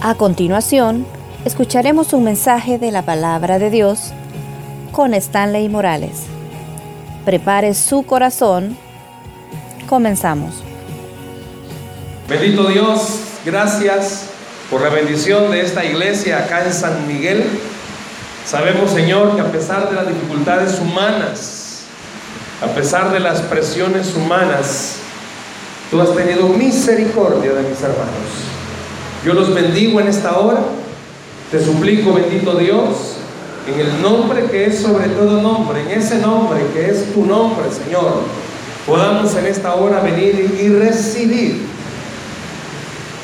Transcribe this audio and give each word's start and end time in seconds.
A 0.00 0.14
continuación, 0.14 1.04
escucharemos 1.44 2.12
un 2.12 2.22
mensaje 2.22 2.78
de 2.78 2.92
la 2.92 3.02
palabra 3.02 3.58
de 3.58 3.68
Dios 3.68 4.12
con 4.92 5.12
Stanley 5.12 5.68
Morales. 5.68 6.22
Prepare 7.24 7.74
su 7.74 8.04
corazón. 8.04 8.78
Comenzamos. 9.88 10.62
Bendito 12.28 12.68
Dios, 12.68 13.22
gracias 13.44 14.26
por 14.70 14.82
la 14.82 14.88
bendición 14.88 15.50
de 15.50 15.62
esta 15.62 15.84
iglesia 15.84 16.44
acá 16.44 16.64
en 16.64 16.72
San 16.72 17.08
Miguel. 17.08 17.44
Sabemos, 18.46 18.92
Señor, 18.92 19.34
que 19.34 19.40
a 19.40 19.50
pesar 19.50 19.88
de 19.88 19.96
las 19.96 20.06
dificultades 20.06 20.78
humanas, 20.78 21.82
a 22.62 22.68
pesar 22.68 23.10
de 23.10 23.18
las 23.18 23.40
presiones 23.42 24.14
humanas, 24.14 24.98
tú 25.90 26.00
has 26.00 26.14
tenido 26.14 26.48
misericordia 26.50 27.52
de 27.52 27.68
mis 27.68 27.82
hermanos. 27.82 28.47
Yo 29.24 29.34
los 29.34 29.52
bendigo 29.52 30.00
en 30.00 30.08
esta 30.08 30.38
hora. 30.38 30.60
Te 31.50 31.64
suplico, 31.64 32.12
bendito 32.12 32.54
Dios, 32.56 33.16
en 33.66 33.80
el 33.80 34.02
nombre 34.02 34.44
que 34.44 34.66
es 34.66 34.80
sobre 34.80 35.08
todo 35.08 35.40
nombre, 35.40 35.80
en 35.80 35.98
ese 35.98 36.18
nombre 36.18 36.60
que 36.74 36.90
es 36.90 37.12
tu 37.14 37.24
nombre, 37.24 37.64
Señor, 37.72 38.20
podamos 38.86 39.34
en 39.34 39.46
esta 39.46 39.74
hora 39.74 40.00
venir 40.00 40.58
y 40.60 40.68
recibir 40.68 41.62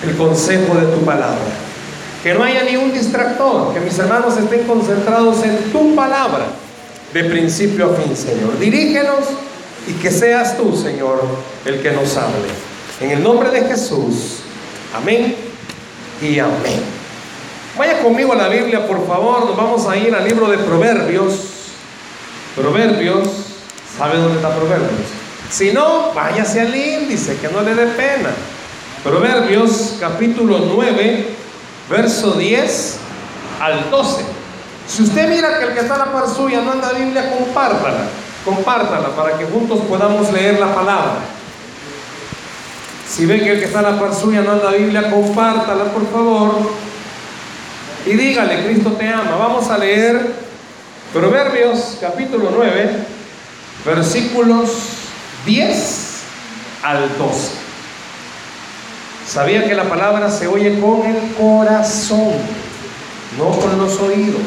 el 0.02 0.16
consejo 0.16 0.74
de 0.74 0.86
tu 0.86 1.04
palabra. 1.04 1.38
Que 2.22 2.32
no 2.32 2.42
haya 2.42 2.64
ni 2.64 2.76
un 2.76 2.92
distractor, 2.92 3.74
que 3.74 3.80
mis 3.80 3.98
hermanos 3.98 4.36
estén 4.38 4.66
concentrados 4.66 5.42
en 5.44 5.70
tu 5.70 5.94
palabra 5.94 6.46
de 7.12 7.24
principio 7.24 7.90
a 7.90 7.94
fin, 7.94 8.16
Señor. 8.16 8.58
Dirígenos 8.58 9.26
y 9.86 9.92
que 9.92 10.10
seas 10.10 10.56
tú, 10.56 10.74
Señor, 10.74 11.22
el 11.66 11.80
que 11.82 11.92
nos 11.92 12.16
hable. 12.16 12.48
En 13.02 13.10
el 13.10 13.22
nombre 13.22 13.50
de 13.50 13.66
Jesús. 13.66 14.38
Amén 14.94 15.53
y 16.20 16.38
amén. 16.38 16.82
Vaya 17.76 18.02
conmigo 18.02 18.32
a 18.32 18.36
la 18.36 18.48
Biblia, 18.48 18.86
por 18.86 19.06
favor. 19.06 19.46
Nos 19.46 19.56
vamos 19.56 19.86
a 19.88 19.96
ir 19.96 20.14
al 20.14 20.24
libro 20.24 20.48
de 20.48 20.58
Proverbios. 20.58 21.34
Proverbios. 22.54 23.28
¿Sabe 23.98 24.18
dónde 24.18 24.36
está 24.36 24.54
Proverbios? 24.54 25.08
Si 25.50 25.72
no, 25.72 26.12
váyase 26.12 26.60
al 26.60 26.74
índice, 26.74 27.36
que 27.38 27.48
no 27.48 27.62
le 27.62 27.74
dé 27.74 27.86
pena. 27.86 28.30
Proverbios 29.02 29.96
capítulo 30.00 30.58
9, 30.74 31.28
verso 31.90 32.32
10 32.32 32.96
al 33.60 33.90
12. 33.90 34.24
Si 34.86 35.02
usted 35.02 35.28
mira 35.28 35.58
que 35.58 35.64
el 35.66 35.74
que 35.74 35.80
está 35.80 35.96
a 35.96 35.98
la 35.98 36.12
par 36.12 36.28
suya 36.28 36.60
no 36.60 36.72
anda 36.72 36.92
Biblia, 36.92 37.30
compártala. 37.30 38.06
Compártala 38.44 39.08
para 39.16 39.36
que 39.36 39.46
juntos 39.46 39.80
podamos 39.88 40.32
leer 40.32 40.60
la 40.60 40.74
palabra. 40.74 41.14
Si 43.14 43.26
ve 43.26 43.40
que 43.40 43.52
el 43.52 43.58
que 43.60 43.66
está 43.66 43.78
a 43.78 43.82
la 43.82 44.00
par 44.00 44.12
suya 44.12 44.40
no 44.40 44.50
anda 44.50 44.72
Biblia, 44.72 45.08
compártala 45.08 45.84
por 45.84 46.10
favor. 46.10 46.68
Y 48.06 48.10
dígale, 48.14 48.64
Cristo 48.64 48.90
te 48.98 49.06
ama. 49.08 49.36
Vamos 49.36 49.70
a 49.70 49.78
leer 49.78 50.32
Proverbios 51.12 51.98
capítulo 52.00 52.50
9, 52.52 52.90
versículos 53.86 54.68
10 55.46 56.22
al 56.82 57.16
12. 57.16 57.50
Sabía 59.28 59.64
que 59.64 59.76
la 59.76 59.84
palabra 59.84 60.28
se 60.28 60.48
oye 60.48 60.80
con 60.80 61.06
el 61.06 61.34
corazón, 61.38 62.32
no 63.38 63.50
con 63.60 63.78
los 63.78 63.96
oídos. 64.00 64.42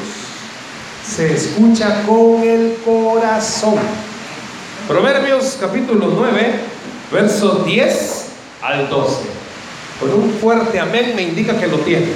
Se 1.10 1.34
escucha 1.34 2.04
con 2.06 2.44
el 2.44 2.78
corazón. 2.84 3.76
Proverbios 4.90 5.58
capítulo 5.58 6.12
9, 6.14 6.60
versos 7.14 7.66
10 7.66 8.27
al 8.62 8.90
12. 8.90 9.16
Con 10.00 10.14
un 10.14 10.32
fuerte 10.40 10.80
amén 10.80 11.14
me 11.16 11.24
indica 11.24 11.60
que 11.60 11.68
lo 11.68 11.78
tiene. 11.80 12.08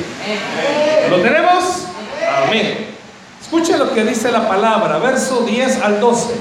¿Lo 1.10 1.18
tenemos? 1.18 1.88
Amén. 2.46 2.92
Escuche 3.42 3.78
lo 3.78 3.94
que 3.94 4.04
dice 4.04 4.32
la 4.32 4.48
palabra, 4.48 5.00
verso 5.00 5.42
10 5.42 5.82
al 5.82 6.00
12. 6.00 6.34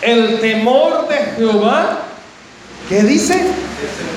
El 0.00 0.40
temor 0.40 1.08
de 1.08 1.16
Jehová, 1.36 1.98
¿qué 2.88 3.02
dice? 3.02 3.46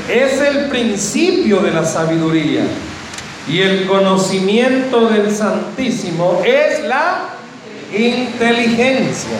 Es 0.08 0.40
el 0.42 0.70
principio 0.70 1.60
de 1.60 1.72
la 1.72 1.86
sabiduría. 1.86 2.64
Y 3.48 3.62
el 3.62 3.88
conocimiento 3.88 5.10
del 5.10 5.36
Santísimo 5.36 6.42
es 6.46 6.84
la 6.84 7.30
inteligencia. 7.92 9.38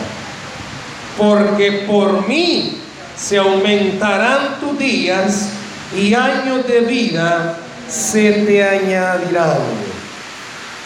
Porque 1.16 1.84
por 1.86 2.26
mí 2.26 2.78
se 3.16 3.38
aumentarán 3.38 4.58
tus 4.60 4.78
días 4.78 5.50
y 5.96 6.14
años 6.14 6.66
de 6.66 6.80
vida 6.80 7.56
se 7.88 8.32
te 8.44 8.62
añadirán. 8.62 9.58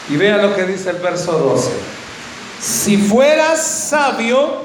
Y 0.08 0.16
vea 0.16 0.38
lo 0.38 0.54
que 0.54 0.64
dice 0.64 0.90
el 0.90 0.96
verso 0.96 1.32
12. 1.32 1.70
Si 2.60 2.96
fueras 2.96 3.62
sabio, 3.62 4.64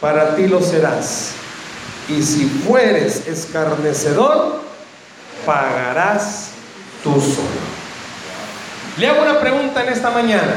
para 0.00 0.34
ti 0.36 0.46
lo 0.46 0.60
serás. 0.60 1.32
Y 2.08 2.22
si 2.22 2.46
fueres 2.46 3.26
escarnecedor, 3.26 4.60
pagarás 5.46 6.50
tú 7.04 7.12
solo. 7.20 7.80
Le 8.96 9.08
hago 9.08 9.22
una 9.22 9.40
pregunta 9.40 9.82
en 9.84 9.92
esta 9.92 10.10
mañana. 10.10 10.54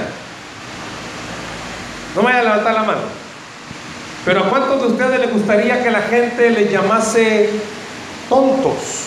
No 2.16 2.22
me 2.22 2.28
vaya 2.28 2.40
a 2.40 2.44
levantar 2.44 2.74
la 2.74 2.84
mano. 2.84 3.02
Pero 4.26 4.46
¿a 4.46 4.50
cuántos 4.50 4.82
de 4.82 4.88
ustedes 4.88 5.20
les 5.20 5.32
gustaría 5.32 5.84
que 5.84 5.92
la 5.92 6.02
gente 6.02 6.50
le 6.50 6.70
llamase 6.70 7.50
tontos? 8.34 9.06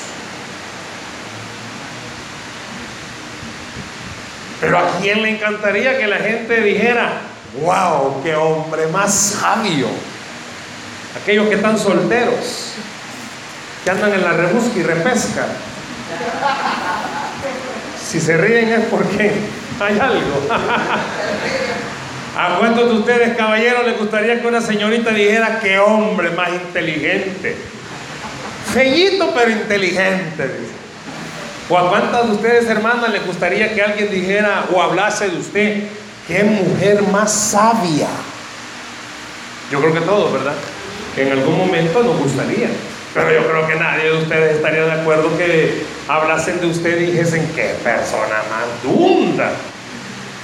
Pero 4.61 4.79
¿a 4.79 4.99
quién 5.01 5.23
le 5.23 5.31
encantaría 5.31 5.99
que 5.99 6.07
la 6.07 6.19
gente 6.19 6.61
dijera, 6.61 7.23
wow, 7.61 8.23
qué 8.23 8.37
hombre 8.37 8.87
más 8.87 9.13
sabio? 9.41 9.89
Aquellos 11.21 11.49
que 11.49 11.57
están 11.57 11.77
solteros, 11.79 12.75
que 13.85 13.91
andan 13.91 14.13
en 14.13 14.23
la 14.23 14.33
rebusca 14.33 14.79
y 14.79 14.83
repesca. 14.83 15.47
Si 18.09 18.21
se 18.21 18.37
ríen 18.37 18.69
es 18.69 18.85
porque 18.87 19.33
hay 19.81 19.99
algo. 19.99 20.47
¿A 22.39 22.59
cuántos 22.59 22.91
de 22.91 22.95
ustedes, 22.99 23.37
caballeros, 23.37 23.87
les 23.87 23.99
gustaría 23.99 24.41
que 24.41 24.47
una 24.47 24.61
señorita 24.61 25.11
dijera 25.11 25.59
qué 25.61 25.79
hombre 25.79 26.31
más 26.31 26.51
inteligente? 26.51 27.57
Fellito 28.77 29.33
pero 29.35 29.51
inteligente, 29.51 30.43
dice. 30.43 30.75
¿O 31.71 31.79
a 31.79 31.89
cuántas 31.89 32.27
de 32.27 32.35
ustedes, 32.35 32.69
hermanas, 32.69 33.11
les 33.11 33.25
gustaría 33.27 33.75
que 33.75 33.81
alguien 33.81 34.11
dijera 34.11 34.67
o 34.71 34.83
hablase 34.83 35.31
de 35.31 35.39
usted, 35.39 35.85
qué 36.29 36.45
mujer 36.45 37.03
más 37.05 37.33
sabia? 37.33 38.09
Yo 39.73 39.81
creo 39.81 39.95
que 39.95 40.01
todos, 40.01 40.31
¿verdad? 40.31 40.53
Que 41.15 41.23
en 41.23 41.33
algún 41.33 41.57
momento 41.57 42.03
nos 42.03 42.19
gustaría. 42.19 42.69
Pero 43.15 43.33
yo 43.33 43.49
creo 43.49 43.67
que 43.67 43.77
nadie 43.77 44.11
de 44.11 44.19
ustedes 44.19 44.57
estaría 44.57 44.85
de 44.85 44.93
acuerdo 44.93 45.35
que 45.39 45.83
hablasen 46.07 46.61
de 46.61 46.67
usted 46.67 47.01
y 47.01 47.07
dijesen, 47.07 47.51
qué 47.55 47.75
persona 47.83 48.43
más 48.51 48.83
dunda, 48.83 49.53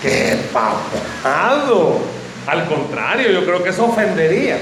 qué 0.00 0.38
papado. 0.50 2.00
Al 2.46 2.64
contrario, 2.64 3.30
yo 3.30 3.44
creo 3.44 3.62
que 3.62 3.68
eso 3.68 3.84
ofendería. 3.84 4.56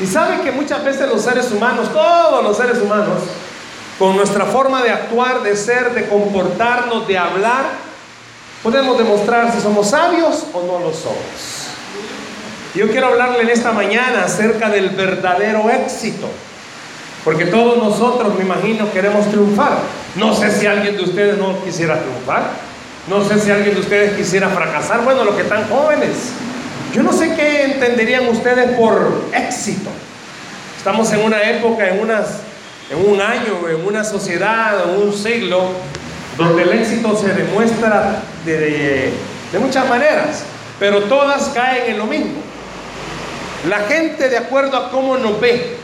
Y 0.00 0.06
sabe 0.06 0.40
que 0.42 0.52
muchas 0.52 0.84
veces 0.84 1.08
los 1.08 1.22
seres 1.22 1.50
humanos, 1.50 1.92
todos 1.92 2.42
los 2.44 2.56
seres 2.56 2.78
humanos, 2.80 3.18
con 3.98 4.16
nuestra 4.16 4.44
forma 4.44 4.82
de 4.82 4.90
actuar, 4.90 5.42
de 5.42 5.56
ser, 5.56 5.92
de 5.92 6.08
comportarnos, 6.08 7.08
de 7.08 7.18
hablar, 7.18 7.64
podemos 8.62 8.96
demostrar 8.96 9.52
si 9.52 9.60
somos 9.60 9.90
sabios 9.90 10.44
o 10.52 10.62
no 10.62 10.78
lo 10.78 10.92
somos. 10.92 11.66
Yo 12.74 12.88
quiero 12.88 13.08
hablarle 13.08 13.40
en 13.42 13.50
esta 13.50 13.72
mañana 13.72 14.24
acerca 14.24 14.68
del 14.68 14.90
verdadero 14.90 15.68
éxito, 15.68 16.28
porque 17.24 17.46
todos 17.46 17.78
nosotros, 17.78 18.34
me 18.36 18.44
imagino, 18.44 18.92
queremos 18.92 19.26
triunfar. 19.26 19.78
No 20.14 20.32
sé 20.32 20.52
si 20.52 20.66
alguien 20.66 20.96
de 20.96 21.02
ustedes 21.02 21.38
no 21.38 21.64
quisiera 21.64 21.98
triunfar, 22.00 22.50
no 23.08 23.24
sé 23.24 23.40
si 23.40 23.50
alguien 23.50 23.74
de 23.74 23.80
ustedes 23.80 24.16
quisiera 24.16 24.48
fracasar, 24.48 25.02
bueno, 25.02 25.24
los 25.24 25.34
que 25.34 25.42
están 25.42 25.68
jóvenes. 25.68 26.32
Yo 26.92 27.02
no 27.02 27.12
sé 27.12 27.34
qué 27.34 27.64
entenderían 27.64 28.28
ustedes 28.28 28.76
por 28.78 29.24
éxito. 29.34 29.90
Estamos 30.76 31.12
en 31.12 31.20
una 31.24 31.42
época, 31.42 31.88
en 31.88 32.00
unas 32.00 32.40
en 32.90 33.06
un 33.06 33.20
año, 33.20 33.68
en 33.68 33.86
una 33.86 34.02
sociedad, 34.02 34.78
en 34.84 35.02
un 35.02 35.12
siglo, 35.12 35.72
donde 36.36 36.62
el 36.62 36.72
éxito 36.72 37.16
se 37.16 37.28
demuestra 37.34 38.22
de, 38.44 39.12
de, 39.52 39.58
muchas 39.58 39.88
maneras, 39.88 40.44
pero 40.78 41.02
todas 41.02 41.50
caen 41.50 41.92
en 41.92 41.98
lo 41.98 42.06
mismo. 42.06 42.40
La 43.68 43.80
gente, 43.80 44.28
de 44.28 44.38
acuerdo 44.38 44.76
a 44.76 44.90
cómo 44.90 45.18
nos 45.18 45.40
ve, 45.40 45.76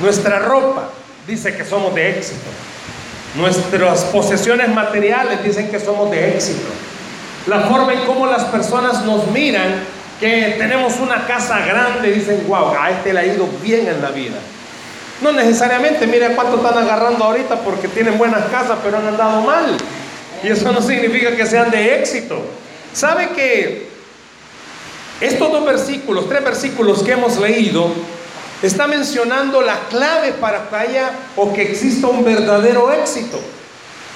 nuestra 0.00 0.40
ropa 0.40 0.90
dice 1.26 1.56
que 1.56 1.64
somos 1.64 1.94
de 1.94 2.18
éxito. 2.18 2.48
Nuestras 3.36 4.04
posesiones 4.04 4.70
materiales 4.70 5.44
dicen 5.44 5.70
que 5.70 5.78
somos 5.78 6.10
de 6.10 6.30
éxito. 6.30 6.66
La 7.46 7.60
forma 7.60 7.92
en 7.92 8.00
cómo 8.00 8.26
las 8.26 8.44
personas 8.44 9.04
nos 9.04 9.26
miran, 9.28 9.84
que 10.20 10.56
tenemos 10.58 10.96
una 11.00 11.26
casa 11.26 11.60
grande, 11.64 12.12
dicen, 12.12 12.44
wow, 12.48 12.74
a 12.78 12.90
este 12.90 13.12
le 13.12 13.20
ha 13.20 13.26
ido 13.26 13.48
bien 13.62 13.86
en 13.86 14.02
la 14.02 14.10
vida. 14.10 14.38
No 15.20 15.32
necesariamente, 15.32 16.06
mire 16.06 16.34
cuánto 16.34 16.56
están 16.56 16.78
agarrando 16.78 17.24
ahorita 17.24 17.56
porque 17.60 17.88
tienen 17.88 18.18
buenas 18.18 18.44
casas, 18.46 18.78
pero 18.82 18.98
han 18.98 19.06
andado 19.06 19.42
mal. 19.42 19.76
Y 20.42 20.48
eso 20.48 20.70
no 20.72 20.80
significa 20.80 21.34
que 21.34 21.46
sean 21.46 21.70
de 21.70 21.98
éxito. 21.98 22.40
¿Sabe 22.92 23.30
que 23.30 23.88
estos 25.20 25.50
dos 25.50 25.64
versículos, 25.64 26.28
tres 26.28 26.44
versículos 26.44 27.02
que 27.02 27.12
hemos 27.12 27.36
leído, 27.38 27.92
está 28.62 28.86
mencionando 28.86 29.60
la 29.60 29.78
clave 29.88 30.32
para 30.32 30.68
que 30.68 30.76
haya 30.76 31.10
o 31.36 31.52
que 31.52 31.62
exista 31.62 32.06
un 32.06 32.24
verdadero 32.24 32.92
éxito? 32.92 33.40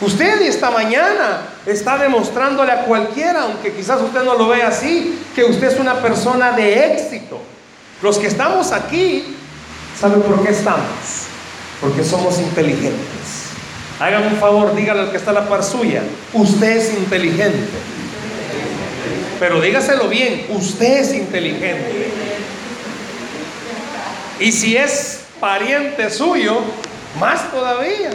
Usted 0.02 0.42
esta 0.42 0.72
mañana 0.72 1.42
está 1.64 1.96
demostrándole 1.96 2.72
a 2.72 2.84
cualquiera, 2.84 3.42
aunque 3.42 3.72
quizás 3.72 4.00
usted 4.00 4.24
no 4.24 4.34
lo 4.34 4.48
vea 4.48 4.66
así, 4.66 5.16
que 5.32 5.44
usted 5.44 5.68
es 5.68 5.78
una 5.78 6.02
persona 6.02 6.50
de 6.50 6.92
éxito. 6.92 7.40
Los 8.02 8.18
que 8.18 8.26
estamos 8.26 8.72
aquí, 8.72 9.36
¿saben 9.98 10.22
por 10.22 10.42
qué 10.42 10.50
estamos? 10.50 10.82
Porque 11.80 12.02
somos 12.02 12.40
inteligentes. 12.40 13.52
Hágame 14.00 14.26
un 14.26 14.36
favor, 14.38 14.74
dígale 14.74 15.02
al 15.02 15.10
que 15.12 15.18
está 15.18 15.30
a 15.30 15.34
la 15.34 15.48
par 15.48 15.62
suya, 15.62 16.02
usted 16.32 16.78
es 16.78 16.94
inteligente. 16.94 17.68
Pero 19.38 19.60
dígaselo 19.60 20.08
bien, 20.08 20.46
usted 20.50 20.98
es 20.98 21.14
inteligente. 21.14 22.10
Y 24.40 24.50
si 24.50 24.76
es 24.76 25.20
pariente 25.38 26.10
suyo, 26.10 26.58
más 27.20 27.52
todavía. 27.52 28.10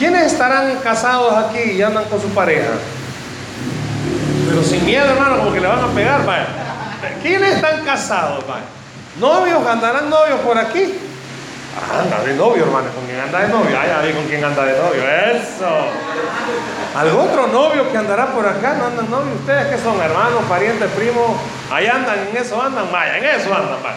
¿Quiénes 0.00 0.32
estarán 0.32 0.76
casados 0.76 1.34
aquí 1.34 1.72
y 1.72 1.82
andan 1.82 2.04
con 2.04 2.18
su 2.18 2.30
pareja? 2.30 2.70
Pero 4.48 4.62
sin 4.62 4.82
miedo, 4.86 5.04
hermano, 5.04 5.36
como 5.36 5.52
que 5.52 5.60
le 5.60 5.68
van 5.68 5.84
a 5.84 5.88
pegar, 5.88 6.24
vaya. 6.24 6.46
¿Quiénes 7.20 7.56
están 7.56 7.84
casados, 7.84 8.46
vaya? 8.46 8.64
¿Novios? 9.18 9.66
¿Andarán 9.66 10.08
novios 10.08 10.40
por 10.40 10.56
aquí? 10.56 10.94
Ah, 11.76 12.00
anda 12.00 12.24
de 12.24 12.32
novio, 12.32 12.64
hermano. 12.64 12.88
¿Con 12.94 13.04
quién 13.04 13.20
anda 13.20 13.40
de 13.40 13.48
novio? 13.48 13.78
Ah, 13.78 13.86
ya 13.86 14.00
vi 14.00 14.14
con 14.14 14.24
quién 14.24 14.42
anda 14.42 14.64
de 14.64 14.72
novio. 14.72 15.02
Eso. 15.06 15.68
¿Algún 16.96 17.28
otro 17.28 17.48
novio 17.48 17.92
que 17.92 17.98
andará 17.98 18.28
por 18.28 18.48
acá? 18.48 18.76
¿No 18.78 18.86
andan 18.86 19.10
novios? 19.10 19.38
¿Ustedes 19.40 19.66
qué 19.66 19.82
son? 19.82 20.00
¿Hermanos, 20.00 20.44
parientes, 20.48 20.90
primos? 20.92 21.36
Ahí 21.70 21.86
andan, 21.86 22.26
en 22.26 22.34
eso 22.38 22.58
andan. 22.60 22.90
Vaya, 22.90 23.18
en 23.18 23.24
eso 23.26 23.54
andan, 23.54 23.82
vaya. 23.82 23.96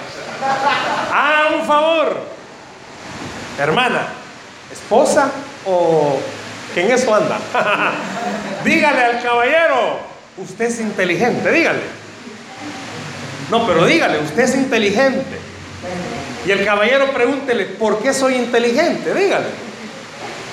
Ah, 1.14 1.44
un 1.58 1.66
favor. 1.66 2.18
Hermana, 3.58 4.02
esposa, 4.74 5.32
o 5.66 6.20
que 6.74 6.82
en 6.82 6.92
eso 6.92 7.14
anda. 7.14 7.38
dígale 8.66 9.04
al 9.04 9.22
caballero, 9.22 10.00
usted 10.38 10.66
es 10.66 10.80
inteligente, 10.80 11.52
dígale. 11.52 12.04
No, 13.50 13.68
pero 13.68 13.86
dígale, 13.86 14.20
usted 14.20 14.44
es 14.44 14.56
inteligente. 14.56 15.40
Y 16.46 16.52
el 16.52 16.66
caballero 16.66 17.12
pregúntele, 17.14 17.66
¿por 17.66 18.00
qué 18.00 18.14
soy 18.14 18.36
inteligente? 18.36 19.14
Dígale. 19.14 19.48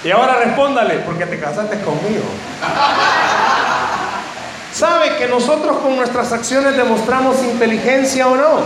Y 0.05 0.11
ahora 0.11 0.37
respóndale, 0.37 1.01
porque 1.01 1.27
te 1.27 1.39
casaste 1.39 1.81
conmigo. 1.81 2.25
¿Sabe 4.73 5.17
que 5.17 5.27
nosotros 5.27 5.79
con 5.79 5.97
nuestras 5.97 6.33
acciones 6.33 6.77
demostramos 6.77 7.43
inteligencia 7.43 8.29
o 8.29 8.37
no? 8.37 8.61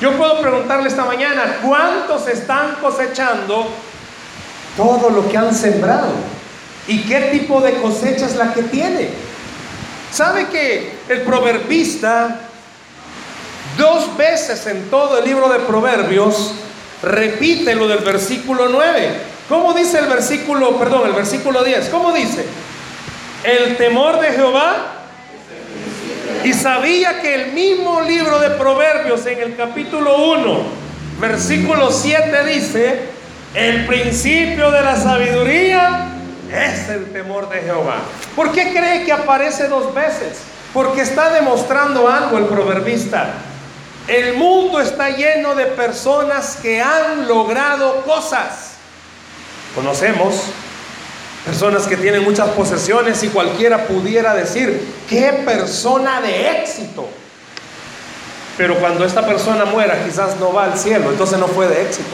Yo 0.00 0.16
puedo 0.16 0.42
preguntarle 0.42 0.88
esta 0.88 1.04
mañana, 1.04 1.58
¿cuántos 1.62 2.26
están 2.28 2.74
cosechando 2.82 3.68
todo 4.76 5.10
lo 5.10 5.28
que 5.28 5.36
han 5.36 5.54
sembrado. 5.54 6.08
¿Y 6.86 7.02
qué 7.02 7.20
tipo 7.32 7.60
de 7.60 7.74
cosecha 7.74 8.26
es 8.26 8.36
la 8.36 8.52
que 8.52 8.62
tiene? 8.64 9.08
¿Sabe 10.12 10.46
que 10.48 10.92
el 11.08 11.22
proverbista 11.22 12.40
dos 13.78 14.16
veces 14.16 14.66
en 14.66 14.90
todo 14.90 15.18
el 15.18 15.24
libro 15.24 15.48
de 15.48 15.60
Proverbios 15.60 16.52
repite 17.02 17.74
lo 17.74 17.88
del 17.88 18.00
versículo 18.00 18.68
9? 18.68 19.34
¿Cómo 19.48 19.72
dice 19.74 19.98
el 19.98 20.06
versículo, 20.06 20.78
perdón, 20.78 21.06
el 21.06 21.14
versículo 21.14 21.64
10? 21.64 21.88
¿Cómo 21.88 22.12
dice? 22.12 22.44
El 23.42 23.76
temor 23.76 24.20
de 24.20 24.32
Jehová. 24.32 24.90
Y 26.44 26.52
sabía 26.52 27.20
que 27.20 27.34
el 27.34 27.52
mismo 27.52 28.02
libro 28.02 28.38
de 28.38 28.50
Proverbios 28.50 29.24
en 29.26 29.40
el 29.40 29.56
capítulo 29.56 30.32
1, 30.32 30.62
versículo 31.20 31.90
7 31.90 32.44
dice, 32.44 33.13
el 33.54 33.86
principio 33.86 34.70
de 34.72 34.82
la 34.82 34.96
sabiduría 34.96 36.08
es 36.52 36.88
el 36.88 37.12
temor 37.12 37.48
de 37.48 37.60
Jehová. 37.60 37.98
¿Por 38.34 38.50
qué 38.52 38.72
cree 38.72 39.04
que 39.04 39.12
aparece 39.12 39.68
dos 39.68 39.94
veces? 39.94 40.38
Porque 40.72 41.02
está 41.02 41.30
demostrando 41.32 42.08
algo 42.08 42.38
el 42.38 42.46
proverbista. 42.46 43.34
El 44.08 44.34
mundo 44.34 44.80
está 44.80 45.10
lleno 45.10 45.54
de 45.54 45.66
personas 45.66 46.58
que 46.60 46.82
han 46.82 47.28
logrado 47.28 48.02
cosas. 48.02 48.72
Conocemos 49.74 50.34
personas 51.44 51.86
que 51.86 51.96
tienen 51.96 52.24
muchas 52.24 52.48
posesiones 52.50 53.22
y 53.22 53.28
cualquiera 53.28 53.86
pudiera 53.86 54.34
decir, 54.34 54.94
qué 55.08 55.42
persona 55.44 56.20
de 56.20 56.60
éxito. 56.60 57.08
Pero 58.56 58.78
cuando 58.78 59.04
esta 59.04 59.24
persona 59.26 59.64
muera 59.64 60.04
quizás 60.04 60.38
no 60.38 60.52
va 60.52 60.64
al 60.64 60.78
cielo, 60.78 61.10
entonces 61.10 61.38
no 61.38 61.46
fue 61.48 61.68
de 61.68 61.82
éxito. 61.82 62.10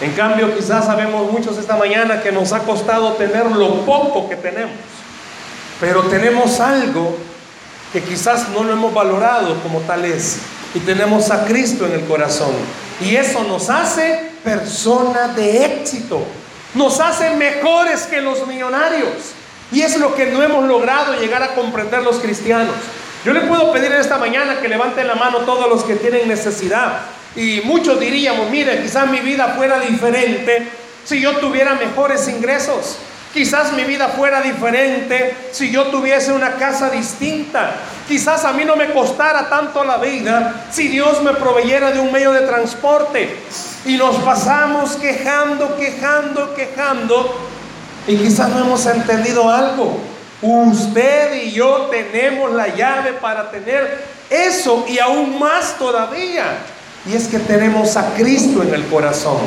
En 0.00 0.12
cambio, 0.12 0.54
quizás 0.56 0.86
sabemos 0.86 1.30
muchos 1.30 1.58
esta 1.58 1.76
mañana 1.76 2.22
que 2.22 2.30
nos 2.30 2.52
ha 2.52 2.60
costado 2.60 3.14
tener 3.14 3.46
lo 3.46 3.84
poco 3.84 4.28
que 4.28 4.36
tenemos, 4.36 4.76
pero 5.80 6.02
tenemos 6.04 6.60
algo 6.60 7.16
que 7.92 8.02
quizás 8.02 8.48
no 8.50 8.62
lo 8.62 8.74
hemos 8.74 8.94
valorado 8.94 9.60
como 9.62 9.80
tal 9.80 10.04
es, 10.04 10.38
y 10.74 10.80
tenemos 10.80 11.30
a 11.30 11.44
Cristo 11.44 11.86
en 11.86 11.92
el 11.92 12.04
corazón. 12.04 12.52
Y 13.00 13.16
eso 13.16 13.42
nos 13.44 13.70
hace 13.70 14.30
personas 14.44 15.34
de 15.34 15.64
éxito, 15.64 16.22
nos 16.74 17.00
hace 17.00 17.30
mejores 17.30 18.02
que 18.02 18.20
los 18.20 18.46
millonarios. 18.46 19.34
Y 19.72 19.82
es 19.82 19.98
lo 19.98 20.14
que 20.14 20.26
no 20.26 20.42
hemos 20.42 20.64
logrado 20.64 21.14
llegar 21.14 21.42
a 21.42 21.54
comprender 21.54 22.02
los 22.02 22.16
cristianos. 22.16 22.74
Yo 23.24 23.32
le 23.32 23.42
puedo 23.42 23.72
pedir 23.72 23.92
esta 23.92 24.16
mañana 24.16 24.60
que 24.60 24.68
levanten 24.68 25.06
la 25.06 25.14
mano 25.14 25.38
todos 25.38 25.68
los 25.68 25.82
que 25.84 25.96
tienen 25.96 26.28
necesidad. 26.28 27.00
Y 27.36 27.60
muchos 27.64 28.00
diríamos, 28.00 28.50
mire, 28.50 28.82
quizás 28.82 29.08
mi 29.08 29.20
vida 29.20 29.54
fuera 29.56 29.78
diferente 29.80 30.68
si 31.04 31.20
yo 31.20 31.36
tuviera 31.36 31.74
mejores 31.74 32.28
ingresos. 32.28 32.98
Quizás 33.32 33.72
mi 33.74 33.84
vida 33.84 34.08
fuera 34.08 34.40
diferente 34.40 35.36
si 35.52 35.70
yo 35.70 35.84
tuviese 35.88 36.32
una 36.32 36.52
casa 36.52 36.90
distinta. 36.90 37.72
Quizás 38.08 38.44
a 38.44 38.52
mí 38.52 38.64
no 38.64 38.74
me 38.74 38.90
costara 38.92 39.50
tanto 39.50 39.84
la 39.84 39.98
vida 39.98 40.66
si 40.70 40.88
Dios 40.88 41.22
me 41.22 41.34
proveyera 41.34 41.90
de 41.90 42.00
un 42.00 42.10
medio 42.10 42.32
de 42.32 42.40
transporte. 42.40 43.36
Y 43.84 43.96
nos 43.96 44.16
pasamos 44.16 44.96
quejando, 44.96 45.76
quejando, 45.76 46.54
quejando. 46.54 47.48
Y 48.06 48.16
quizás 48.16 48.48
no 48.48 48.60
hemos 48.60 48.86
entendido 48.86 49.50
algo. 49.50 50.00
Usted 50.40 51.42
y 51.42 51.52
yo 51.52 51.88
tenemos 51.90 52.52
la 52.52 52.68
llave 52.68 53.12
para 53.12 53.50
tener 53.50 54.04
eso 54.30 54.86
y 54.88 54.98
aún 54.98 55.38
más 55.38 55.76
todavía. 55.78 56.44
Y 57.06 57.14
es 57.14 57.28
que 57.28 57.38
tenemos 57.38 57.96
a 57.96 58.14
Cristo 58.14 58.62
en 58.62 58.74
el 58.74 58.84
corazón. 58.86 59.38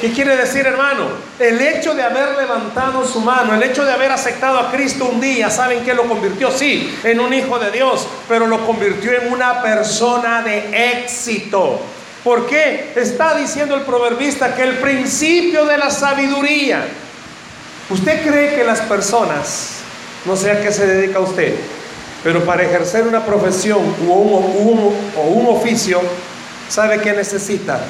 ¿Qué 0.00 0.12
quiere 0.12 0.36
decir, 0.36 0.66
hermano? 0.66 1.06
El 1.38 1.60
hecho 1.60 1.94
de 1.94 2.02
haber 2.02 2.36
levantado 2.36 3.06
su 3.06 3.20
mano, 3.20 3.54
el 3.54 3.62
hecho 3.62 3.82
de 3.84 3.92
haber 3.92 4.12
aceptado 4.12 4.58
a 4.58 4.70
Cristo 4.70 5.06
un 5.06 5.20
día, 5.20 5.48
¿saben 5.48 5.84
qué 5.84 5.94
lo 5.94 6.04
convirtió? 6.04 6.50
Sí, 6.50 6.94
en 7.02 7.18
un 7.18 7.32
hijo 7.32 7.58
de 7.58 7.70
Dios, 7.70 8.06
pero 8.28 8.46
lo 8.46 8.66
convirtió 8.66 9.12
en 9.12 9.32
una 9.32 9.62
persona 9.62 10.42
de 10.42 11.00
éxito. 11.00 11.80
¿Por 12.22 12.46
qué? 12.46 12.92
Está 12.94 13.36
diciendo 13.36 13.74
el 13.74 13.82
proverbista 13.82 14.54
que 14.54 14.64
el 14.64 14.78
principio 14.78 15.64
de 15.64 15.78
la 15.78 15.90
sabiduría. 15.90 16.86
¿Usted 17.88 18.28
cree 18.28 18.54
que 18.54 18.64
las 18.64 18.80
personas, 18.80 19.78
no 20.26 20.36
sé 20.36 20.50
a 20.50 20.60
qué 20.60 20.72
se 20.72 20.86
dedica 20.86 21.20
usted, 21.20 21.54
pero 22.22 22.44
para 22.44 22.64
ejercer 22.64 23.06
una 23.06 23.24
profesión 23.24 23.78
un, 23.78 24.94
o 25.16 25.22
un 25.22 25.46
oficio, 25.56 26.02
¿Sabe 26.68 27.00
qué 27.00 27.12
necesita? 27.12 27.80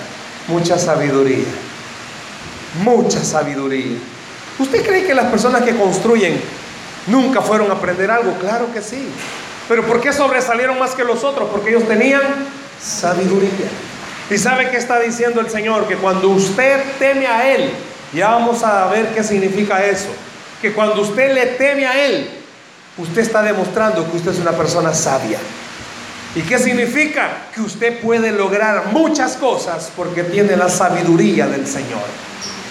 Mucha 0.49 0.79
sabiduría. 0.79 1.47
Mucha 2.83 3.25
sabiduría. 3.25 3.97
¿Usted 4.59 4.87
cree 4.87 5.05
que 5.05 5.15
las 5.15 5.27
personas 5.27 5.63
que 5.63 5.77
construyen 5.77 6.41
nunca 7.07 7.41
fueron 7.41 7.71
a 7.71 7.75
aprender 7.75 8.11
algo? 8.11 8.33
Claro 8.39 8.73
que 8.73 8.83
sí. 8.83 9.09
Pero 9.69 9.85
¿por 9.85 10.01
qué 10.01 10.13
sobresalieron 10.13 10.79
más 10.79 10.95
que 10.95 11.05
los 11.05 11.25
otros? 11.25 11.49
Porque 11.51 11.71
ellos 11.71 11.87
tenían 11.89 12.23
sabiduría. 12.81 13.69
¿Y 14.31 14.39
sabe 14.39 14.71
qué 14.71 14.77
está 14.77 14.99
diciendo 15.01 15.41
el 15.41 15.51
Señor? 15.51 15.87
Que 15.87 15.97
cuando 15.97 16.29
usted 16.31 16.81
teme 16.99 17.27
a 17.27 17.53
Él, 17.53 17.71
ya 18.13 18.31
vamos 18.31 18.63
a 18.63 18.87
ver 18.89 19.09
qué 19.15 19.23
significa 19.23 19.85
eso. 19.85 20.09
Que 20.61 20.73
cuando 20.73 21.03
usted 21.03 21.33
le 21.35 21.47
teme 21.47 21.87
a 21.87 22.05
Él, 22.07 22.29
usted 22.99 23.23
está 23.23 23.43
demostrando 23.43 24.09
que 24.11 24.17
usted 24.17 24.33
es 24.33 24.39
una 24.39 24.53
persona 24.53 24.95
sabia. 24.95 25.39
¿Y 26.37 26.43
qué 26.43 26.59
significa? 26.59 27.49
Que 27.55 27.63
usted 27.63 27.99
puede 28.01 28.31
lograr 28.31 28.89
muchas 28.93 29.37
cosas 29.37 29.91
porque 29.97 30.23
tiene 30.23 30.55
la 30.55 30.69
sabiduría 30.69 31.47
del 31.47 31.67
Señor. 31.67 32.03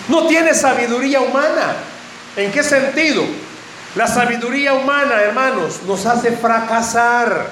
No 0.07 0.27
tiene 0.27 0.53
sabiduría 0.53 1.19
humana. 1.19 1.74
¿En 2.38 2.51
qué 2.51 2.62
sentido? 2.62 3.24
La 3.95 4.05
sabiduría 4.05 4.75
humana, 4.75 5.19
hermanos, 5.19 5.79
nos 5.88 6.05
hace 6.05 6.34
fracasar. 6.34 7.48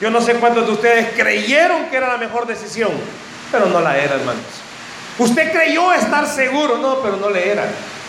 Yo 0.00 0.10
no 0.10 0.20
sé 0.20 0.34
cuántos 0.34 0.64
de 0.64 0.72
ustedes 0.74 1.08
creyeron 1.16 1.86
que 1.86 1.96
era 1.96 2.06
la 2.06 2.18
mejor 2.18 2.46
decisión, 2.46 2.92
pero 3.50 3.66
no 3.66 3.80
la 3.80 3.98
era, 3.98 4.14
hermanos. 4.14 4.44
Usted 5.18 5.50
creyó 5.50 5.92
estar 5.92 6.28
seguro, 6.28 6.78
no, 6.78 7.00
pero 7.02 7.16
no 7.16 7.30
le 7.30 7.50
era. 7.50 7.64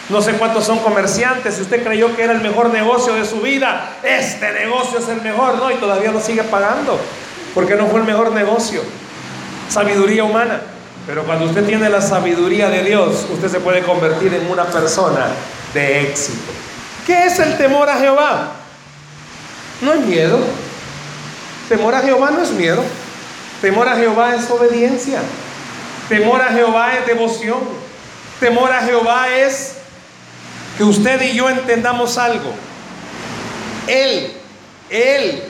No 0.09 0.21
sé 0.21 0.33
cuántos 0.33 0.65
son 0.65 0.79
comerciantes. 0.79 1.55
Si 1.55 1.63
usted 1.63 1.83
creyó 1.83 2.15
que 2.15 2.25
era 2.25 2.33
el 2.33 2.41
mejor 2.41 2.69
negocio 2.69 3.15
de 3.15 3.25
su 3.25 3.41
vida, 3.41 3.97
este 4.03 4.51
negocio 4.51 4.99
es 4.99 5.07
el 5.07 5.21
mejor, 5.21 5.55
¿no? 5.55 5.71
Y 5.71 5.75
todavía 5.75 6.11
lo 6.11 6.21
sigue 6.21 6.43
pagando. 6.43 6.99
Porque 7.53 7.75
no 7.75 7.87
fue 7.87 7.99
el 7.99 8.05
mejor 8.05 8.31
negocio. 8.31 8.81
Sabiduría 9.69 10.23
humana. 10.23 10.61
Pero 11.05 11.23
cuando 11.23 11.45
usted 11.45 11.65
tiene 11.65 11.89
la 11.89 12.01
sabiduría 12.01 12.69
de 12.69 12.83
Dios, 12.83 13.25
usted 13.31 13.49
se 13.49 13.59
puede 13.59 13.81
convertir 13.81 14.33
en 14.33 14.49
una 14.49 14.65
persona 14.65 15.27
de 15.73 16.01
éxito. 16.03 16.51
¿Qué 17.05 17.25
es 17.25 17.39
el 17.39 17.57
temor 17.57 17.89
a 17.89 17.97
Jehová? 17.97 18.51
No 19.81 19.93
es 19.93 20.01
miedo. 20.01 20.39
Temor 21.67 21.95
a 21.95 22.01
Jehová 22.01 22.31
no 22.31 22.43
es 22.43 22.51
miedo. 22.51 22.83
Temor 23.61 23.87
a 23.87 23.95
Jehová 23.95 24.35
es 24.35 24.49
obediencia. 24.49 25.19
Temor 26.07 26.41
a 26.41 26.49
Jehová 26.49 26.95
es 26.95 27.07
devoción. 27.07 27.59
Temor 28.39 28.71
a 28.71 28.81
Jehová 28.81 29.29
es 29.29 29.75
que 30.77 30.83
usted 30.83 31.21
y 31.21 31.33
yo 31.33 31.49
entendamos 31.49 32.17
algo. 32.17 32.53
Él, 33.87 34.31
Él 34.89 35.43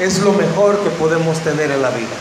es 0.00 0.20
lo 0.20 0.32
mejor 0.32 0.78
que 0.78 0.90
podemos 0.90 1.38
tener 1.40 1.70
en 1.70 1.82
la 1.82 1.90
vida. 1.90 2.16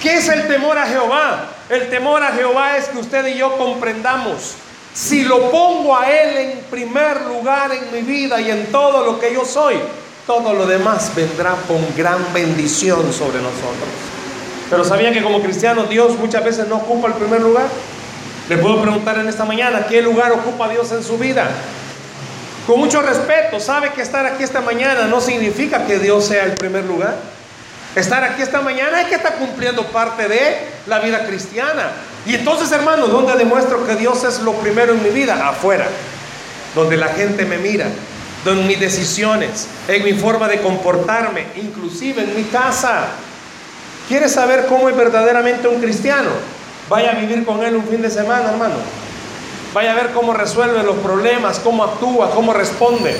¿Qué 0.00 0.18
es 0.18 0.28
el 0.28 0.46
temor 0.46 0.78
a 0.78 0.86
Jehová? 0.86 1.50
El 1.68 1.90
temor 1.90 2.22
a 2.22 2.32
Jehová 2.32 2.76
es 2.76 2.86
que 2.86 2.98
usted 2.98 3.26
y 3.26 3.38
yo 3.38 3.56
comprendamos. 3.56 4.54
Si 4.94 5.24
lo 5.24 5.50
pongo 5.50 5.96
a 5.96 6.10
Él 6.10 6.36
en 6.36 6.60
primer 6.70 7.22
lugar 7.22 7.72
en 7.72 7.92
mi 7.92 8.02
vida 8.02 8.40
y 8.40 8.50
en 8.50 8.66
todo 8.66 9.04
lo 9.04 9.18
que 9.18 9.32
yo 9.32 9.44
soy, 9.44 9.76
todo 10.26 10.54
lo 10.54 10.66
demás 10.66 11.12
vendrá 11.14 11.56
con 11.66 11.84
gran 11.96 12.32
bendición 12.32 13.12
sobre 13.12 13.38
nosotros. 13.38 13.88
Pero 14.70 14.84
sabían 14.84 15.14
que 15.14 15.22
como 15.22 15.40
cristianos 15.40 15.88
Dios 15.88 16.18
muchas 16.18 16.44
veces 16.44 16.68
no 16.68 16.76
ocupa 16.76 17.08
el 17.08 17.14
primer 17.14 17.40
lugar. 17.40 17.66
Le 18.48 18.56
puedo 18.58 18.80
preguntar 18.80 19.18
en 19.18 19.28
esta 19.28 19.44
mañana, 19.44 19.86
¿qué 19.86 20.00
lugar 20.00 20.32
ocupa 20.32 20.68
Dios 20.68 20.90
en 20.92 21.02
su 21.02 21.18
vida? 21.18 21.48
Con 22.68 22.80
mucho 22.80 23.00
respeto, 23.00 23.58
¿sabe 23.60 23.92
que 23.94 24.02
estar 24.02 24.26
aquí 24.26 24.42
esta 24.42 24.60
mañana 24.60 25.06
no 25.06 25.22
significa 25.22 25.86
que 25.86 25.98
Dios 25.98 26.26
sea 26.26 26.44
el 26.44 26.52
primer 26.52 26.84
lugar? 26.84 27.16
Estar 27.96 28.22
aquí 28.22 28.42
esta 28.42 28.60
mañana 28.60 29.00
es 29.00 29.08
que 29.08 29.14
está 29.14 29.36
cumpliendo 29.36 29.86
parte 29.86 30.28
de 30.28 30.58
la 30.86 30.98
vida 30.98 31.24
cristiana. 31.26 31.92
Y 32.26 32.34
entonces, 32.34 32.70
hermanos, 32.70 33.10
¿dónde 33.10 33.38
demuestro 33.38 33.86
que 33.86 33.94
Dios 33.94 34.22
es 34.22 34.40
lo 34.40 34.52
primero 34.52 34.92
en 34.92 35.02
mi 35.02 35.08
vida? 35.08 35.48
Afuera, 35.48 35.86
donde 36.74 36.98
la 36.98 37.08
gente 37.08 37.46
me 37.46 37.56
mira, 37.56 37.86
en 38.44 38.66
mis 38.66 38.78
decisiones, 38.78 39.66
en 39.88 40.04
mi 40.04 40.12
forma 40.12 40.46
de 40.46 40.60
comportarme, 40.60 41.46
inclusive 41.56 42.22
en 42.22 42.36
mi 42.36 42.44
casa. 42.44 43.06
¿Quieres 44.08 44.32
saber 44.32 44.66
cómo 44.66 44.90
es 44.90 44.96
verdaderamente 44.96 45.68
un 45.68 45.80
cristiano? 45.80 46.28
Vaya 46.90 47.12
a 47.12 47.14
vivir 47.14 47.46
con 47.46 47.64
él 47.64 47.76
un 47.76 47.88
fin 47.88 48.02
de 48.02 48.10
semana, 48.10 48.50
hermano. 48.50 49.07
Vaya 49.74 49.92
a 49.92 49.94
ver 49.94 50.12
cómo 50.12 50.32
resuelve 50.32 50.82
los 50.82 50.96
problemas, 50.96 51.58
cómo 51.58 51.84
actúa, 51.84 52.30
cómo 52.30 52.52
responde. 52.52 53.16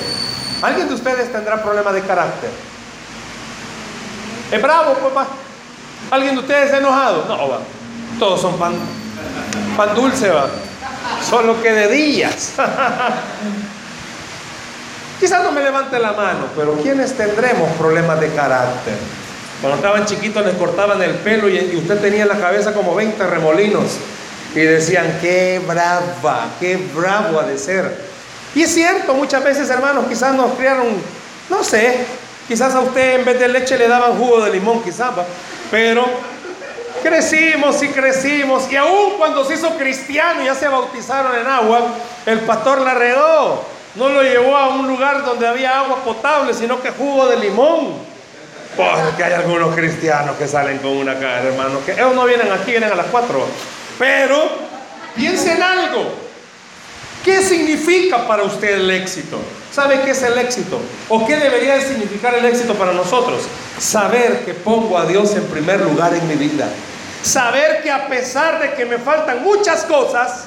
¿Alguien 0.61 0.87
de 0.87 0.95
ustedes 0.95 1.31
tendrá 1.31 1.61
problemas 1.61 1.93
de 1.93 2.01
carácter? 2.01 2.49
¿Es 4.51 4.61
bravo, 4.61 4.93
papá? 4.95 5.27
¿Alguien 6.11 6.35
de 6.35 6.41
ustedes 6.41 6.71
es 6.71 6.77
enojado? 6.79 7.25
No, 7.27 7.49
va. 7.49 7.59
Todos 8.17 8.41
son 8.41 8.57
pan, 8.57 8.73
pan 9.77 9.93
dulce, 9.95 10.29
va. 10.29 10.47
Solo 11.27 11.61
que 11.61 11.71
de 11.71 11.87
días. 11.87 12.53
Quizás 15.19 15.43
no 15.43 15.51
me 15.51 15.61
levante 15.61 15.99
la 15.99 16.13
mano, 16.13 16.47
pero 16.55 16.73
¿quiénes 16.75 17.15
tendremos 17.15 17.69
problemas 17.77 18.19
de 18.21 18.33
carácter? 18.33 18.95
Cuando 19.61 19.75
estaban 19.75 20.05
chiquitos 20.05 20.45
les 20.45 20.55
cortaban 20.55 21.01
el 21.01 21.15
pelo 21.15 21.49
y, 21.49 21.75
usted 21.75 21.99
tenía 21.99 22.23
en 22.23 22.29
la 22.29 22.39
cabeza 22.39 22.73
como 22.73 22.95
20 22.95 23.21
remolinos 23.27 23.97
y 24.55 24.59
decían, 24.59 25.19
qué 25.21 25.61
brava, 25.65 26.47
qué 26.59 26.77
bravo 26.95 27.39
ha 27.39 27.43
de 27.43 27.57
ser. 27.57 28.09
Y 28.55 28.63
es 28.63 28.73
cierto, 28.73 29.13
muchas 29.13 29.43
veces 29.43 29.69
hermanos 29.69 30.05
quizás 30.07 30.33
nos 30.33 30.53
criaron, 30.53 30.87
no 31.49 31.63
sé, 31.63 32.05
quizás 32.47 32.73
a 32.73 32.79
usted 32.79 33.19
en 33.19 33.25
vez 33.25 33.39
de 33.39 33.47
leche 33.47 33.77
le 33.77 33.87
daban 33.87 34.17
jugo 34.17 34.41
de 34.41 34.51
limón, 34.51 34.81
quizás, 34.81 35.11
pero 35.69 36.05
crecimos 37.03 37.81
y 37.83 37.89
crecimos 37.89 38.71
y 38.71 38.75
aún 38.75 39.13
cuando 39.17 39.45
se 39.45 39.53
hizo 39.53 39.77
cristiano 39.77 40.41
y 40.41 40.45
ya 40.45 40.55
se 40.55 40.67
bautizaron 40.67 41.35
en 41.35 41.45
agua, 41.45 41.93
el 42.25 42.39
pastor 42.41 42.81
la 42.81 42.95
regó, 42.95 43.63
no 43.95 44.09
lo 44.09 44.23
llevó 44.23 44.57
a 44.57 44.69
un 44.69 44.87
lugar 44.87 45.23
donde 45.23 45.47
había 45.47 45.79
agua 45.79 46.03
potable, 46.03 46.53
sino 46.53 46.81
que 46.81 46.89
jugo 46.89 47.27
de 47.27 47.37
limón. 47.37 48.09
Porque 48.75 49.23
hay 49.23 49.33
algunos 49.33 49.75
cristianos 49.75 50.37
que 50.37 50.47
salen 50.47 50.77
con 50.77 50.91
una 50.91 51.15
cara, 51.15 51.43
hermano, 51.43 51.79
que 51.85 51.93
ellos 51.93 52.15
no 52.15 52.25
vienen 52.25 52.51
aquí, 52.51 52.71
vienen 52.71 52.91
a 52.91 52.95
las 52.95 53.07
cuatro. 53.07 53.45
Pero 53.99 54.49
piensen 55.15 55.61
algo. 55.61 56.11
¿Qué 57.23 57.43
significa 57.43 58.25
para 58.25 58.43
usted 58.43 58.75
el 58.75 58.89
éxito? 58.89 59.37
¿Sabe 59.71 60.01
qué 60.01 60.11
es 60.11 60.23
el 60.23 60.37
éxito? 60.37 60.79
¿O 61.09 61.27
qué 61.27 61.35
debería 61.35 61.79
significar 61.81 62.33
el 62.33 62.45
éxito 62.45 62.73
para 62.73 62.93
nosotros? 62.93 63.41
Saber 63.77 64.45
que 64.45 64.53
pongo 64.53 64.97
a 64.97 65.05
Dios 65.05 65.35
en 65.35 65.43
primer 65.43 65.81
lugar 65.81 66.13
en 66.13 66.27
mi 66.27 66.35
vida. 66.35 66.69
Saber 67.21 67.83
que 67.83 67.91
a 67.91 68.07
pesar 68.07 68.61
de 68.61 68.73
que 68.73 68.85
me 68.85 68.97
faltan 68.97 69.43
muchas 69.43 69.83
cosas, 69.83 70.45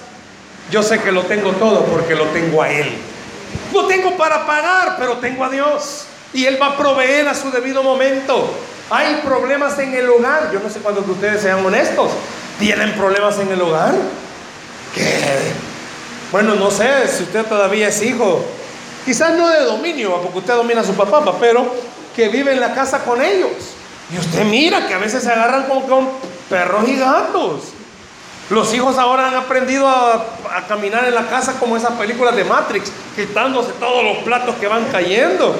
yo 0.71 0.82
sé 0.82 0.99
que 1.00 1.12
lo 1.12 1.23
tengo 1.25 1.52
todo 1.52 1.85
porque 1.85 2.14
lo 2.14 2.25
tengo 2.28 2.62
a 2.62 2.71
Él. 2.71 2.90
No 3.75 3.85
tengo 3.87 4.16
para 4.16 4.47
pagar, 4.47 4.97
pero 4.99 5.18
tengo 5.18 5.44
a 5.44 5.50
Dios 5.50 6.06
y 6.32 6.47
Él 6.47 6.59
va 6.61 6.68
a 6.68 6.76
proveer 6.78 7.28
a 7.28 7.35
su 7.35 7.50
debido 7.50 7.82
momento. 7.82 8.50
Hay 8.88 9.21
problemas 9.25 9.78
en 9.78 9.92
el 9.92 10.09
hogar. 10.09 10.50
Yo 10.52 10.61
no 10.61 10.71
sé 10.71 10.80
cuántos 10.80 11.06
de 11.06 11.12
ustedes 11.12 11.42
sean 11.42 11.64
honestos. 11.64 12.11
¿Tienen 12.59 12.92
problemas 12.94 13.38
en 13.38 13.50
el 13.50 13.61
hogar? 13.61 13.94
Bueno, 16.30 16.54
no 16.54 16.71
sé 16.71 17.09
si 17.09 17.25
usted 17.25 17.44
todavía 17.44 17.88
es 17.88 18.02
hijo. 18.02 18.44
Quizás 19.04 19.35
no 19.37 19.49
de 19.49 19.64
dominio, 19.64 20.21
porque 20.23 20.38
usted 20.38 20.54
domina 20.54 20.80
a 20.80 20.85
su 20.85 20.94
papá, 20.94 21.23
pero 21.40 21.75
que 22.14 22.28
vive 22.28 22.52
en 22.52 22.61
la 22.61 22.75
casa 22.75 23.04
con 23.04 23.23
ellos. 23.23 23.50
Y 24.12 24.18
usted 24.18 24.44
mira 24.44 24.87
que 24.87 24.94
a 24.94 24.99
veces 24.99 25.23
se 25.23 25.30
agarran 25.30 25.64
con, 25.64 25.82
con 25.82 26.09
perros 26.49 26.88
y 26.88 26.97
gatos. 26.97 27.62
Los 28.50 28.73
hijos 28.75 28.99
ahora 28.99 29.28
han 29.28 29.35
aprendido 29.35 29.88
a, 29.88 30.26
a, 30.54 30.66
caminar 30.68 31.06
en 31.06 31.14
la 31.14 31.26
casa 31.26 31.54
como 31.59 31.76
esas 31.76 31.92
películas 31.92 32.37
de 32.37 32.44
Matrix, 32.44 32.92
quitándose 33.16 33.73
todos 33.80 34.04
los 34.04 34.18
platos 34.18 34.54
que 34.56 34.66
van 34.66 34.85
cayendo. 34.92 35.54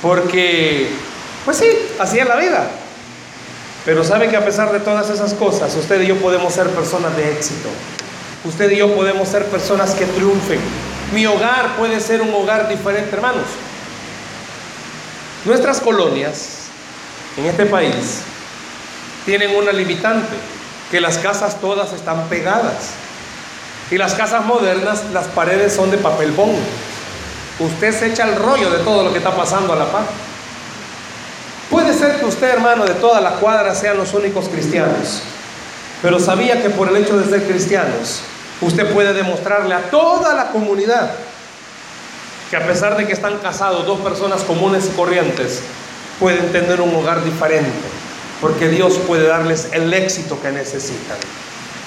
Porque, 0.00 0.88
pues 1.44 1.58
sí, 1.58 1.66
así 1.98 2.18
es 2.18 2.26
la 2.26 2.36
vida. 2.36 2.66
Pero 3.88 4.04
sabe 4.04 4.28
que 4.28 4.36
a 4.36 4.44
pesar 4.44 4.70
de 4.70 4.80
todas 4.80 5.08
esas 5.08 5.32
cosas, 5.32 5.74
usted 5.74 6.02
y 6.02 6.08
yo 6.08 6.16
podemos 6.16 6.52
ser 6.52 6.68
personas 6.68 7.16
de 7.16 7.32
éxito. 7.32 7.70
Usted 8.44 8.70
y 8.72 8.76
yo 8.76 8.94
podemos 8.94 9.26
ser 9.26 9.46
personas 9.46 9.94
que 9.94 10.04
triunfen. 10.04 10.60
Mi 11.14 11.24
hogar 11.24 11.74
puede 11.78 11.98
ser 12.02 12.20
un 12.20 12.34
hogar 12.34 12.68
diferente, 12.68 13.16
hermanos. 13.16 13.46
Nuestras 15.46 15.80
colonias 15.80 16.66
en 17.38 17.46
este 17.46 17.64
país 17.64 18.18
tienen 19.24 19.56
una 19.56 19.72
limitante, 19.72 20.36
que 20.90 21.00
las 21.00 21.16
casas 21.16 21.58
todas 21.58 21.94
están 21.94 22.28
pegadas. 22.28 22.90
Y 23.90 23.96
las 23.96 24.12
casas 24.12 24.44
modernas, 24.44 25.04
las 25.14 25.28
paredes 25.28 25.72
son 25.72 25.90
de 25.90 25.96
papel 25.96 26.32
bond. 26.32 26.58
Usted 27.58 27.98
se 27.98 28.08
echa 28.08 28.28
el 28.28 28.36
rollo 28.36 28.68
de 28.68 28.84
todo 28.84 29.02
lo 29.04 29.12
que 29.12 29.18
está 29.18 29.34
pasando 29.34 29.72
a 29.72 29.76
la 29.76 29.90
paz. 29.90 30.04
Ser 31.98 32.20
que 32.20 32.26
usted, 32.26 32.48
hermano, 32.50 32.84
de 32.84 32.94
toda 32.94 33.20
la 33.20 33.32
cuadra 33.32 33.74
sean 33.74 33.96
los 33.96 34.14
únicos 34.14 34.48
cristianos, 34.48 35.20
pero 36.00 36.20
sabía 36.20 36.62
que 36.62 36.70
por 36.70 36.88
el 36.88 36.96
hecho 36.96 37.18
de 37.18 37.28
ser 37.28 37.44
cristianos, 37.44 38.20
usted 38.60 38.92
puede 38.94 39.12
demostrarle 39.12 39.74
a 39.74 39.90
toda 39.90 40.32
la 40.34 40.52
comunidad 40.52 41.10
que 42.50 42.56
a 42.56 42.64
pesar 42.64 42.96
de 42.96 43.04
que 43.04 43.12
están 43.12 43.38
casados 43.38 43.84
dos 43.84 43.98
personas 44.00 44.42
comunes 44.44 44.86
y 44.86 44.96
corrientes, 44.96 45.60
pueden 46.20 46.52
tener 46.52 46.80
un 46.80 46.94
hogar 46.94 47.24
diferente, 47.24 47.68
porque 48.40 48.68
Dios 48.68 48.94
puede 49.04 49.26
darles 49.26 49.68
el 49.72 49.92
éxito 49.92 50.40
que 50.40 50.52
necesitan. 50.52 51.16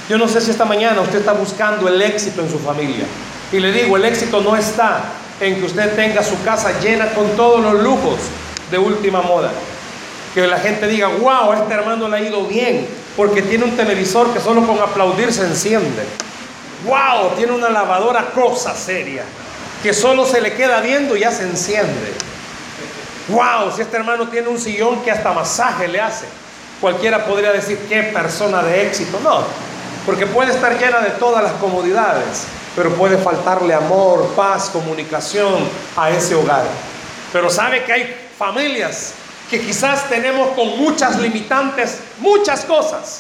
Yo 0.10 0.18
no 0.18 0.28
sé 0.28 0.42
si 0.42 0.52
esta 0.52 0.66
mañana 0.66 1.00
usted 1.00 1.20
está 1.20 1.32
buscando 1.32 1.88
el 1.88 2.02
éxito 2.02 2.42
en 2.42 2.52
su 2.52 2.60
familia. 2.60 3.06
Y 3.54 3.60
le 3.60 3.72
digo, 3.72 3.96
el 3.96 4.04
éxito 4.04 4.42
no 4.42 4.58
está 4.58 5.04
en 5.40 5.56
que 5.56 5.66
usted 5.66 5.96
tenga 5.96 6.22
su 6.22 6.42
casa 6.44 6.78
llena 6.82 7.14
con 7.14 7.30
todos 7.38 7.62
los 7.62 7.82
lujos 7.82 8.20
de 8.70 8.78
última 8.78 9.22
moda. 9.22 9.52
Que 10.34 10.48
la 10.48 10.60
gente 10.60 10.88
diga, 10.88 11.08
wow, 11.08 11.54
este 11.54 11.74
hermano 11.74 12.08
le 12.08 12.18
ha 12.18 12.22
ido 12.22 12.46
bien, 12.46 12.88
porque 13.18 13.42
tiene 13.42 13.66
un 13.66 13.76
televisor 13.76 14.34
que 14.34 14.40
solo 14.40 14.66
con 14.66 14.80
aplaudir 14.80 15.34
se 15.34 15.44
enciende. 15.44 16.04
Wow, 16.86 17.36
tiene 17.36 17.52
una 17.52 17.70
lavadora 17.70 18.32
cosa 18.32 18.74
seria, 18.74 19.24
que 19.84 19.94
solo 19.94 20.26
se 20.26 20.40
le 20.40 20.54
queda 20.54 20.80
viendo 20.80 21.16
y 21.18 21.20
ya 21.20 21.32
se 21.32 21.44
enciende. 21.44 22.14
Wow, 23.28 23.72
si 23.76 23.82
este 23.82 23.98
hermano 23.98 24.30
tiene 24.30 24.48
un 24.48 24.60
sillón 24.60 25.02
que 25.04 25.12
hasta 25.12 25.32
masaje 25.34 25.88
le 25.88 26.00
hace. 26.00 26.26
Cualquiera 26.80 27.26
podría 27.26 27.52
decir, 27.52 27.78
qué 27.88 28.04
persona 28.04 28.64
de 28.64 28.88
éxito. 28.88 29.20
No, 29.22 29.44
porque 30.06 30.26
puede 30.26 30.52
estar 30.52 30.78
llena 30.80 31.00
de 31.00 31.12
todas 31.12 31.44
las 31.44 31.54
comodidades, 31.54 32.46
pero 32.76 32.90
puede 32.96 33.18
faltarle 33.18 33.74
amor, 33.74 34.28
paz, 34.36 34.70
comunicación 34.70 35.68
a 35.96 36.10
ese 36.10 36.36
hogar. 36.36 36.64
Pero 37.32 37.50
sabe 37.50 37.84
que 37.84 37.94
hay 37.94 38.16
familias 38.38 39.14
que 39.52 39.60
quizás 39.60 40.08
tenemos 40.08 40.52
con 40.52 40.80
muchas 40.80 41.20
limitantes, 41.20 41.98
muchas 42.20 42.62
cosas, 42.64 43.20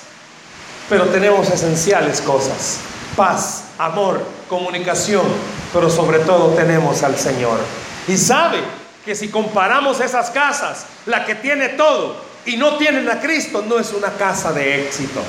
pero 0.89 1.07
tenemos 1.07 1.49
esenciales 1.49 2.21
cosas, 2.21 2.77
paz, 3.17 3.65
amor, 3.77 4.25
comunicación, 4.47 5.25
pero 5.73 5.89
sobre 5.89 6.19
todo 6.19 6.53
tenemos 6.53 7.03
al 7.03 7.17
Señor. 7.17 7.59
Y 8.07 8.15
sabe 8.15 8.59
que 9.03 9.13
si 9.13 9.27
comparamos 9.27 9.99
esas 9.99 10.29
casas, 10.29 10.85
la 11.05 11.25
que 11.25 11.35
tiene 11.35 11.67
todo 11.67 12.15
y 12.45 12.55
no 12.55 12.77
tienen 12.77 13.09
a 13.09 13.19
Cristo, 13.19 13.65
no 13.67 13.77
es 13.77 13.91
una 13.91 14.13
casa 14.13 14.53
de 14.53 14.85
éxito. 14.85 15.19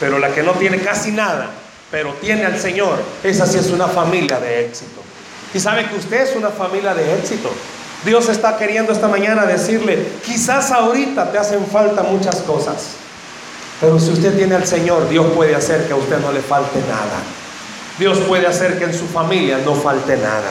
Pero 0.00 0.18
la 0.18 0.34
que 0.34 0.42
no 0.42 0.54
tiene 0.54 0.80
casi 0.80 1.12
nada, 1.12 1.50
pero 1.88 2.14
tiene 2.14 2.46
al 2.46 2.58
Señor, 2.58 3.00
esa 3.22 3.46
sí 3.46 3.58
es 3.58 3.70
una 3.70 3.86
familia 3.86 4.40
de 4.40 4.66
éxito. 4.66 5.02
Y 5.54 5.60
sabe 5.60 5.88
que 5.88 5.94
usted 5.94 6.22
es 6.22 6.34
una 6.34 6.50
familia 6.50 6.94
de 6.94 7.14
éxito. 7.14 7.48
Dios 8.04 8.28
está 8.28 8.56
queriendo 8.56 8.92
esta 8.92 9.06
mañana 9.06 9.46
decirle, 9.46 10.06
quizás 10.24 10.70
ahorita 10.72 11.30
te 11.30 11.38
hacen 11.38 11.64
falta 11.66 12.02
muchas 12.02 12.36
cosas, 12.36 12.94
pero 13.80 13.98
si 14.00 14.10
usted 14.10 14.36
tiene 14.36 14.56
al 14.56 14.66
Señor, 14.66 15.08
Dios 15.08 15.26
puede 15.34 15.54
hacer 15.54 15.86
que 15.86 15.92
a 15.92 15.96
usted 15.96 16.18
no 16.18 16.32
le 16.32 16.40
falte 16.40 16.80
nada. 16.88 17.22
Dios 17.98 18.18
puede 18.20 18.46
hacer 18.46 18.78
que 18.78 18.84
en 18.84 18.94
su 18.94 19.06
familia 19.06 19.58
no 19.64 19.74
falte 19.74 20.16
nada. 20.16 20.50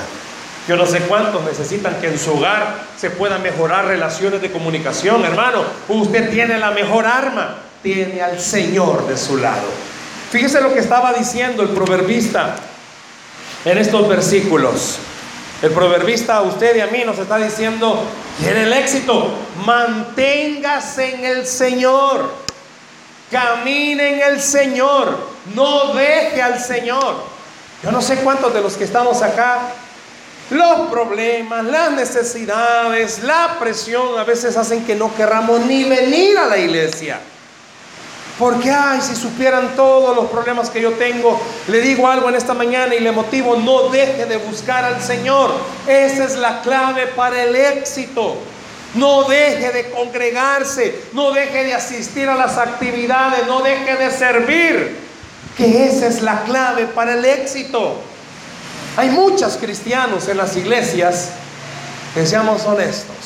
Yo 0.67 0.77
no 0.77 0.86
sé 0.86 1.00
cuántos 1.01 1.43
necesitan 1.43 1.96
que 2.00 2.08
en 2.08 2.20
su 2.20 2.34
hogar 2.34 2.84
se 2.98 3.10
puedan 3.10 3.41
mejorar 3.41 3.86
relaciones 3.86 4.41
de 4.41 4.51
comunicación, 4.51 5.25
hermano. 5.25 5.63
Usted 5.89 6.29
tiene 6.29 6.58
la 6.60 6.72
mejor 6.72 7.05
arma, 7.05 7.58
tiene 7.81 8.22
al 8.22 8.39
Señor 8.39 9.08
de 9.08 9.17
su 9.17 9.38
lado. 9.38 9.67
Fíjese 10.29 10.62
lo 10.62 10.74
que 10.74 10.79
estaba 10.79 11.12
diciendo 11.13 11.63
el 11.63 11.70
proverbista 11.70 12.55
en 13.65 13.77
estos 13.77 14.08
versículos. 14.08 15.00
El 15.62 15.72
proverbista 15.72 16.38
a 16.38 16.41
usted 16.41 16.75
y 16.75 16.80
a 16.80 16.88
mí 16.88 17.03
nos 17.06 17.20
está 17.20 17.38
diciendo, 17.38 18.03
tiene 18.39 18.63
el 18.63 18.74
éxito, 18.74 19.32
manténgase 19.63 21.13
en 21.13 21.25
el 21.25 21.46
Señor, 21.46 22.34
camine 23.30 24.15
en 24.15 24.34
el 24.34 24.41
Señor, 24.41 25.15
no 25.53 25.94
deje 25.94 26.41
al 26.41 26.60
Señor. 26.60 27.15
Yo 27.84 27.91
no 27.91 28.01
sé 28.01 28.18
cuántos 28.18 28.51
de 28.56 28.62
los 28.62 28.74
que 28.74 28.86
estamos 28.86 29.22
acá, 29.22 29.60
los 30.50 30.89
problemas, 30.89 31.63
las 31.65 31.91
necesidades, 31.91 33.24
la 33.24 33.58
presión 33.60 34.18
a 34.18 34.24
veces 34.24 34.58
hacen 34.58 34.84
que 34.84 34.96
no 34.96 35.15
querramos 35.15 35.62
ni 35.62 35.84
venir 35.84 36.39
a 36.39 36.48
la 36.48 36.58
iglesia. 36.58 37.22
Porque, 38.41 38.71
ay, 38.71 39.00
si 39.01 39.15
supieran 39.15 39.75
todos 39.75 40.15
los 40.15 40.25
problemas 40.31 40.71
que 40.71 40.81
yo 40.81 40.93
tengo, 40.93 41.39
le 41.67 41.79
digo 41.79 42.07
algo 42.07 42.27
en 42.27 42.33
esta 42.33 42.55
mañana 42.55 42.95
y 42.95 43.00
le 43.00 43.12
motivo, 43.12 43.55
no 43.55 43.89
deje 43.89 44.25
de 44.25 44.38
buscar 44.38 44.83
al 44.83 45.00
Señor. 45.00 45.51
Esa 45.86 46.24
es 46.24 46.38
la 46.38 46.63
clave 46.63 47.05
para 47.05 47.43
el 47.43 47.55
éxito. 47.55 48.38
No 48.95 49.25
deje 49.25 49.71
de 49.71 49.91
congregarse, 49.91 51.03
no 51.13 51.31
deje 51.33 51.65
de 51.65 51.75
asistir 51.75 52.27
a 52.29 52.33
las 52.33 52.57
actividades, 52.57 53.45
no 53.45 53.62
deje 53.62 53.95
de 53.95 54.10
servir. 54.10 54.98
Que 55.55 55.86
esa 55.86 56.07
es 56.07 56.24
la 56.24 56.41
clave 56.41 56.88
para 56.88 57.13
el 57.13 57.24
éxito. 57.24 57.93
Hay 58.98 59.10
muchos 59.10 59.55
cristianos 59.57 60.27
en 60.27 60.38
las 60.38 60.57
iglesias 60.57 61.29
que 62.15 62.25
seamos 62.25 62.65
honestos. 62.65 63.17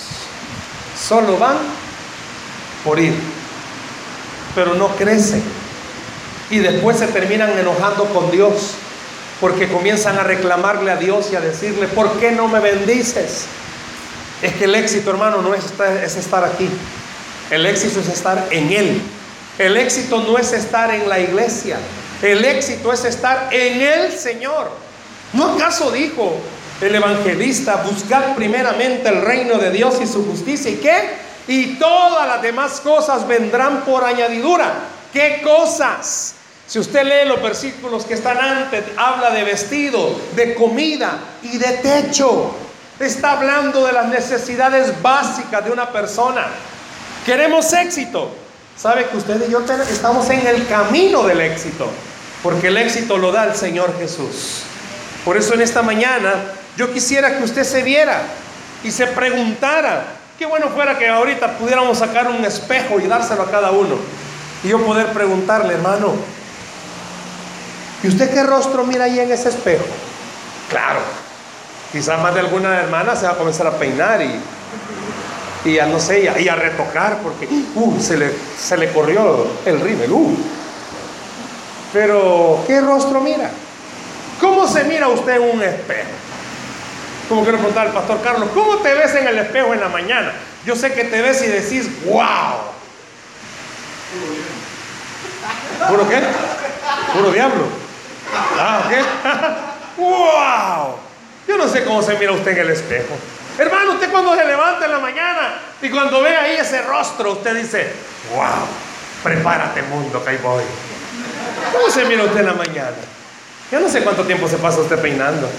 Solo 1.08 1.38
van 1.38 1.56
por 2.84 3.00
ir 3.00 3.35
pero 4.56 4.74
no 4.74 4.96
crecen. 4.96 5.44
Y 6.50 6.60
después 6.60 6.98
se 6.98 7.08
terminan 7.08 7.58
enojando 7.58 8.06
con 8.06 8.32
Dios, 8.32 8.76
porque 9.42 9.68
comienzan 9.68 10.18
a 10.18 10.24
reclamarle 10.24 10.92
a 10.92 10.96
Dios 10.96 11.28
y 11.32 11.36
a 11.36 11.42
decirle, 11.42 11.88
¿por 11.88 12.20
qué 12.20 12.32
no 12.32 12.48
me 12.48 12.60
bendices? 12.60 13.46
Es 14.42 14.54
que 14.54 14.66
el 14.66 14.76
éxito, 14.76 15.12
hermano, 15.12 15.42
no 15.42 15.54
es 15.54 15.66
estar, 15.66 15.98
es 15.98 16.16
estar 16.16 16.44
aquí. 16.44 16.70
El 17.52 17.66
éxito 17.66 18.00
es 18.00 18.08
estar 18.08 18.48
en 18.52 18.72
Él. 18.72 19.02
El 19.58 19.78
éxito 19.78 20.22
no 20.22 20.38
es 20.38 20.52
estar 20.54 20.94
en 20.94 21.08
la 21.08 21.20
iglesia. 21.20 21.78
El 22.22 22.44
éxito 22.46 22.92
es 22.92 23.06
estar 23.06 23.50
en 23.52 23.82
el 23.82 24.12
Señor. 24.12 24.72
¿No 25.34 25.54
acaso 25.54 25.92
dijo 25.92 26.38
el 26.82 26.96
evangelista, 26.96 27.84
buscar 27.90 28.36
primeramente 28.36 29.10
el 29.10 29.22
reino 29.22 29.58
de 29.58 29.72
Dios 29.72 29.96
y 30.02 30.08
su 30.08 30.26
justicia? 30.26 30.72
¿Y 30.72 30.76
qué? 30.76 31.26
Y 31.48 31.76
todas 31.76 32.28
las 32.28 32.42
demás 32.42 32.82
cosas 32.82 33.28
vendrán 33.28 33.82
por 33.82 34.04
añadidura. 34.04 34.74
¿Qué 35.14 35.42
cosas? 35.44 36.36
Si 36.68 36.80
usted 36.80 37.04
lee 37.04 37.28
los 37.28 37.42
versículos 37.42 38.06
que 38.06 38.16
están 38.16 38.38
antes, 38.40 38.84
habla 38.98 39.30
de 39.30 39.44
vestido, 39.44 40.20
de 40.36 40.56
comida 40.56 41.20
y 41.44 41.58
de 41.58 41.74
techo. 41.74 42.56
Está 43.00 43.34
hablando 43.34 43.86
de 43.86 43.94
las 43.94 44.08
necesidades 44.08 45.02
básicas 45.02 45.64
de 45.64 45.72
una 45.72 45.92
persona. 45.92 46.48
Queremos 47.26 47.72
éxito. 47.74 48.32
¿Sabe 48.78 49.06
que 49.08 49.18
usted 49.18 49.48
y 49.48 49.52
yo 49.52 49.64
estamos 49.90 50.30
en 50.30 50.46
el 50.48 50.68
camino 50.68 51.24
del 51.24 51.42
éxito? 51.42 51.90
Porque 52.42 52.68
el 52.68 52.78
éxito 52.78 53.18
lo 53.18 53.32
da 53.32 53.46
el 53.46 53.56
Señor 53.56 53.98
Jesús. 53.98 54.64
Por 55.24 55.38
eso 55.38 55.54
en 55.54 55.62
esta 55.62 55.82
mañana 55.82 56.34
yo 56.78 56.92
quisiera 56.92 57.38
que 57.38 57.44
usted 57.44 57.64
se 57.64 57.84
viera 57.84 58.22
y 58.84 58.92
se 58.92 59.08
preguntara, 59.08 60.06
Qué 60.38 60.46
bueno 60.46 60.68
fuera 60.70 60.98
que 60.98 61.08
ahorita 61.08 61.58
pudiéramos 61.58 61.98
sacar 61.98 62.28
un 62.28 62.44
espejo 62.44 63.00
y 63.00 63.08
dárselo 63.08 63.44
a 63.44 63.52
cada 63.52 63.72
uno. 63.72 63.96
Y 64.64 64.68
yo 64.68 64.86
poder 64.86 65.08
preguntarle, 65.14 65.76
hermano, 65.76 66.14
¿y 68.04 68.08
usted 68.08 68.34
qué 68.34 68.44
rostro 68.44 68.84
mira 68.84 69.06
ahí 69.06 69.20
en 69.20 69.32
ese 69.32 69.48
espejo? 69.48 69.86
Claro, 70.70 71.00
quizás 71.92 72.20
más 72.22 72.34
de 72.34 72.42
alguna 72.42 72.80
hermana 72.82 73.16
se 73.16 73.26
va 73.26 73.32
a 73.32 73.38
comenzar 73.38 73.68
a 73.68 73.78
peinar 73.78 74.22
y, 74.22 75.70
y 75.70 75.80
a 75.80 75.86
no 75.86 76.00
sé, 76.02 76.30
y 76.38 76.48
a, 76.50 76.56
retocar 76.56 77.20
porque 77.20 77.48
uh, 77.76 78.00
se, 78.02 78.18
le, 78.18 78.34
se 78.60 78.76
le 78.76 78.92
corrió 78.92 79.48
el 79.66 79.80
rímel. 79.80 80.12
Uh. 80.12 80.36
Pero, 81.94 82.62
¿qué 82.68 82.82
rostro 82.82 83.22
mira? 83.22 83.50
¿Cómo 84.42 84.68
se 84.68 84.84
mira 84.84 85.08
usted 85.08 85.38
en 85.38 85.56
un 85.56 85.64
espejo? 85.64 86.10
Como 87.28 87.44
quiero 87.44 87.58
preguntar 87.58 87.88
al 87.88 87.94
pastor 87.94 88.22
Carlos, 88.22 88.50
¿cómo 88.54 88.78
te 88.78 88.94
ves 88.94 89.16
en 89.16 89.28
el 89.28 89.40
espejo 89.40 89.74
en 89.74 89.80
la 89.80 89.90
mañana? 89.90 90.34
Yo 90.66 90.76
sé 90.76 90.94
que 90.94 91.06
te 91.06 91.22
ves 91.22 91.42
y 91.44 91.48
decís, 91.48 91.90
wow. 92.06 92.76
¿Puro 95.88 96.10
qué? 96.10 96.22
Puro 97.14 97.32
diablo. 97.32 97.68
Ah, 98.60 98.84
¿qué? 98.90 99.02
wow. 100.02 100.96
Yo 101.48 101.58
no 101.58 101.68
sé 101.68 101.84
cómo 101.84 102.02
se 102.02 102.16
mira 102.16 102.32
usted 102.32 102.52
en 102.52 102.58
el 102.60 102.70
espejo. 102.72 103.16
Hermano, 103.58 103.94
usted 103.94 104.12
cuando 104.12 104.36
se 104.36 104.46
levanta 104.46 104.86
en 104.86 104.92
la 104.92 105.00
mañana 105.00 105.60
y 105.82 105.90
cuando 105.90 106.22
ve 106.22 106.36
ahí 106.36 106.58
ese 106.58 106.82
rostro, 106.82 107.34
usted 107.34 107.56
dice, 107.56 107.92
wow, 108.36 108.68
prepárate 109.24 109.82
mundo, 109.84 110.24
que 110.24 110.30
ahí. 110.32 110.40
¿Cómo 111.72 111.90
se 111.90 112.06
mira 112.06 112.24
usted 112.24 112.40
en 112.42 112.46
la 112.48 112.54
mañana? 112.54 112.98
Yo 113.72 113.80
no 113.80 113.90
sé 113.90 114.02
cuánto 114.02 114.24
tiempo 114.24 114.48
se 114.48 114.58
pasa 114.58 114.82
usted 114.82 115.00
peinando. 115.00 115.50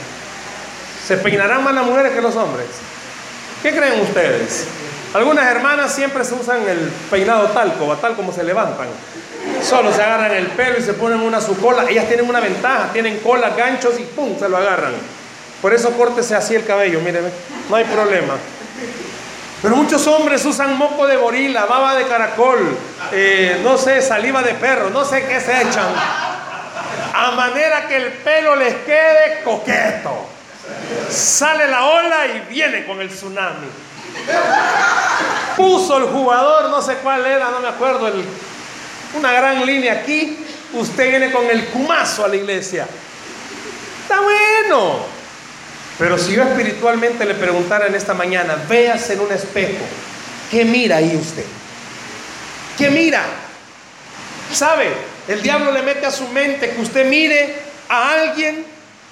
¿Se 1.07 1.17
peinarán 1.19 1.63
más 1.63 1.73
las 1.73 1.87
mujeres 1.87 2.13
que 2.13 2.21
los 2.21 2.35
hombres? 2.35 2.67
¿Qué 3.63 3.71
creen 3.71 4.01
ustedes? 4.01 4.67
Algunas 5.15 5.47
hermanas 5.47 5.95
siempre 5.95 6.25
se 6.25 6.35
usan 6.35 6.69
el 6.69 6.91
peinado 7.09 7.47
talco, 7.51 7.95
tal 7.99 8.17
como 8.17 8.33
se 8.33 8.43
levantan. 8.43 8.89
Solo 9.63 9.93
se 9.93 10.03
agarran 10.03 10.33
el 10.33 10.49
pelo 10.49 10.79
y 10.79 10.83
se 10.83 10.95
ponen 10.95 11.21
una 11.21 11.41
su 11.41 11.57
cola. 11.61 11.85
Ellas 11.89 12.09
tienen 12.09 12.29
una 12.29 12.41
ventaja, 12.41 12.89
tienen 12.93 13.21
cola, 13.21 13.51
ganchos 13.51 14.01
y 14.01 14.03
¡pum! 14.03 14.37
se 14.37 14.49
lo 14.49 14.57
agarran. 14.57 14.95
Por 15.63 15.73
eso 15.73 15.93
córtese 15.93 16.35
así 16.35 16.57
el 16.57 16.67
cabello, 16.67 17.01
mire, 17.01 17.21
no 17.71 17.77
hay 17.77 17.85
problema. 17.85 18.35
Pero 19.63 19.77
muchos 19.77 20.05
hombres 20.09 20.45
usan 20.45 20.77
moco 20.77 21.07
de 21.07 21.17
gorila, 21.17 21.67
baba 21.67 21.95
de 21.95 22.05
caracol, 22.07 22.77
eh, 23.13 23.61
no 23.63 23.79
sé, 23.79 24.03
saliva 24.03 24.43
de 24.43 24.55
perro, 24.55 24.91
no 24.91 25.05
sé 25.05 25.25
qué 25.25 25.41
se 25.41 25.63
echan. 25.63 25.87
A 27.15 27.31
manera 27.31 27.87
que 27.87 27.97
el 27.97 28.13
pelo 28.13 28.57
les 28.57 28.75
quede 28.75 29.43
coqueto. 29.45 30.36
Sale 31.11 31.69
la 31.69 31.85
ola 31.85 32.27
y 32.27 32.53
viene 32.53 32.87
con 32.87 33.01
el 33.01 33.09
tsunami. 33.09 33.67
Puso 35.57 35.99
el 35.99 36.05
jugador, 36.05 36.71
no 36.71 36.83
sé 36.83 36.97
cuál 36.97 37.25
era, 37.25 37.51
no 37.51 37.61
me 37.61 37.69
acuerdo, 37.69 38.11
una 39.15 39.33
gran 39.33 39.65
línea 39.65 39.95
aquí. 39.95 40.39
Usted 40.73 41.09
viene 41.09 41.31
con 41.31 41.47
el 41.47 41.67
cumazo 41.67 42.25
a 42.25 42.29
la 42.29 42.37
iglesia. 42.37 42.87
Está 44.03 44.21
bueno. 44.21 45.07
Pero 45.99 46.19
si 46.19 46.35
yo 46.35 46.43
espiritualmente 46.43 47.25
le 47.25 47.35
preguntara 47.35 47.87
en 47.87 47.95
esta 47.95 48.13
mañana, 48.13 48.57
véase 48.69 49.15
en 49.15 49.21
un 49.21 49.33
espejo, 49.33 49.85
¿qué 50.51 50.65
mira 50.65 50.97
ahí 50.97 51.17
usted? 51.17 51.45
¿Qué 52.77 52.91
mira? 52.91 53.23
¿Sabe? 54.53 54.93
El 55.27 55.43
diablo 55.43 55.73
le 55.73 55.83
mete 55.83 56.05
a 56.05 56.11
su 56.11 56.29
mente 56.29 56.71
que 56.71 56.81
usted 56.81 57.07
mire 57.07 57.55
a 57.89 58.13
alguien 58.13 58.67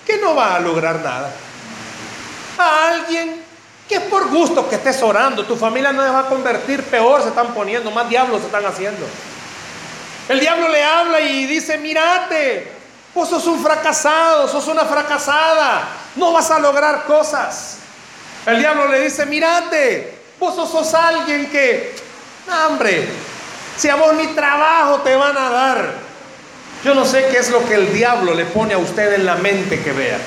que 0.06 0.18
no 0.18 0.34
va 0.34 0.56
a 0.56 0.60
lograr 0.60 1.00
nada 1.00 1.32
a 2.58 2.88
alguien 2.88 3.42
que 3.88 3.96
es 3.96 4.02
por 4.02 4.28
gusto 4.30 4.68
que 4.68 4.76
estés 4.76 5.02
orando, 5.02 5.44
tu 5.44 5.56
familia 5.56 5.92
no 5.92 6.02
se 6.02 6.08
va 6.08 6.20
a 6.20 6.26
convertir, 6.26 6.82
peor 6.84 7.22
se 7.22 7.28
están 7.28 7.52
poniendo, 7.52 7.90
más 7.90 8.08
diablos 8.08 8.40
se 8.40 8.46
están 8.46 8.64
haciendo. 8.64 9.06
El 10.28 10.40
diablo 10.40 10.68
le 10.68 10.82
habla 10.82 11.20
y 11.20 11.44
dice, 11.46 11.76
mírate, 11.76 12.72
vos 13.14 13.28
sos 13.28 13.46
un 13.46 13.62
fracasado, 13.62 14.48
sos 14.48 14.66
una 14.68 14.86
fracasada, 14.86 15.86
no 16.16 16.32
vas 16.32 16.50
a 16.50 16.58
lograr 16.58 17.04
cosas. 17.04 17.78
El 18.46 18.58
diablo 18.58 18.88
le 18.88 19.00
dice, 19.00 19.26
mírate, 19.26 20.18
vos 20.40 20.54
sos 20.54 20.94
alguien 20.94 21.50
que, 21.50 21.94
hombre, 22.66 23.06
si 23.76 23.90
a 23.90 23.96
vos 23.96 24.14
ni 24.14 24.28
trabajo 24.28 25.00
te 25.00 25.14
van 25.14 25.36
a 25.36 25.50
dar, 25.50 26.03
Yo 26.84 26.94
no 26.94 27.06
sé 27.06 27.28
qué 27.30 27.38
es 27.38 27.50
lo 27.50 27.66
que 27.66 27.74
el 27.74 27.92
diablo 27.94 28.34
le 28.34 28.44
pone 28.44 28.74
a 28.74 28.78
usted 28.78 29.14
en 29.14 29.24
la 29.24 29.36
mente 29.36 29.80
que 29.80 29.92
vea. 29.92 30.18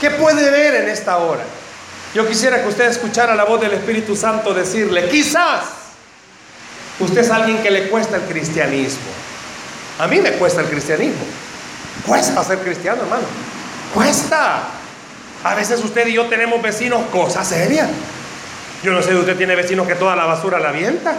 ¿Qué 0.00 0.10
puede 0.10 0.50
ver 0.50 0.74
en 0.74 0.88
esta 0.88 1.18
hora? 1.18 1.44
Yo 2.14 2.26
quisiera 2.26 2.60
que 2.60 2.68
usted 2.68 2.86
escuchara 2.86 3.34
la 3.34 3.44
voz 3.44 3.60
del 3.60 3.72
Espíritu 3.74 4.16
Santo 4.16 4.52
decirle, 4.52 5.08
quizás 5.08 5.62
usted 6.98 7.20
es 7.20 7.30
alguien 7.30 7.62
que 7.62 7.70
le 7.70 7.88
cuesta 7.88 8.16
el 8.16 8.22
cristianismo. 8.22 9.10
A 10.00 10.08
mí 10.08 10.20
me 10.20 10.32
cuesta 10.32 10.60
el 10.60 10.66
cristianismo. 10.66 11.24
Cuesta 12.06 12.42
ser 12.42 12.58
cristiano, 12.58 13.02
hermano. 13.02 13.24
Cuesta. 13.94 14.64
A 15.44 15.54
veces 15.54 15.82
usted 15.82 16.08
y 16.08 16.14
yo 16.14 16.26
tenemos 16.26 16.60
vecinos 16.60 17.02
cosas 17.12 17.48
serias. 17.48 17.88
Yo 18.82 18.92
no 18.92 19.00
sé 19.00 19.10
si 19.10 19.16
usted 19.16 19.36
tiene 19.36 19.54
vecinos 19.54 19.86
que 19.86 19.94
toda 19.94 20.16
la 20.16 20.24
basura 20.24 20.58
la 20.58 20.70
avienta. 20.70 21.14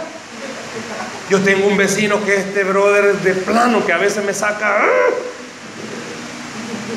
Yo 1.28 1.40
tengo 1.40 1.66
un 1.66 1.76
vecino 1.76 2.24
que 2.24 2.36
este 2.36 2.64
brother 2.64 3.14
de 3.16 3.34
plano 3.34 3.84
que 3.84 3.92
a 3.92 3.98
veces 3.98 4.24
me 4.24 4.32
saca. 4.32 4.78
¡ah! 4.80 4.86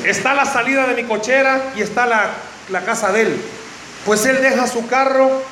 Está 0.04 0.34
la 0.34 0.44
salida 0.44 0.86
de 0.86 0.94
mi 0.94 1.04
cochera 1.08 1.72
y 1.76 1.82
está 1.82 2.06
la, 2.06 2.30
la 2.70 2.84
casa 2.84 3.12
de 3.12 3.22
él. 3.22 3.40
Pues 4.06 4.24
él 4.24 4.40
deja 4.40 4.66
su 4.66 4.86
carro 4.86 5.42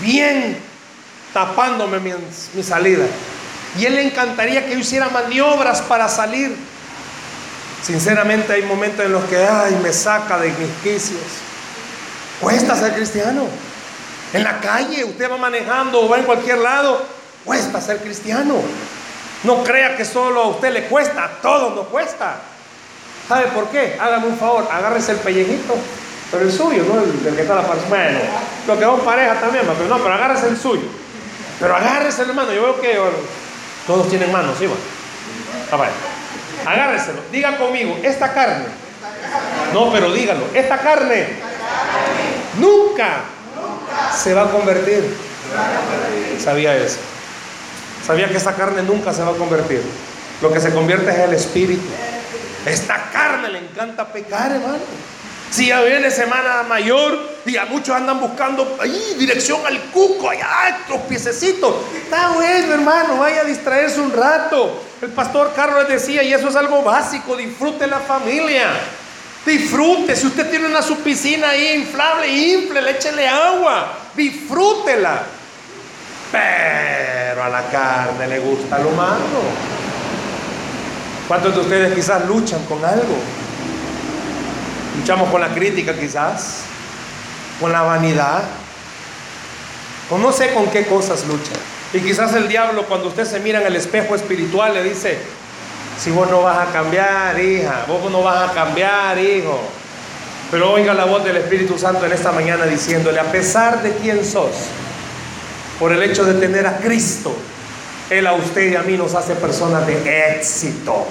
bien 0.00 0.58
tapándome 1.32 1.98
mi, 1.98 2.12
mi 2.54 2.62
salida. 2.62 3.04
Y 3.78 3.86
él 3.86 3.96
le 3.96 4.02
encantaría 4.02 4.64
que 4.66 4.72
yo 4.72 4.78
hiciera 4.78 5.08
maniobras 5.08 5.82
para 5.82 6.08
salir. 6.08 6.56
Sinceramente 7.82 8.52
hay 8.52 8.62
momentos 8.62 9.04
en 9.04 9.12
los 9.12 9.24
que, 9.24 9.36
ay, 9.36 9.78
me 9.82 9.92
saca 9.92 10.38
de 10.38 10.48
mis 10.48 10.70
quicios. 10.82 11.20
Cuesta 12.40 12.76
ser 12.76 12.94
cristiano. 12.94 13.46
En 14.32 14.44
la 14.44 14.60
calle, 14.60 15.04
usted 15.04 15.30
va 15.30 15.36
manejando 15.36 16.00
o 16.02 16.08
va 16.08 16.18
en 16.18 16.24
cualquier 16.24 16.58
lado, 16.58 17.04
cuesta 17.48 17.80
ser 17.80 17.96
cristiano. 18.02 18.56
No 19.42 19.64
crea 19.64 19.96
que 19.96 20.04
solo 20.04 20.42
a 20.42 20.48
usted 20.48 20.70
le 20.70 20.84
cuesta, 20.84 21.24
a 21.24 21.28
todos 21.40 21.74
nos 21.74 21.86
cuesta. 21.86 22.36
¿Sabe 23.26 23.46
por 23.46 23.68
qué? 23.68 23.96
Hágame 23.98 24.26
un 24.26 24.36
favor, 24.36 24.68
agárrese 24.70 25.12
el 25.12 25.18
pellejito, 25.18 25.74
pero 26.30 26.44
el 26.44 26.52
suyo, 26.52 26.84
no 26.84 27.00
el 27.00 27.24
del 27.24 27.34
que 27.34 27.42
está 27.42 27.54
la 27.54 27.66
pareja. 27.66 27.86
Bueno, 27.88 28.18
lo 28.66 28.78
que 28.78 28.84
va 28.84 28.96
pareja 28.98 29.40
también, 29.40 29.64
pero 29.66 29.88
no, 29.88 29.96
pero 30.02 30.14
agárrese 30.14 30.48
el 30.48 30.58
suyo. 30.58 30.82
Pero 31.58 31.74
agárrese, 31.74 32.22
hermano. 32.22 32.52
Yo 32.52 32.62
veo 32.62 32.80
que 32.80 32.98
todos 33.86 34.10
tienen 34.10 34.30
manos, 34.30 34.56
¿sí? 34.58 34.66
Va? 34.66 34.74
Ah. 35.72 36.70
Agárreselo. 36.70 37.20
Diga 37.32 37.56
conmigo, 37.56 37.96
esta 38.02 38.32
carne. 38.34 38.66
No, 39.72 39.90
pero 39.90 40.12
dígalo. 40.12 40.44
Esta 40.52 40.78
carne 40.78 41.28
nunca 42.58 43.20
se 44.14 44.34
va 44.34 44.42
a 44.42 44.50
convertir. 44.50 45.16
Sabía 46.38 46.76
eso. 46.76 46.98
Sabía 48.08 48.26
que 48.30 48.38
esta 48.38 48.54
carne 48.54 48.80
nunca 48.80 49.12
se 49.12 49.20
va 49.22 49.32
a 49.32 49.34
convertir. 49.34 49.82
Lo 50.40 50.50
que 50.50 50.60
se 50.60 50.72
convierte 50.72 51.10
es 51.10 51.18
el 51.18 51.34
espíritu. 51.34 51.84
Esta 52.64 53.10
carne 53.12 53.50
le 53.50 53.58
encanta 53.58 54.10
pecar, 54.10 54.50
hermano. 54.50 54.78
Si 55.50 55.66
ya 55.66 55.82
viene 55.82 56.10
semana 56.10 56.62
mayor 56.62 57.18
y 57.44 57.58
a 57.58 57.66
muchos 57.66 57.94
andan 57.94 58.18
buscando 58.18 58.78
ahí 58.80 59.14
dirección 59.18 59.60
al 59.66 59.78
cuco, 59.90 60.30
allá 60.30 60.78
los 60.88 61.00
piececitos. 61.02 61.74
Está 62.02 62.30
bueno, 62.30 62.72
hermano, 62.72 63.18
vaya 63.18 63.42
a 63.42 63.44
distraerse 63.44 64.00
un 64.00 64.10
rato. 64.10 64.82
El 65.02 65.10
pastor 65.10 65.52
Carlos 65.54 65.86
decía, 65.86 66.22
y 66.22 66.32
eso 66.32 66.48
es 66.48 66.56
algo 66.56 66.80
básico, 66.80 67.36
disfrute 67.36 67.86
la 67.86 67.98
familia. 67.98 68.70
Disfrute, 69.44 70.16
si 70.16 70.28
usted 70.28 70.48
tiene 70.48 70.64
una 70.64 70.80
su 70.80 70.96
piscina 71.00 71.50
ahí 71.50 71.74
inflable, 71.74 72.26
infle, 72.26 72.90
échele 72.90 73.28
agua, 73.28 73.98
disfrútela. 74.16 75.24
Pero 76.30 77.42
a 77.42 77.48
la 77.48 77.62
carne 77.70 78.26
le 78.26 78.38
gusta 78.38 78.78
lo 78.78 78.90
malo. 78.90 79.18
¿Cuántos 81.26 81.54
de 81.54 81.60
ustedes 81.60 81.94
quizás 81.94 82.26
luchan 82.26 82.64
con 82.64 82.84
algo? 82.84 83.16
Luchamos 84.98 85.30
con 85.30 85.40
la 85.40 85.48
crítica 85.48 85.94
quizás, 85.94 86.62
con 87.60 87.70
la 87.70 87.82
vanidad, 87.82 88.42
o 90.10 90.18
no 90.18 90.32
sé 90.32 90.52
con 90.54 90.66
qué 90.68 90.86
cosas 90.86 91.26
luchan. 91.26 91.58
Y 91.92 92.00
quizás 92.00 92.34
el 92.34 92.48
diablo 92.48 92.84
cuando 92.84 93.08
usted 93.08 93.24
se 93.24 93.40
mira 93.40 93.60
en 93.60 93.66
el 93.66 93.76
espejo 93.76 94.14
espiritual 94.14 94.74
le 94.74 94.82
dice, 94.82 95.18
si 95.98 96.10
vos 96.10 96.30
no 96.30 96.42
vas 96.42 96.68
a 96.68 96.72
cambiar, 96.72 97.38
hija, 97.40 97.84
vos 97.86 98.10
no 98.10 98.22
vas 98.22 98.50
a 98.50 98.52
cambiar, 98.54 99.18
hijo. 99.18 99.60
Pero 100.50 100.72
oiga 100.72 100.94
la 100.94 101.04
voz 101.04 101.24
del 101.24 101.36
Espíritu 101.36 101.78
Santo 101.78 102.06
en 102.06 102.12
esta 102.12 102.32
mañana 102.32 102.64
diciéndole, 102.64 103.20
a 103.20 103.24
pesar 103.24 103.82
de 103.82 103.92
quién 103.92 104.24
sos, 104.24 104.52
por 105.78 105.92
el 105.92 106.02
hecho 106.02 106.24
de 106.24 106.34
tener 106.34 106.66
a 106.66 106.78
Cristo, 106.78 107.34
Él 108.10 108.26
a 108.26 108.34
usted 108.34 108.72
y 108.72 108.76
a 108.76 108.82
mí 108.82 108.96
nos 108.96 109.14
hace 109.14 109.34
personas 109.34 109.86
de 109.86 110.36
éxito, 110.36 111.06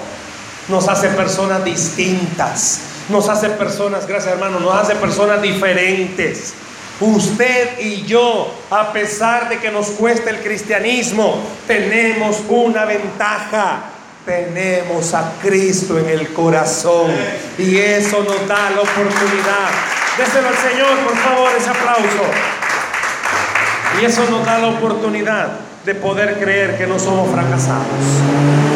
nos 0.68 0.88
hace 0.88 1.08
personas 1.08 1.64
distintas, 1.64 2.80
nos 3.08 3.28
hace 3.28 3.50
personas, 3.50 4.06
gracias 4.06 4.34
hermano, 4.34 4.60
nos 4.60 4.74
hace 4.74 4.94
personas 4.96 5.40
diferentes. 5.40 6.54
Usted 7.00 7.78
y 7.78 8.02
yo, 8.02 8.52
a 8.70 8.92
pesar 8.92 9.48
de 9.48 9.58
que 9.58 9.70
nos 9.70 9.86
cueste 9.90 10.30
el 10.30 10.40
cristianismo, 10.40 11.40
tenemos 11.66 12.38
una 12.48 12.84
ventaja. 12.84 13.82
Tenemos 14.26 15.14
a 15.14 15.32
Cristo 15.40 15.98
en 15.98 16.08
el 16.08 16.34
corazón. 16.34 17.10
Y 17.56 17.78
eso 17.78 18.22
nos 18.24 18.46
da 18.46 18.70
la 18.70 18.80
oportunidad. 18.82 19.70
Déselo 20.18 20.48
al 20.48 20.56
Señor, 20.56 20.98
por 20.98 21.16
favor, 21.16 21.50
ese 21.56 21.70
aplauso. 21.70 22.57
Y 24.00 24.04
eso 24.04 24.24
nos 24.30 24.44
da 24.44 24.58
la 24.58 24.68
oportunidad 24.68 25.48
de 25.84 25.94
poder 25.94 26.38
creer 26.38 26.78
que 26.78 26.86
no 26.86 26.98
somos 26.98 27.30
fracasados. 27.30 27.86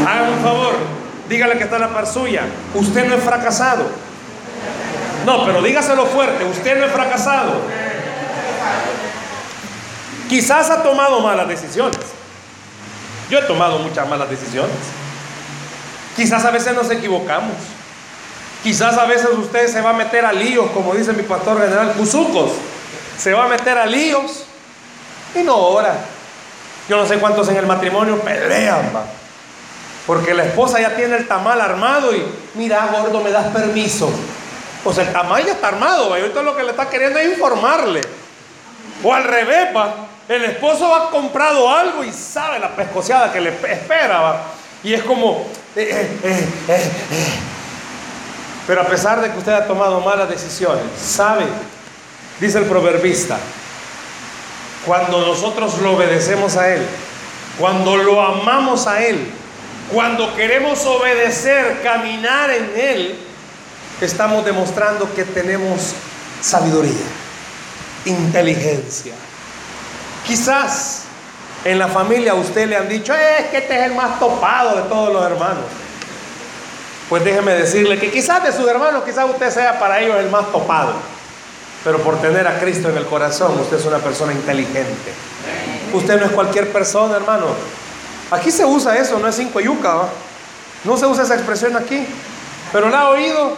Hagan 0.08 0.32
un 0.32 0.40
favor, 0.40 0.74
dígale 1.28 1.58
que 1.58 1.64
está 1.64 1.78
la 1.78 1.88
par 1.88 2.06
suya. 2.06 2.42
Usted 2.74 3.06
no 3.06 3.14
es 3.14 3.22
fracasado. 3.22 3.85
No, 5.24 5.44
pero 5.44 5.62
dígaselo 5.62 6.06
fuerte, 6.06 6.44
usted 6.44 6.78
no 6.78 6.87
es 6.87 6.92
fracasado. 6.92 7.52
Quizás 10.28 10.70
ha 10.70 10.82
tomado 10.82 11.20
malas 11.20 11.46
decisiones. 11.46 12.00
Yo 13.30 13.38
he 13.38 13.42
tomado 13.42 13.78
muchas 13.78 14.08
malas 14.08 14.28
decisiones. 14.28 14.76
Quizás 16.16 16.44
a 16.44 16.50
veces 16.50 16.74
nos 16.74 16.90
equivocamos. 16.90 17.56
Quizás 18.62 18.96
a 18.98 19.04
veces 19.04 19.28
usted 19.37 19.68
se 19.68 19.80
va 19.80 19.90
a 19.90 19.94
meter 19.94 20.24
a 20.24 20.32
líos, 20.32 20.70
como 20.70 20.94
dice 20.94 21.12
mi 21.12 21.22
pastor 21.22 21.61
general, 21.61 21.92
Cuzucos. 21.92 22.52
Se 23.18 23.32
va 23.32 23.44
a 23.44 23.48
meter 23.48 23.78
a 23.78 23.87
líos 23.87 24.46
y 25.35 25.42
no 25.42 25.57
ora. 25.57 25.95
Yo 26.88 26.97
no 26.97 27.07
sé 27.07 27.18
cuántos 27.18 27.49
en 27.49 27.57
el 27.57 27.66
matrimonio 27.66 28.21
pelean, 28.21 28.92
va. 28.95 29.05
Porque 30.07 30.35
la 30.35 30.45
esposa 30.45 30.81
ya 30.81 30.97
tiene 30.97 31.16
el 31.16 31.29
tamal 31.29 31.61
armado 31.61 32.14
y, 32.14 32.25
mira, 32.55 32.88
gordo, 32.92 33.21
me 33.21 33.31
das 33.31 33.47
permiso. 33.49 34.11
Pues 34.83 34.99
el 34.99 35.12
tamal 35.12 35.45
ya 35.45 35.53
está 35.53 35.68
armado, 35.68 36.11
¿va? 36.11 36.18
y 36.18 36.23
ahorita 36.23 36.42
lo 36.42 36.57
que 36.57 36.64
le 36.64 36.71
está 36.71 36.90
queriendo 36.90 37.18
es 37.18 37.29
informarle. 37.29 38.01
O 39.05 39.14
al 39.14 39.25
revés, 39.25 39.68
va. 39.75 39.95
El 40.29 40.45
esposo 40.45 40.95
ha 40.95 41.11
comprado 41.11 41.71
algo 41.71 42.03
y 42.03 42.12
sabe 42.12 42.59
la 42.59 42.75
pescoceada 42.75 43.33
que 43.33 43.40
le 43.40 43.51
espera, 43.51 44.21
va. 44.21 44.42
Y 44.83 44.95
es 44.95 45.03
como, 45.03 45.47
eh, 45.77 46.18
eh, 46.25 46.49
eh, 46.68 46.90
pero 48.66 48.83
a 48.83 48.87
pesar 48.87 49.21
de 49.21 49.31
que 49.31 49.38
usted 49.38 49.53
ha 49.53 49.66
tomado 49.66 50.01
malas 50.01 50.29
decisiones, 50.29 50.85
sabe, 51.01 51.45
dice 52.40 52.59
el 52.59 52.64
proverbista, 52.64 53.38
cuando 54.87 55.27
nosotros 55.27 55.79
lo 55.79 55.92
obedecemos 55.92 56.57
a 56.57 56.68
Él, 56.75 56.83
cuando 57.59 57.97
lo 57.97 58.21
amamos 58.21 58.87
a 58.87 59.03
Él, 59.03 59.31
cuando 59.92 60.35
queremos 60.35 60.85
obedecer, 60.87 61.81
caminar 61.83 62.51
en 62.51 62.73
Él, 62.77 63.18
estamos 64.01 64.45
demostrando 64.45 65.12
que 65.14 65.25
tenemos 65.25 65.95
sabiduría, 66.40 67.07
inteligencia. 68.05 69.14
Quizás 70.27 71.03
en 71.64 71.79
la 71.79 71.88
familia 71.88 72.33
a 72.33 72.35
usted 72.35 72.68
le 72.68 72.77
han 72.77 72.88
dicho, 72.88 73.14
es 73.14 73.47
que 73.47 73.59
este 73.59 73.79
es 73.79 73.87
el 73.87 73.95
más 73.95 74.18
topado 74.18 74.77
de 74.77 74.83
todos 74.83 75.12
los 75.12 75.25
hermanos. 75.25 75.64
Pues 77.09 77.25
déjeme 77.25 77.53
decirle 77.53 77.99
que 77.99 78.11
quizás 78.11 78.42
de 78.42 78.53
sus 78.53 78.66
hermanos, 78.68 79.05
quizás 79.05 79.29
usted 79.29 79.51
sea 79.51 79.79
para 79.79 80.01
ellos 80.01 80.16
el 80.16 80.31
más 80.31 80.51
topado. 80.51 80.95
Pero 81.85 81.99
por 81.99 82.21
tener 82.21 82.47
a 82.47 82.61
Cristo 82.61 82.88
en 82.88 82.97
el 82.97 83.07
corazón, 83.07 83.59
usted 83.59 83.79
es 83.79 83.85
una 83.85 83.99
persona 83.99 84.33
inteligente. 84.33 85.12
Usted 85.92 86.21
no 86.21 86.27
es 86.27 86.33
cualquier 86.33 86.73
persona, 86.73 87.16
hermano. 87.16 87.47
Aquí 88.31 88.51
se 88.51 88.64
usa 88.64 88.97
eso, 88.97 89.18
no 89.18 89.29
es 89.29 89.35
cinco 89.35 89.61
yuca. 89.61 89.95
¿va? 89.95 90.09
No 90.85 90.97
se 90.97 91.07
usa 91.07 91.25
esa 91.25 91.35
expresión 91.35 91.77
aquí. 91.77 92.07
Pero 92.73 92.88
la 92.88 93.01
ha 93.01 93.09
oído. 93.11 93.57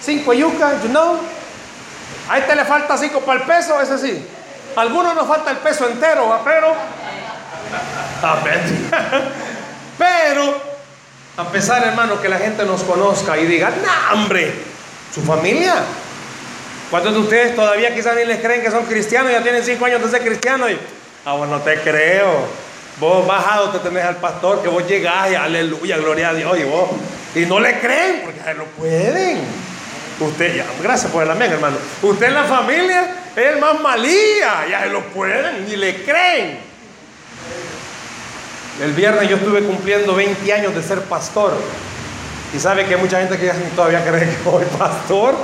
Cinco 0.00 0.32
yuca, 0.32 0.82
you 0.82 0.90
know. 0.90 1.18
Ahí 2.28 2.42
te 2.42 2.54
le 2.54 2.64
falta 2.64 2.96
cinco 2.96 3.20
para 3.20 3.40
el 3.40 3.46
peso, 3.46 3.80
ese 3.80 3.98
sí. 3.98 4.26
A 4.76 4.80
algunos 4.82 5.14
nos 5.14 5.26
falta 5.26 5.50
el 5.50 5.58
peso 5.58 5.88
entero, 5.88 6.28
¿va? 6.28 6.42
pero. 6.44 6.74
Pero, 9.98 10.54
a 11.36 11.44
pesar, 11.44 11.86
hermano, 11.86 12.20
que 12.20 12.28
la 12.28 12.38
gente 12.38 12.64
nos 12.64 12.82
conozca 12.82 13.36
y 13.38 13.46
diga, 13.46 13.70
no, 13.70 14.14
hombre, 14.14 14.52
su 15.14 15.22
familia. 15.22 15.74
¿Cuántos 16.92 17.14
de 17.14 17.20
ustedes 17.20 17.56
todavía 17.56 17.94
quizás 17.94 18.14
ni 18.14 18.26
les 18.26 18.38
creen 18.40 18.60
que 18.60 18.70
son 18.70 18.84
cristianos? 18.84 19.32
Ya 19.32 19.42
tienen 19.42 19.64
cinco 19.64 19.86
años 19.86 20.02
de 20.02 20.10
ser 20.10 20.20
cristianos 20.20 20.70
y, 20.70 20.76
ah, 21.24 21.32
bueno, 21.32 21.58
te 21.62 21.80
creo. 21.80 22.46
Vos 23.00 23.26
bajado 23.26 23.70
te 23.70 23.78
tenés 23.78 24.04
al 24.04 24.16
pastor, 24.16 24.60
que 24.62 24.68
vos 24.68 24.86
llegás 24.86 25.30
y 25.30 25.34
aleluya, 25.34 25.96
gloria 25.96 26.28
a 26.28 26.34
Dios, 26.34 26.58
y 26.58 26.64
vos, 26.64 26.90
y 27.34 27.46
no 27.46 27.60
le 27.60 27.80
creen, 27.80 28.20
porque 28.26 28.52
lo 28.52 28.66
pueden. 28.66 29.38
Usted, 30.20 30.54
ya, 30.54 30.66
gracias 30.82 31.10
por 31.10 31.22
el 31.22 31.30
amén, 31.30 31.52
hermano. 31.52 31.78
Usted 32.02 32.26
en 32.26 32.34
la 32.34 32.44
familia 32.44 33.16
es 33.34 33.46
el 33.46 33.58
más 33.58 33.80
malía, 33.80 34.66
ya 34.68 34.82
se 34.82 34.90
lo 34.90 35.00
pueden, 35.14 35.64
ni 35.66 35.76
le 35.76 36.04
creen. 36.04 36.58
El 38.82 38.92
viernes 38.92 39.30
yo 39.30 39.36
estuve 39.36 39.62
cumpliendo 39.62 40.14
20 40.14 40.52
años 40.52 40.74
de 40.74 40.82
ser 40.82 41.00
pastor. 41.04 41.54
Y 42.54 42.58
sabe 42.58 42.84
que 42.84 42.96
hay 42.96 43.00
mucha 43.00 43.18
gente 43.18 43.38
que 43.38 43.48
todavía 43.74 44.04
cree 44.04 44.26
que 44.26 44.44
soy 44.44 44.66
pastor. 44.78 45.34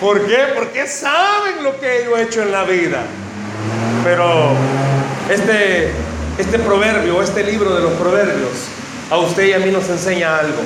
¿Por 0.00 0.26
qué? 0.26 0.38
Porque 0.54 0.86
saben 0.86 1.62
lo 1.62 1.78
que 1.78 2.04
yo 2.04 2.16
he 2.16 2.22
hecho 2.22 2.42
en 2.42 2.52
la 2.52 2.64
vida. 2.64 3.02
Pero 4.02 4.52
este, 5.28 5.92
este 6.38 6.58
proverbio, 6.58 7.22
este 7.22 7.44
libro 7.44 7.74
de 7.74 7.82
los 7.82 7.92
proverbios, 7.92 8.52
a 9.10 9.18
usted 9.18 9.44
y 9.48 9.52
a 9.52 9.58
mí 9.58 9.70
nos 9.70 9.88
enseña 9.90 10.38
algo. 10.38 10.62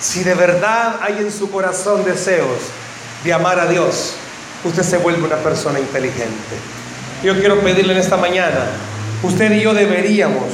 Si 0.00 0.24
de 0.24 0.34
verdad 0.34 0.96
hay 1.00 1.18
en 1.18 1.30
su 1.30 1.50
corazón 1.50 2.04
deseos 2.04 2.58
de 3.22 3.32
amar 3.32 3.60
a 3.60 3.66
Dios, 3.66 4.14
usted 4.64 4.82
se 4.82 4.98
vuelve 4.98 5.22
una 5.22 5.36
persona 5.36 5.78
inteligente. 5.78 6.56
Yo 7.22 7.38
quiero 7.38 7.60
pedirle 7.60 7.92
en 7.92 8.00
esta 8.00 8.16
mañana, 8.16 8.66
usted 9.22 9.52
y 9.52 9.60
yo 9.60 9.74
deberíamos 9.74 10.48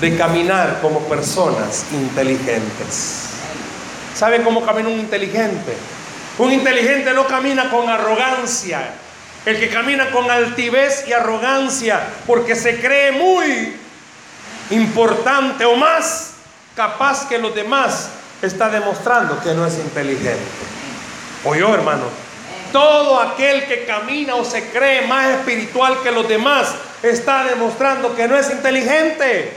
de 0.00 0.16
caminar 0.16 0.78
como 0.80 1.00
personas 1.00 1.84
inteligentes. 1.92 3.24
¿Sabe 4.14 4.42
cómo 4.42 4.64
camina 4.64 4.88
un 4.88 5.00
inteligente? 5.00 5.74
Un 6.42 6.52
inteligente 6.52 7.12
no 7.12 7.26
camina 7.26 7.70
con 7.70 7.88
arrogancia. 7.88 8.90
El 9.46 9.58
que 9.58 9.68
camina 9.68 10.10
con 10.10 10.30
altivez 10.30 11.04
y 11.06 11.12
arrogancia 11.12 12.00
porque 12.26 12.54
se 12.56 12.80
cree 12.80 13.12
muy 13.12 13.76
importante 14.70 15.64
o 15.64 15.76
más 15.76 16.32
capaz 16.74 17.28
que 17.28 17.38
los 17.38 17.54
demás, 17.54 18.08
está 18.40 18.68
demostrando 18.68 19.40
que 19.40 19.54
no 19.54 19.66
es 19.66 19.74
inteligente. 19.78 20.40
O 21.44 21.54
yo, 21.54 21.72
hermano, 21.74 22.04
todo 22.72 23.20
aquel 23.20 23.66
que 23.66 23.84
camina 23.84 24.34
o 24.34 24.44
se 24.44 24.70
cree 24.70 25.06
más 25.06 25.28
espiritual 25.28 25.98
que 26.02 26.10
los 26.10 26.28
demás 26.28 26.74
está 27.02 27.44
demostrando 27.44 28.16
que 28.16 28.26
no 28.26 28.36
es 28.36 28.50
inteligente. 28.50 29.52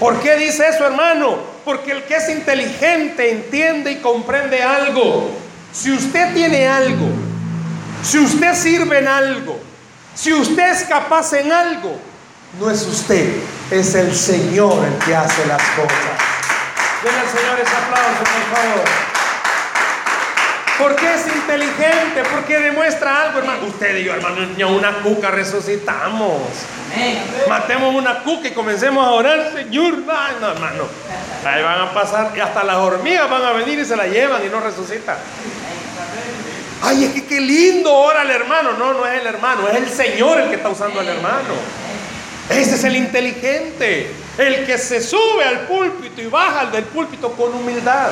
¿Por 0.00 0.18
qué 0.20 0.36
dice 0.36 0.66
eso, 0.68 0.86
hermano? 0.86 1.38
Porque 1.64 1.92
el 1.92 2.04
que 2.04 2.16
es 2.16 2.28
inteligente 2.30 3.30
entiende 3.30 3.92
y 3.92 3.96
comprende 3.96 4.62
algo. 4.62 5.30
Si 5.72 5.92
usted 5.92 6.34
tiene 6.34 6.66
algo, 6.66 7.08
si 8.02 8.18
usted 8.18 8.54
sirve 8.54 8.98
en 8.98 9.08
algo, 9.08 9.60
si 10.14 10.32
usted 10.32 10.72
es 10.72 10.82
capaz 10.84 11.32
en 11.34 11.52
algo, 11.52 11.98
no 12.58 12.70
es 12.70 12.82
usted, 12.82 13.36
es 13.70 13.94
el 13.94 14.14
Señor 14.14 14.84
el 14.84 14.94
que 15.04 15.14
hace 15.14 15.46
las 15.46 15.62
cosas. 15.70 16.18
Denle 17.02 17.20
al 17.20 17.28
Señor 17.28 17.60
ese 17.60 17.76
aplauso, 17.76 18.18
por 18.18 18.56
favor. 18.58 19.09
Porque 20.80 21.14
es 21.14 21.26
inteligente, 21.26 22.22
porque 22.34 22.58
demuestra 22.58 23.22
algo, 23.22 23.40
hermano. 23.40 23.66
Usted 23.66 23.98
y 23.98 24.04
yo, 24.04 24.14
hermano, 24.14 24.46
ni 24.56 24.64
una 24.64 24.94
cuca 25.02 25.30
resucitamos. 25.30 26.40
Matemos 27.48 27.94
una 27.94 28.20
cuca 28.20 28.48
y 28.48 28.52
comencemos 28.52 29.06
a 29.06 29.10
orar, 29.10 29.52
Señor. 29.54 29.98
No, 30.40 30.50
hermano. 30.50 30.84
Ahí 31.44 31.62
van 31.62 31.80
a 31.80 31.92
pasar, 31.92 32.32
y 32.34 32.40
hasta 32.40 32.64
las 32.64 32.76
hormigas 32.76 33.28
van 33.28 33.44
a 33.44 33.52
venir 33.52 33.78
y 33.78 33.84
se 33.84 33.96
la 33.96 34.06
llevan 34.06 34.44
y 34.44 34.48
no 34.48 34.60
resucitan. 34.60 35.16
Ay, 36.82 37.04
es 37.04 37.12
que 37.12 37.26
qué 37.26 37.40
lindo 37.40 37.92
ora 37.92 38.22
el 38.22 38.30
hermano. 38.30 38.72
No, 38.72 38.94
no 38.94 39.06
es 39.06 39.20
el 39.20 39.26
hermano, 39.26 39.68
es 39.68 39.76
el 39.76 39.88
Señor 39.88 40.40
el 40.40 40.48
que 40.48 40.56
está 40.56 40.70
usando 40.70 41.00
al 41.00 41.08
hermano. 41.08 41.54
Ese 42.48 42.74
es 42.74 42.84
el 42.84 42.96
inteligente, 42.96 44.10
el 44.38 44.66
que 44.66 44.76
se 44.78 45.00
sube 45.00 45.44
al 45.44 45.60
púlpito 45.66 46.20
y 46.20 46.26
baja 46.26 46.66
del 46.66 46.84
púlpito 46.84 47.32
con 47.32 47.54
humildad. 47.54 48.10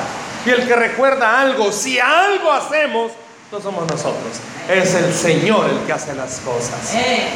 Y 0.48 0.50
el 0.50 0.66
que 0.66 0.74
recuerda 0.74 1.42
algo, 1.42 1.70
si 1.70 1.98
algo 1.98 2.50
hacemos, 2.50 3.12
no 3.52 3.60
somos 3.60 3.86
nosotros, 3.86 4.32
es 4.66 4.94
el 4.94 5.12
Señor 5.12 5.68
el 5.68 5.86
que 5.86 5.92
hace 5.92 6.14
las 6.14 6.38
cosas. 6.38 6.94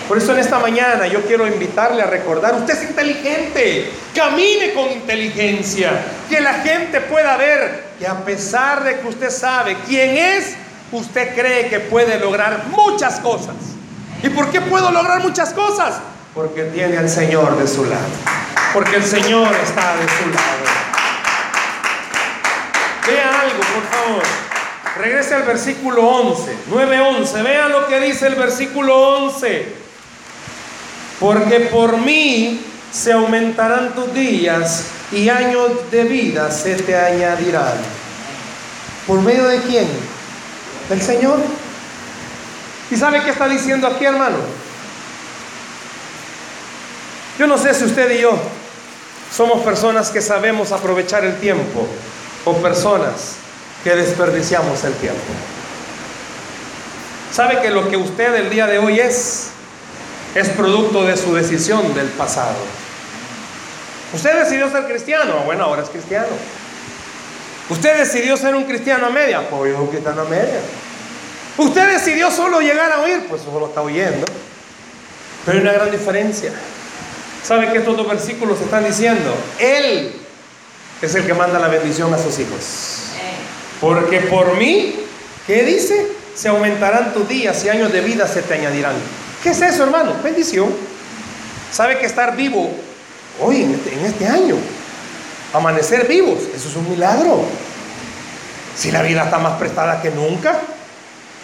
Por 0.09 0.16
eso 0.16 0.33
en 0.33 0.38
esta 0.38 0.59
mañana 0.59 1.07
yo 1.07 1.20
quiero 1.27 1.46
invitarle 1.46 2.01
a 2.01 2.07
recordar, 2.07 2.55
usted 2.55 2.72
es 2.72 2.88
inteligente, 2.88 3.92
camine 4.14 4.72
con 4.72 4.90
inteligencia, 4.90 5.90
que 6.31 6.40
la 6.40 6.55
gente 6.55 7.03
pueda 7.03 7.37
ver 7.37 7.88
que 7.98 8.07
a 8.07 8.16
pesar 8.25 8.83
de 8.83 9.01
que 9.01 9.07
usted 9.07 9.29
sabe 9.29 9.77
quién 9.87 10.16
es, 10.16 10.55
usted 10.90 11.35
cree 11.35 11.68
que 11.68 11.81
puede 11.81 12.18
lograr 12.18 12.64
muchas 12.70 13.20
cosas. 13.20 13.57
¿Y 14.22 14.31
por 14.31 14.51
qué 14.51 14.62
puedo 14.62 14.90
lograr 14.90 15.20
muchas 15.20 15.53
cosas? 15.53 15.96
Porque 16.35 16.62
tiene 16.64 16.96
al 16.96 17.11
Señor 17.11 17.59
de 17.59 17.68
su 17.68 17.85
lado. 17.85 18.09
Porque 18.72 18.96
el 18.96 19.05
Señor 19.05 19.55
está 19.62 19.96
de 19.96 20.09
su 20.09 20.31
lado. 20.31 20.92
Vea 23.07 23.41
algo, 23.41 23.59
por 23.59 23.83
favor. 23.91 24.23
Regrese 24.97 25.35
al 25.35 25.43
versículo 25.43 26.07
11, 26.07 26.57
9:11. 26.71 27.43
Vea 27.43 27.69
lo 27.69 27.87
que 27.87 28.01
dice 28.01 28.27
el 28.27 28.35
versículo 28.35 28.97
11. 29.25 29.75
Porque 31.19 31.61
por 31.61 31.97
mí 31.99 32.61
se 32.93 33.12
aumentarán 33.12 33.95
tus 33.95 34.12
días 34.12 34.85
y 35.11 35.29
años 35.29 35.91
de 35.91 36.05
vida 36.05 36.51
se 36.51 36.75
te 36.77 36.97
añadirán. 36.97 37.75
¿Por 39.07 39.21
medio 39.21 39.45
de 39.45 39.61
quién? 39.61 39.88
Del 40.88 41.01
Señor. 41.01 41.38
¿Y 42.91 42.97
sabe 42.97 43.23
qué 43.23 43.31
está 43.31 43.49
diciendo 43.49 43.87
aquí, 43.87 44.05
hermano? 44.05 44.37
Yo 47.38 47.47
no 47.47 47.57
sé 47.57 47.73
si 47.73 47.85
usted 47.85 48.11
y 48.11 48.21
yo 48.21 48.38
somos 49.35 49.62
personas 49.62 50.11
que 50.11 50.21
sabemos 50.21 50.71
aprovechar 50.73 51.25
el 51.25 51.38
tiempo 51.41 51.88
o 52.45 52.55
personas 52.55 53.37
que 53.85 53.95
desperdiciamos 53.95 54.83
el 54.85 54.95
tiempo. 54.95 55.21
¿Sabe 57.33 57.61
que 57.61 57.71
lo 57.71 57.89
que 57.89 57.97
usted 57.97 58.35
el 58.35 58.51
día 58.51 58.67
de 58.67 58.79
hoy 58.79 59.01
es 59.01 59.49
es 60.35 60.49
producto 60.51 61.05
de 61.05 61.17
su 61.17 61.35
decisión 61.35 61.95
del 61.95 62.09
pasado? 62.09 62.57
Usted 64.15 64.45
decidió 64.45 64.71
ser 64.71 64.85
cristiano, 64.85 65.41
bueno, 65.45 65.65
ahora 65.65 65.83
es 65.83 65.89
cristiano. 65.89 66.29
Usted 67.69 67.99
decidió 67.99 68.37
ser 68.37 68.55
un 68.55 68.65
cristiano 68.65 69.07
a 69.07 69.11
media, 69.11 69.49
pues 69.49 69.73
es 69.73 69.79
un 69.79 69.87
cristiano 69.87 70.23
a 70.23 70.25
media. 70.25 70.61
Usted 71.57 71.93
decidió 71.93 72.31
solo 72.31 72.61
llegar 72.61 72.93
a 72.93 73.01
oír, 73.01 73.27
pues 73.29 73.43
solo 73.43 73.67
está 73.67 73.83
oyendo. 73.83 74.27
Pero 75.45 75.59
hay 75.59 75.63
una 75.63 75.73
gran 75.73 75.91
diferencia. 75.91 76.53
¿Sabe 77.43 77.73
que 77.73 77.79
estos 77.79 77.97
dos 77.97 78.09
versículos 78.09 78.61
están 78.61 78.85
diciendo? 78.85 79.35
Él 79.59 80.22
es 81.07 81.15
el 81.15 81.27
que 81.27 81.35
manda 81.35 81.59
la 81.59 81.69
bendición 81.69 82.12
a 82.15 82.19
sus 82.19 82.38
hijos. 82.38 83.11
Porque 83.81 84.21
por 84.21 84.57
mí, 84.57 84.95
¿qué 85.47 85.65
dice? 85.65 86.07
Se 86.35 86.49
aumentarán 86.49 87.12
tus 87.12 87.29
días 87.29 87.65
y 87.65 87.69
años 87.69 87.93
de 87.93 88.01
vida 88.01 88.27
se 88.29 88.43
te 88.43 88.55
añadirán. 88.55 88.95
¿Qué 89.43 89.51
es 89.51 89.61
eso, 89.61 89.83
hermano? 89.83 90.15
Bendición. 90.23 90.69
¿Sabe 91.73 91.99
que 91.99 92.07
estar 92.07 92.37
vivo 92.37 92.71
hoy, 93.41 93.62
en 93.62 93.75
este, 93.75 93.93
en 93.95 94.07
este 94.07 94.27
año, 94.29 94.57
amanecer 95.53 96.07
vivos, 96.07 96.38
eso 96.55 96.69
es 96.69 96.77
un 96.77 96.88
milagro? 96.88 97.45
Si 98.77 98.93
la 98.93 99.03
vida 99.03 99.25
está 99.25 99.38
más 99.38 99.59
prestada 99.59 100.01
que 100.01 100.11
nunca, 100.11 100.61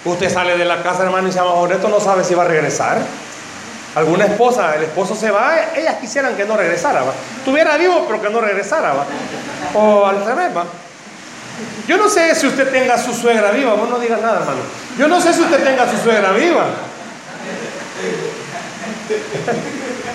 usted 0.04 0.32
sale 0.32 0.56
de 0.56 0.64
la 0.64 0.82
casa, 0.82 1.02
hermano, 1.02 1.28
y 1.28 1.32
se 1.32 1.38
llama 1.38 1.50
esto 1.72 1.88
no 1.88 2.00
sabe 2.00 2.24
si 2.24 2.34
va 2.34 2.44
a 2.44 2.48
regresar. 2.48 2.98
Alguna 3.98 4.26
esposa, 4.26 4.76
el 4.76 4.84
esposo 4.84 5.16
se 5.16 5.28
va, 5.28 5.56
ellas 5.74 5.96
quisieran 6.00 6.36
que 6.36 6.44
no 6.44 6.56
regresara, 6.56 7.02
¿va? 7.02 7.12
Tuviera 7.44 7.76
vivo, 7.76 8.04
pero 8.06 8.22
que 8.22 8.30
no 8.30 8.40
regresara. 8.40 8.94
O 9.74 10.06
al 10.06 10.24
revés, 10.24 10.56
¿va? 10.56 10.64
Yo 11.88 11.96
no 11.96 12.08
sé 12.08 12.32
si 12.36 12.46
usted 12.46 12.70
tenga 12.70 12.96
su 12.96 13.12
suegra 13.12 13.50
viva, 13.50 13.74
vos 13.74 13.90
no 13.90 13.98
digas 13.98 14.20
nada, 14.20 14.38
hermano. 14.38 14.60
Yo 14.96 15.08
no 15.08 15.20
sé 15.20 15.32
si 15.32 15.40
usted 15.40 15.64
tenga 15.64 15.90
su 15.90 15.98
suegra 15.98 16.30
viva. 16.30 16.66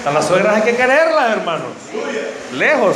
A 0.05 0.11
las 0.11 0.27
suegras 0.27 0.55
hay 0.55 0.61
que 0.61 0.77
quererlas, 0.77 1.31
hermano. 1.31 1.65
Lejos. 2.53 2.95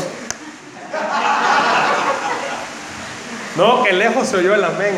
No, 3.57 3.83
que 3.83 3.91
lejos 3.91 4.25
se 4.25 4.37
oyó 4.37 4.55
el 4.55 4.63
amén. 4.63 4.97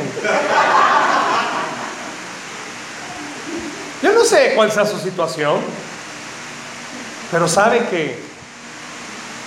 Yo 4.04 4.09
no 4.20 4.26
sé 4.26 4.52
cuál 4.54 4.70
sea 4.70 4.86
su 4.86 5.00
situación, 5.00 5.62
pero 7.32 7.48
sabe 7.48 7.88
que 7.90 8.20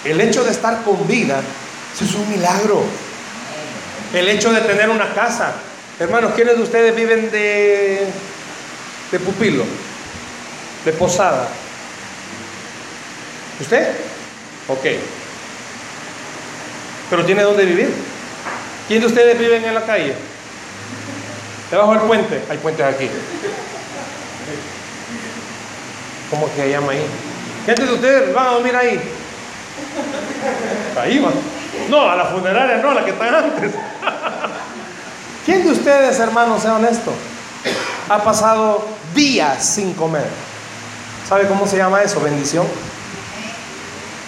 el 0.05 0.19
hecho 0.19 0.43
de 0.45 0.51
estar 0.51 0.83
con 0.83 1.07
vida 1.07 1.43
es 2.01 2.15
un 2.15 2.31
milagro. 2.31 2.83
El 4.15 4.29
hecho 4.29 4.51
de 4.51 4.63
tener 4.63 4.89
una 4.89 5.13
casa. 5.13 5.53
Hermanos, 6.01 6.33
¿quiénes 6.35 6.57
de 6.57 6.63
ustedes 6.63 6.97
viven 6.97 7.31
de, 7.31 8.07
de 9.11 9.21
pupilo? 9.21 9.65
De 10.87 10.93
posada. 10.93 11.49
¿Usted? 13.61 13.89
Ok. 14.69 14.87
¿Pero 17.11 17.27
tiene 17.27 17.43
dónde 17.43 17.67
vivir? 17.67 17.91
¿Quién 18.89 19.01
de 19.01 19.07
ustedes 19.07 19.39
viven 19.39 19.65
en 19.67 19.75
la 19.75 19.85
calle? 19.85 20.15
Debajo 21.71 21.93
del 21.93 22.03
puente. 22.03 22.41
Hay 22.49 22.57
puentes 22.57 22.87
aquí. 22.87 23.09
¿Cómo 26.33 26.47
que 26.55 26.63
se 26.63 26.71
llama 26.71 26.93
ahí? 26.93 27.05
¿Quiénes 27.67 27.87
de 27.87 27.93
ustedes 27.93 28.35
van 28.35 28.47
a 28.47 28.51
dormir 28.53 28.75
ahí? 28.75 28.99
Ahí 30.99 31.19
va. 31.19 31.31
No, 31.91 32.11
a 32.11 32.17
la 32.17 32.25
funeraria 32.25 32.79
no, 32.79 32.89
a 32.89 32.95
la 32.95 33.05
que 33.05 33.11
está 33.11 33.39
antes. 33.39 33.73
¿Quién 35.45 35.63
de 35.63 35.73
ustedes, 35.73 36.19
hermanos, 36.19 36.63
sea 36.63 36.77
honesto? 36.77 37.13
Ha 38.09 38.25
pasado 38.25 38.89
días 39.15 39.63
sin 39.63 39.93
comer. 39.93 40.25
¿Sabe 41.29 41.47
cómo 41.47 41.67
se 41.67 41.77
llama 41.77 42.03
eso? 42.03 42.19
Bendición. 42.23 42.67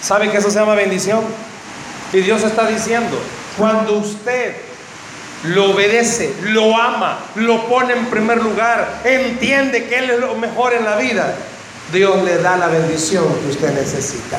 ¿Sabe 0.03 0.31
que 0.31 0.37
eso 0.37 0.51
se 0.51 0.59
llama 0.59 0.75
bendición? 0.75 1.23
Y 2.13 2.19
Dios 2.19 2.43
está 2.43 2.67
diciendo, 2.67 3.19
cuando 3.57 3.95
usted 3.95 4.57
lo 5.45 5.71
obedece, 5.71 6.35
lo 6.43 6.77
ama, 6.77 7.19
lo 7.37 7.67
pone 7.67 7.95
en 7.95 8.05
primer 8.11 8.43
lugar, 8.43 9.01
entiende 9.05 9.87
que 9.87 9.97
Él 10.01 10.11
es 10.11 10.21
lo 10.21 10.35
mejor 10.35 10.75
en 10.75 10.85
la 10.85 10.97
vida, 10.97 11.35
Dios 11.93 12.23
le 12.25 12.39
da 12.39 12.57
la 12.57 12.69
bendición 12.69 13.25
que 13.41 13.51
usted 13.51 13.73
necesita. 13.73 14.39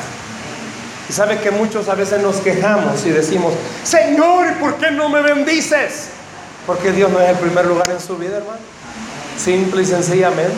Y 1.08 1.12
sabe 1.12 1.38
que 1.38 1.50
muchos 1.50 1.88
a 1.88 1.94
veces 1.94 2.20
nos 2.20 2.36
quejamos 2.36 3.04
y 3.06 3.10
decimos, 3.10 3.54
Señor, 3.84 4.48
¿y 4.48 4.60
por 4.60 4.74
qué 4.76 4.90
no 4.90 5.08
me 5.08 5.22
bendices? 5.22 6.08
Porque 6.66 6.90
Dios 6.90 7.10
no 7.10 7.20
es 7.20 7.30
el 7.30 7.36
primer 7.36 7.64
lugar 7.66 7.88
en 7.90 8.00
su 8.00 8.16
vida, 8.16 8.38
hermano. 8.38 8.58
Simple 9.38 9.82
y 9.82 9.86
sencillamente. 9.86 10.56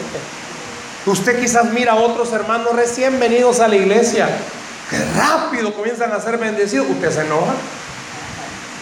Usted 1.05 1.41
quizás 1.41 1.67
mira 1.73 1.93
a 1.93 1.97
otros 1.97 2.33
hermanos 2.33 2.75
recién 2.75 3.21
venidos 3.21 3.61
a 3.61 3.69
la 3.69 3.77
iglesia, 3.77 4.29
que 4.91 4.99
rápido 5.19 5.75
comienzan 5.75 6.13
a 6.13 6.21
ser 6.21 6.39
bendecidos. 6.39 6.87
Usted 6.89 7.11
se 7.11 7.21
enoja. 7.21 7.53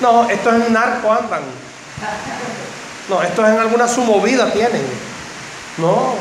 No, 0.01 0.29
esto 0.29 0.51
es 0.51 0.67
en 0.67 0.73
narco 0.73 1.13
andan. 1.13 1.43
No, 3.09 3.23
esto 3.23 3.45
es 3.45 3.53
en 3.53 3.59
alguna 3.59 3.89
su 3.89 4.03
movida 4.03 4.53
tienen. 4.53 4.83
No, 5.79 6.15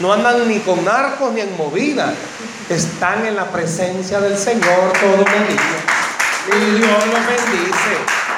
no 0.00 0.12
andan 0.12 0.46
ni 0.48 0.60
con 0.60 0.84
narcos 0.84 1.32
ni 1.32 1.40
en 1.40 1.56
movida. 1.56 2.12
Están 2.68 3.26
en 3.26 3.36
la 3.36 3.46
presencia 3.46 4.20
del 4.20 4.36
Señor 4.36 4.92
todo 5.00 5.24
el 5.24 5.48
día. 5.48 5.98
Y 6.52 6.78
Dios 6.78 7.06
los 7.06 7.26
bendice. 7.26 8.28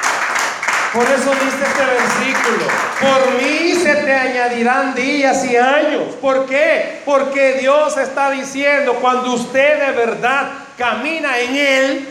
Por 0.93 1.03
eso 1.03 1.31
dice 1.31 1.63
este 1.63 1.85
versículo, 1.85 2.65
por 2.99 3.41
mí 3.41 3.75
se 3.81 3.95
te 3.95 4.13
añadirán 4.13 4.93
días 4.93 5.45
y 5.45 5.55
años. 5.55 6.15
¿Por 6.19 6.45
qué? 6.47 7.01
Porque 7.05 7.53
Dios 7.61 7.97
está 7.97 8.29
diciendo, 8.31 8.95
cuando 8.95 9.33
usted 9.33 9.87
de 9.87 9.91
verdad 9.93 10.51
camina 10.77 11.39
en 11.39 11.55
Él, 11.55 12.09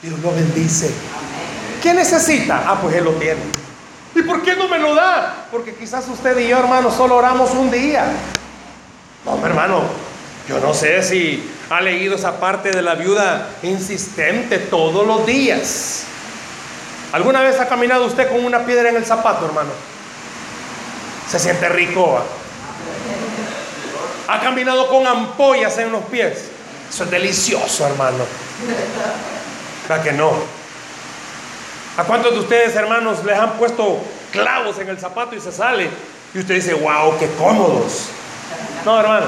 Dios 0.00 0.18
lo 0.20 0.32
bendice. 0.32 0.90
¿Qué 1.82 1.92
necesita? 1.92 2.62
Ah, 2.66 2.78
pues 2.80 2.96
Él 2.96 3.04
lo 3.04 3.12
tiene. 3.12 3.40
¿Y 4.14 4.22
por 4.22 4.42
qué 4.42 4.56
no 4.56 4.66
me 4.66 4.78
lo 4.78 4.94
da? 4.94 5.46
Porque 5.50 5.74
quizás 5.74 6.08
usted 6.08 6.38
y 6.38 6.48
yo, 6.48 6.58
hermano, 6.58 6.90
solo 6.90 7.16
oramos 7.16 7.50
un 7.50 7.70
día. 7.70 8.04
No, 9.24 9.46
hermano, 9.46 9.82
yo 10.48 10.58
no 10.58 10.74
sé 10.74 11.02
si 11.02 11.48
ha 11.70 11.80
leído 11.80 12.16
esa 12.16 12.40
parte 12.40 12.72
de 12.72 12.82
la 12.82 12.96
viuda 12.96 13.50
insistente 13.62 14.58
todos 14.58 15.06
los 15.06 15.24
días. 15.24 16.04
¿Alguna 17.12 17.42
vez 17.42 17.60
ha 17.60 17.68
caminado 17.68 18.06
usted 18.06 18.28
con 18.30 18.44
una 18.44 18.64
piedra 18.64 18.88
en 18.88 18.96
el 18.96 19.04
zapato, 19.04 19.46
hermano? 19.46 19.70
Se 21.30 21.38
siente 21.38 21.68
rico. 21.68 22.20
¿Ha 24.28 24.40
caminado 24.40 24.88
con 24.88 25.06
ampollas 25.06 25.78
en 25.78 25.92
los 25.92 26.02
pies? 26.04 26.48
Eso 26.90 27.04
es 27.04 27.10
delicioso, 27.10 27.86
hermano. 27.86 28.24
¿Verdad 29.88 30.04
que 30.04 30.12
no? 30.12 30.32
¿A 31.96 32.04
cuántos 32.04 32.32
de 32.32 32.40
ustedes, 32.40 32.74
hermanos, 32.74 33.24
les 33.24 33.38
han 33.38 33.52
puesto 33.52 34.00
clavos 34.32 34.78
en 34.78 34.88
el 34.88 34.98
zapato 34.98 35.36
y 35.36 35.40
se 35.40 35.52
sale? 35.52 35.88
Y 36.34 36.38
usted 36.38 36.54
dice, 36.54 36.74
wow, 36.74 37.18
qué 37.18 37.28
cómodos. 37.38 38.08
No, 38.84 39.00
hermano, 39.00 39.26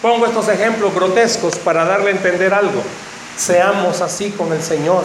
pongo 0.00 0.26
estos 0.26 0.48
ejemplos 0.48 0.94
grotescos 0.94 1.56
para 1.56 1.84
darle 1.84 2.08
a 2.08 2.14
entender 2.14 2.54
algo. 2.54 2.82
Seamos 3.36 4.00
así 4.00 4.30
con 4.30 4.52
el 4.52 4.62
Señor 4.62 5.04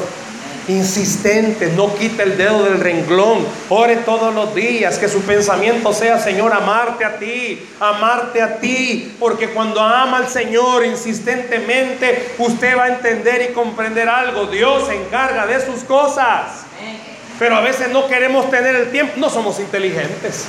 insistente, 0.70 1.72
no 1.76 1.96
quite 1.96 2.24
el 2.24 2.38
dedo 2.38 2.64
del 2.64 2.80
renglón, 2.80 3.46
ore 3.70 3.98
todos 3.98 4.34
los 4.34 4.54
días, 4.54 4.98
que 4.98 5.10
su 5.10 5.22
pensamiento 5.22 5.94
sea, 5.94 6.20
Señor, 6.20 6.54
amarte 6.54 7.04
a 7.04 7.18
ti, 7.18 7.68
amarte 7.80 8.42
a 8.42 8.60
ti, 8.60 9.16
porque 9.20 9.50
cuando 9.50 9.82
ama 9.82 10.18
al 10.18 10.30
Señor 10.30 10.86
insistentemente, 10.86 12.36
usted 12.38 12.78
va 12.78 12.84
a 12.86 12.88
entender 12.90 13.50
y 13.50 13.54
comprender 13.54 14.08
algo, 14.08 14.46
Dios 14.46 14.88
se 14.88 14.96
encarga 14.96 15.48
de 15.48 15.66
sus 15.66 15.84
cosas. 15.84 16.66
Pero 17.40 17.56
a 17.56 17.62
veces 17.62 17.90
no 17.90 18.08
queremos 18.08 18.50
tener 18.52 18.76
el 18.76 18.92
tiempo, 18.92 19.14
no 19.18 19.30
somos 19.30 19.60
inteligentes. 19.60 20.46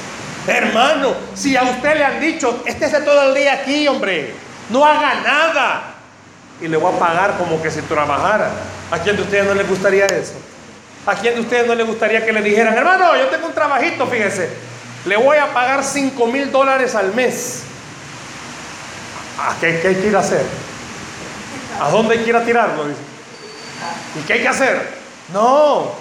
Hermano, 0.47 1.15
si 1.35 1.57
a 1.57 1.63
usted 1.63 1.97
le 1.97 2.05
han 2.05 2.21
dicho, 2.21 2.63
estése 2.65 3.01
todo 3.01 3.29
el 3.29 3.35
día 3.35 3.55
aquí, 3.55 3.87
hombre, 3.89 4.35
no 4.71 4.85
haga 4.85 5.15
nada. 5.23 5.83
Y 6.61 6.69
le 6.69 6.77
voy 6.77 6.95
a 6.95 6.99
pagar 6.99 7.37
como 7.39 7.63
que 7.63 7.71
si 7.71 7.83
trabajara. 7.83 8.51
¿A 8.91 8.99
quién 8.99 9.17
de 9.17 9.23
ustedes 9.23 9.47
no 9.47 9.55
le 9.55 9.65
gustaría 9.65 10.07
eso? 10.07 10.35
¿A 11.07 11.15
quién 11.15 11.35
de 11.35 11.41
ustedes 11.41 11.67
no 11.67 11.75
le 11.75 11.85
gustaría 11.85 12.25
que 12.25 12.33
le 12.33 12.43
dijeran, 12.43 12.75
hermano, 12.75 13.17
yo 13.17 13.27
tengo 13.29 13.47
un 13.47 13.55
trabajito, 13.55 14.07
fíjese, 14.07 14.51
le 15.07 15.17
voy 15.17 15.39
a 15.39 15.53
pagar 15.53 15.83
5 15.83 16.27
mil 16.27 16.51
dólares 16.51 16.95
al 16.95 17.15
mes? 17.15 17.63
¿A 19.39 19.59
qué, 19.59 19.81
qué, 19.81 19.89
hay 19.89 20.15
hacer? 20.15 20.45
¿A 21.81 21.89
dónde 21.89 22.19
hay 22.19 22.25
tirarlo? 22.25 22.85
¿Y 24.15 24.27
qué 24.27 24.35
hay 24.35 24.43
que 24.43 24.49
hacer? 24.49 25.01
No, 25.33 25.93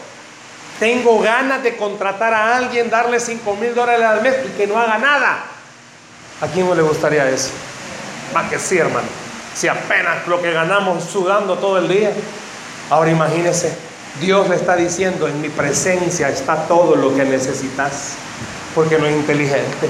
tengo 0.80 1.20
ganas 1.20 1.62
de 1.62 1.76
contratar 1.76 2.34
a 2.34 2.56
alguien, 2.56 2.90
darle 2.90 3.20
5 3.20 3.56
mil 3.56 3.76
dólares 3.76 4.06
al 4.06 4.22
mes 4.22 4.36
y 4.46 4.58
que 4.58 4.66
no 4.66 4.78
haga 4.78 4.98
nada. 4.98 5.44
¿A 6.42 6.48
quién 6.48 6.68
no 6.68 6.74
le 6.74 6.82
gustaría 6.82 7.30
eso? 7.30 7.52
Más 8.34 8.50
que 8.50 8.58
sí, 8.58 8.78
hermano. 8.78 9.08
Si 9.54 9.68
apenas 9.68 10.26
lo 10.28 10.42
que 10.42 10.54
ganamos 10.54 11.04
sudando 11.04 11.58
todo 11.58 11.80
el 11.80 11.90
día. 11.90 12.12
Ahora 12.90 13.12
imagínese, 13.12 13.76
Dios 14.22 14.48
le 14.48 14.56
está 14.56 14.76
diciendo, 14.76 15.28
en 15.28 15.42
mi 15.42 15.50
presencia 15.50 16.30
está 16.30 16.68
todo 16.68 16.96
lo 16.96 17.16
que 17.16 17.26
necesitas, 17.26 18.14
porque 18.74 18.98
no 18.98 19.06
es 19.06 19.16
inteligente, 19.16 19.90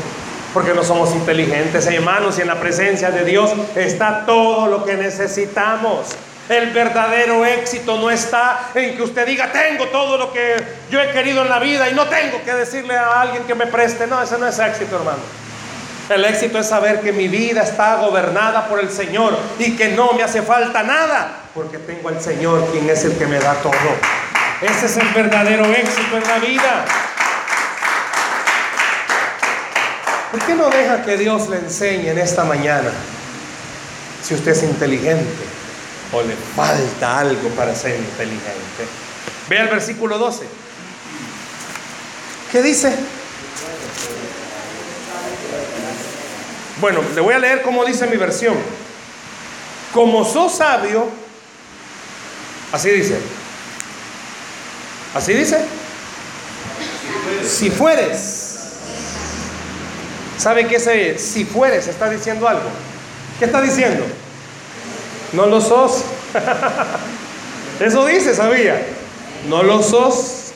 porque 0.53 0.73
no 0.73 0.83
somos 0.83 1.13
inteligentes, 1.13 1.85
hermanos, 1.87 2.37
y 2.39 2.41
en 2.41 2.47
la 2.47 2.59
presencia 2.59 3.11
de 3.11 3.23
Dios 3.23 3.51
está 3.75 4.25
todo 4.25 4.67
lo 4.67 4.85
que 4.85 4.95
necesitamos. 4.95 6.07
El 6.49 6.71
verdadero 6.71 7.45
éxito 7.45 7.95
no 7.97 8.09
está 8.09 8.71
en 8.73 8.97
que 8.97 9.03
usted 9.03 9.27
diga, 9.27 9.51
tengo 9.51 9.85
todo 9.89 10.17
lo 10.17 10.33
que 10.33 10.55
yo 10.89 10.99
he 10.99 11.11
querido 11.11 11.43
en 11.43 11.49
la 11.49 11.59
vida 11.59 11.87
y 11.87 11.93
no 11.93 12.07
tengo 12.07 12.43
que 12.43 12.51
decirle 12.51 12.97
a 12.97 13.21
alguien 13.21 13.43
que 13.43 13.53
me 13.53 13.67
preste. 13.67 14.07
No, 14.07 14.19
ese 14.19 14.39
no 14.39 14.47
es 14.47 14.57
éxito, 14.57 14.95
hermano. 14.95 15.19
El 16.09 16.25
éxito 16.25 16.57
es 16.57 16.67
saber 16.67 17.01
que 17.01 17.11
mi 17.11 17.27
vida 17.27 17.61
está 17.61 17.97
gobernada 17.97 18.67
por 18.67 18.79
el 18.79 18.89
Señor 18.89 19.37
y 19.59 19.77
que 19.77 19.89
no 19.89 20.13
me 20.13 20.23
hace 20.23 20.41
falta 20.41 20.81
nada 20.81 21.43
porque 21.53 21.77
tengo 21.77 22.09
al 22.09 22.19
Señor 22.19 22.67
quien 22.71 22.89
es 22.89 23.05
el 23.05 23.15
que 23.15 23.27
me 23.27 23.37
da 23.37 23.53
todo. 23.61 23.73
Ese 24.59 24.87
es 24.87 24.97
el 24.97 25.07
verdadero 25.09 25.65
éxito 25.65 26.17
en 26.17 26.23
la 26.23 26.39
vida. 26.39 26.85
¿Por 30.31 30.39
qué 30.41 30.55
no 30.55 30.67
deja 30.71 31.03
que 31.03 31.15
Dios 31.15 31.47
le 31.47 31.57
enseñe 31.57 32.09
en 32.09 32.17
esta 32.17 32.43
mañana 32.43 32.89
si 34.23 34.33
usted 34.33 34.51
es 34.53 34.63
inteligente 34.63 35.58
o 36.11 36.21
le 36.21 36.35
falta 36.55 37.19
algo 37.19 37.49
para 37.49 37.75
ser 37.75 37.99
inteligente? 37.99 38.87
Vea 39.49 39.63
el 39.63 39.69
versículo 39.69 40.17
12. 40.17 40.45
¿Qué 42.51 42.61
dice? 42.61 42.95
Bueno, 46.79 47.01
le 47.13 47.21
voy 47.21 47.33
a 47.33 47.39
leer 47.39 47.61
como 47.61 47.85
dice 47.85 48.07
mi 48.07 48.17
versión. 48.17 48.55
Como 49.93 50.23
sos 50.23 50.55
sabio, 50.55 51.09
así 52.71 52.89
dice. 52.89 53.19
Así 55.13 55.33
dice. 55.33 55.65
Si 57.45 57.69
fueres. 57.69 58.45
¿Sabe 60.37 60.67
qué 60.67 60.77
ese 60.77 61.19
si 61.19 61.43
fueres 61.43 61.87
está 61.87 62.09
diciendo 62.09 62.47
algo? 62.47 62.69
¿Qué 63.39 63.45
está 63.45 63.61
diciendo? 63.61 64.05
No 65.33 65.45
lo 65.45 65.61
sos. 65.61 66.03
Eso 67.79 68.05
dice, 68.05 68.35
sabía. 68.35 68.85
No 69.47 69.63
lo 69.63 69.81
sos. 69.81 70.51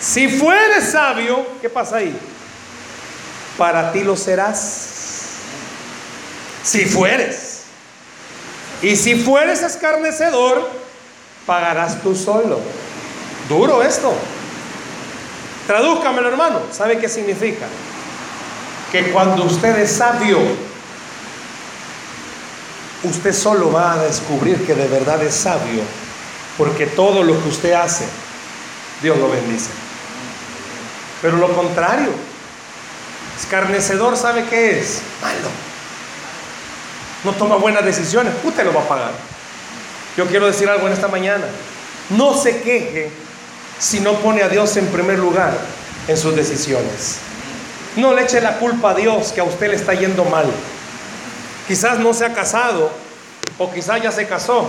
Si 0.00 0.28
fueres 0.28 0.90
sabio, 0.90 1.46
¿qué 1.60 1.68
pasa 1.68 1.96
ahí? 1.96 2.16
Para 3.56 3.92
ti 3.92 4.02
lo 4.02 4.16
serás 4.16 4.92
si 6.62 6.84
fueres. 6.84 7.62
Y 8.82 8.96
si 8.96 9.14
fueres 9.14 9.62
escarnecedor, 9.62 10.68
pagarás 11.46 12.02
tú 12.02 12.16
solo. 12.16 12.60
Duro 13.48 13.82
esto. 13.82 14.12
Tradúzcamelo, 15.66 16.28
hermano. 16.28 16.60
¿Sabe 16.72 16.98
qué 16.98 17.08
significa? 17.08 17.66
Que 18.90 19.12
cuando 19.12 19.44
usted 19.44 19.78
es 19.78 19.92
sabio, 19.92 20.38
usted 23.04 23.32
solo 23.32 23.72
va 23.72 23.92
a 23.92 24.04
descubrir 24.04 24.64
que 24.66 24.74
de 24.74 24.88
verdad 24.88 25.22
es 25.22 25.34
sabio, 25.34 25.82
porque 26.58 26.86
todo 26.86 27.22
lo 27.22 27.40
que 27.42 27.48
usted 27.48 27.72
hace, 27.72 28.04
Dios 29.02 29.18
lo 29.18 29.30
bendice. 29.30 29.70
Pero 31.20 31.36
lo 31.36 31.54
contrario, 31.54 32.10
escarnecedor, 33.38 34.16
¿sabe 34.16 34.44
qué 34.48 34.80
es? 34.80 35.02
Malo 35.20 35.72
no 37.24 37.32
toma 37.32 37.56
buenas 37.56 37.84
decisiones, 37.84 38.32
usted 38.44 38.64
lo 38.64 38.74
va 38.74 38.82
a 38.82 38.88
pagar. 38.88 39.12
Yo 40.16 40.26
quiero 40.26 40.46
decir 40.46 40.68
algo 40.68 40.86
en 40.86 40.92
esta 40.92 41.08
mañana. 41.08 41.44
No 42.10 42.36
se 42.36 42.62
queje 42.62 43.10
si 43.78 44.00
no 44.00 44.14
pone 44.14 44.42
a 44.42 44.48
Dios 44.48 44.76
en 44.76 44.86
primer 44.86 45.18
lugar 45.18 45.56
en 46.08 46.16
sus 46.16 46.34
decisiones. 46.34 47.18
No 47.96 48.12
le 48.12 48.22
eche 48.22 48.40
la 48.40 48.58
culpa 48.58 48.90
a 48.90 48.94
Dios 48.94 49.32
que 49.32 49.40
a 49.40 49.44
usted 49.44 49.70
le 49.70 49.76
está 49.76 49.94
yendo 49.94 50.24
mal. 50.24 50.46
Quizás 51.66 51.98
no 51.98 52.12
se 52.12 52.24
ha 52.24 52.34
casado 52.34 52.90
o 53.58 53.70
quizás 53.72 54.02
ya 54.02 54.10
se 54.10 54.26
casó. 54.26 54.68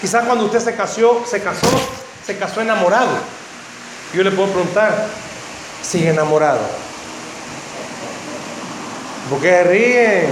Quizás 0.00 0.24
cuando 0.24 0.44
usted 0.46 0.60
se 0.60 0.74
casó, 0.74 1.24
se 1.26 1.42
casó, 1.42 1.68
se 2.24 2.38
casó 2.38 2.60
enamorado. 2.60 3.10
Yo 4.14 4.22
le 4.22 4.30
puedo 4.30 4.48
preguntar, 4.48 5.06
¿sigue 5.82 6.10
enamorado? 6.10 6.60
¿Por 9.28 9.40
qué 9.40 9.62
ríen? 9.62 10.26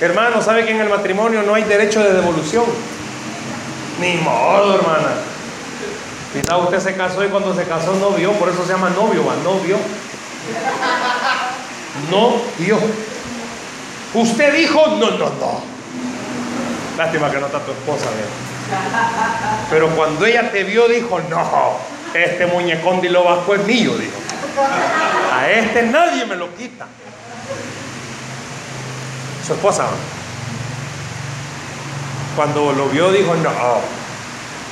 Hermano, 0.00 0.42
¿sabe 0.42 0.64
que 0.64 0.70
en 0.70 0.80
el 0.80 0.88
matrimonio 0.88 1.42
no 1.42 1.54
hay 1.54 1.64
derecho 1.64 2.02
de 2.02 2.12
devolución? 2.12 2.64
Ni 4.00 4.16
modo, 4.18 4.76
hermana. 4.76 5.08
Quizá 6.32 6.56
usted 6.58 6.80
se 6.80 6.94
casó 6.94 7.24
y 7.24 7.28
cuando 7.28 7.54
se 7.54 7.64
casó 7.64 7.94
no 7.94 8.10
vio, 8.10 8.32
por 8.32 8.48
eso 8.48 8.62
se 8.64 8.72
llama 8.72 8.90
novio, 8.90 9.24
va, 9.24 9.34
no 9.42 9.58
vio. 9.60 9.76
No 12.10 12.40
vio. 12.58 12.78
Usted 14.16 14.54
dijo, 14.54 14.86
no, 14.98 15.10
no, 15.10 15.26
no. 15.26 15.60
Lástima 16.96 17.30
que 17.30 17.38
no 17.38 17.46
está 17.46 17.60
tu 17.60 17.72
esposa, 17.72 18.06
Pero 19.68 19.90
cuando 19.90 20.24
ella 20.24 20.50
te 20.50 20.64
vio, 20.64 20.88
dijo, 20.88 21.20
no, 21.28 21.76
este 22.14 22.46
muñecón 22.46 23.02
de 23.02 23.10
lo 23.10 23.24
bajo 23.24 23.54
es 23.54 23.66
mío, 23.66 23.94
dijo. 23.98 24.16
A 25.34 25.50
este 25.50 25.82
nadie 25.82 26.24
me 26.24 26.34
lo 26.34 26.54
quita 26.56 26.86
su 29.46 29.52
esposa. 29.52 29.84
Cuando 32.34 32.72
lo 32.72 32.88
vio 32.88 33.12
dijo, 33.12 33.34
no, 33.34 33.50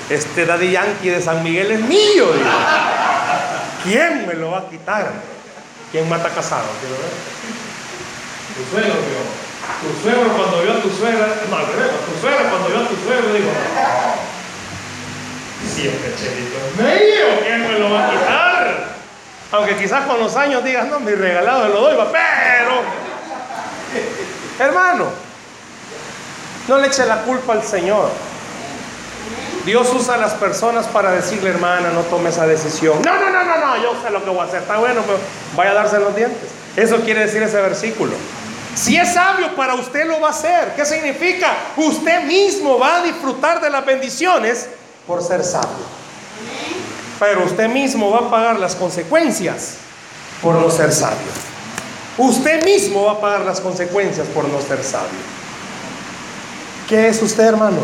este 0.09 0.47
Daddy 0.47 0.71
Yankee 0.71 1.11
de 1.11 1.21
San 1.21 1.43
Miguel 1.43 1.71
es 1.71 1.81
mío. 1.81 2.29
¿Quién 3.83 4.27
me 4.27 4.33
lo 4.33 4.53
va 4.53 4.61
a 4.61 4.69
quitar? 4.71 5.13
¿Quién 5.93 6.09
mata 6.09 6.31
casado? 6.31 6.65
Tu 8.57 8.63
suegro 8.71 8.95
vio. 8.95 9.23
Tu 9.83 10.03
suegro 10.03 10.33
cuando 10.37 10.63
vio 10.63 10.73
a 10.73 10.81
tu 10.81 10.91
suegra, 10.91 11.27
no, 11.51 11.57
tu 11.57 12.21
suegra 12.21 12.51
cuando 12.51 12.69
vio 12.69 12.79
a 12.79 12.89
tu 12.89 12.97
suegro 12.97 13.33
dijo, 13.33 13.51
si 15.75 15.89
este 15.89 16.15
chelito 16.17 16.57
es 16.57 16.77
mío, 16.77 17.41
¿quién 17.43 17.63
me 17.63 17.79
lo 17.79 17.91
va 17.91 18.07
a 18.07 18.11
quitar? 18.11 18.95
Aunque 19.53 19.77
quizás 19.77 20.05
con 20.07 20.21
los 20.21 20.37
años 20.37 20.63
digas, 20.63 20.87
no, 20.89 21.01
mi 21.01 21.13
regalado 21.13 21.69
lo 21.69 21.81
doy, 21.81 21.97
pero 22.13 22.83
Hermano, 24.59 25.07
no 26.69 26.79
le 26.79 26.87
eche 26.87 27.07
la 27.07 27.23
culpa 27.23 27.55
al 27.55 27.63
Señor. 27.63 28.11
Dios 29.65 29.89
usa 29.95 30.15
a 30.15 30.19
las 30.19 30.35
personas 30.35 30.87
para 30.87 31.11
decirle, 31.13 31.51
hermana, 31.51 31.91
no 31.91 32.03
tome 32.03 32.29
esa 32.29 32.47
decisión. 32.47 33.01
No, 33.03 33.19
no, 33.19 33.31
no, 33.31 33.45
no, 33.45 33.57
no, 33.59 33.83
yo 33.83 33.95
sé 34.03 34.11
lo 34.11 34.23
que 34.23 34.31
voy 34.31 34.41
a 34.41 34.45
hacer. 34.45 34.61
Está 34.61 34.77
bueno, 34.77 35.03
pero 35.07 35.19
vaya 35.57 35.71
a 35.71 35.75
darse 35.75 35.99
los 35.99 36.15
dientes. 36.15 36.51
Eso 36.77 37.01
quiere 37.01 37.21
decir 37.21 37.43
ese 37.43 37.61
versículo. 37.61 38.13
Si 38.75 38.97
es 38.97 39.15
sabio 39.15 39.55
para 39.55 39.75
usted, 39.75 40.07
lo 40.07 40.21
va 40.21 40.29
a 40.29 40.31
hacer. 40.31 40.75
¿Qué 40.75 40.85
significa? 40.85 41.57
Usted 41.77 42.25
mismo 42.25 42.79
va 42.79 42.97
a 42.97 43.03
disfrutar 43.03 43.61
de 43.61 43.71
las 43.71 43.87
bendiciones 43.87 44.69
por 45.07 45.23
ser 45.23 45.45
sabio. 45.45 45.85
Pero 47.21 47.45
usted 47.45 47.69
mismo 47.69 48.11
va 48.11 48.27
a 48.27 48.31
pagar 48.31 48.59
las 48.59 48.75
consecuencias 48.75 49.75
por 50.43 50.57
no 50.57 50.69
ser 50.71 50.93
sabio. 50.93 51.33
Usted 52.19 52.65
mismo 52.65 53.05
va 53.05 53.13
a 53.13 53.21
pagar 53.21 53.43
las 53.43 53.61
consecuencias 53.61 54.27
por 54.29 54.49
no 54.49 54.61
ser 54.61 54.83
sabio. 54.83 55.35
¿Qué 56.89 57.09
es 57.09 57.23
usted, 57.23 57.45
hermano? 57.45 57.79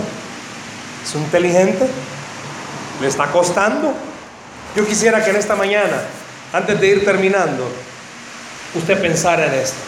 ¿Es 1.04 1.14
inteligente? 1.14 1.86
¿Le 3.00 3.06
está 3.06 3.26
costando? 3.26 3.94
Yo 4.76 4.86
quisiera 4.86 5.24
que 5.24 5.30
en 5.30 5.36
esta 5.36 5.56
mañana, 5.56 6.02
antes 6.52 6.80
de 6.80 6.86
ir 6.88 7.04
terminando, 7.04 7.70
usted 8.74 9.00
pensara 9.00 9.46
en 9.46 9.54
esto. 9.54 9.78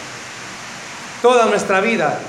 Toda 1.21 1.45
nuestra 1.45 1.79
vida, 1.81 2.19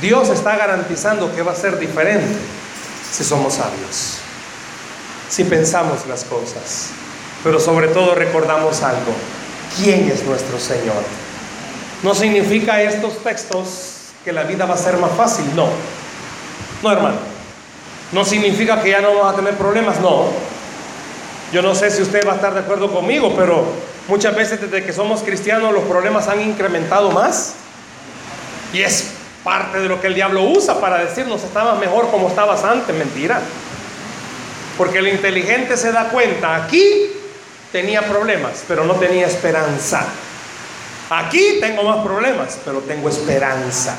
Dios 0.00 0.28
está 0.28 0.56
garantizando 0.56 1.34
que 1.34 1.42
va 1.42 1.52
a 1.52 1.56
ser 1.56 1.78
diferente 1.78 2.36
si 3.10 3.24
somos 3.24 3.54
sabios, 3.54 4.18
si 5.28 5.44
pensamos 5.44 6.06
las 6.06 6.24
cosas, 6.24 6.90
pero 7.42 7.58
sobre 7.60 7.88
todo 7.88 8.14
recordamos 8.14 8.82
algo. 8.82 9.12
¿Quién 9.76 10.10
es 10.10 10.24
nuestro 10.24 10.58
Señor? 10.60 11.02
No 12.02 12.14
significa 12.14 12.82
estos 12.82 13.22
textos 13.22 13.94
que 14.24 14.32
la 14.32 14.44
vida 14.44 14.66
va 14.66 14.74
a 14.74 14.78
ser 14.78 14.96
más 14.98 15.12
fácil, 15.12 15.44
no. 15.54 15.68
No, 16.82 16.92
hermano. 16.92 17.16
No 18.12 18.24
significa 18.24 18.80
que 18.80 18.90
ya 18.90 19.00
no 19.00 19.14
vas 19.14 19.32
a 19.32 19.36
tener 19.36 19.54
problemas, 19.54 20.00
no. 20.00 20.26
Yo 21.52 21.62
no 21.62 21.74
sé 21.74 21.90
si 21.90 22.02
usted 22.02 22.26
va 22.26 22.32
a 22.32 22.36
estar 22.36 22.54
de 22.54 22.60
acuerdo 22.60 22.92
conmigo, 22.92 23.34
pero 23.36 23.64
muchas 24.08 24.34
veces 24.34 24.60
desde 24.60 24.84
que 24.84 24.92
somos 24.92 25.22
cristianos 25.22 25.72
los 25.72 25.84
problemas 25.84 26.28
han 26.28 26.40
incrementado 26.40 27.10
más. 27.10 27.54
Y 28.72 28.82
es 28.82 29.12
parte 29.44 29.78
de 29.78 29.88
lo 29.88 30.00
que 30.00 30.08
el 30.08 30.14
diablo 30.14 30.42
usa 30.42 30.80
para 30.80 30.98
decirnos 30.98 31.42
estabas 31.44 31.78
mejor 31.78 32.10
como 32.10 32.28
estabas 32.28 32.64
antes, 32.64 32.94
mentira. 32.94 33.40
Porque 34.76 34.98
el 34.98 35.08
inteligente 35.08 35.76
se 35.76 35.92
da 35.92 36.08
cuenta, 36.08 36.56
aquí 36.56 37.12
tenía 37.70 38.02
problemas, 38.02 38.64
pero 38.66 38.84
no 38.84 38.94
tenía 38.94 39.26
esperanza. 39.26 40.06
Aquí 41.10 41.58
tengo 41.60 41.82
más 41.84 42.04
problemas, 42.04 42.58
pero 42.64 42.80
tengo 42.80 43.08
esperanza. 43.08 43.96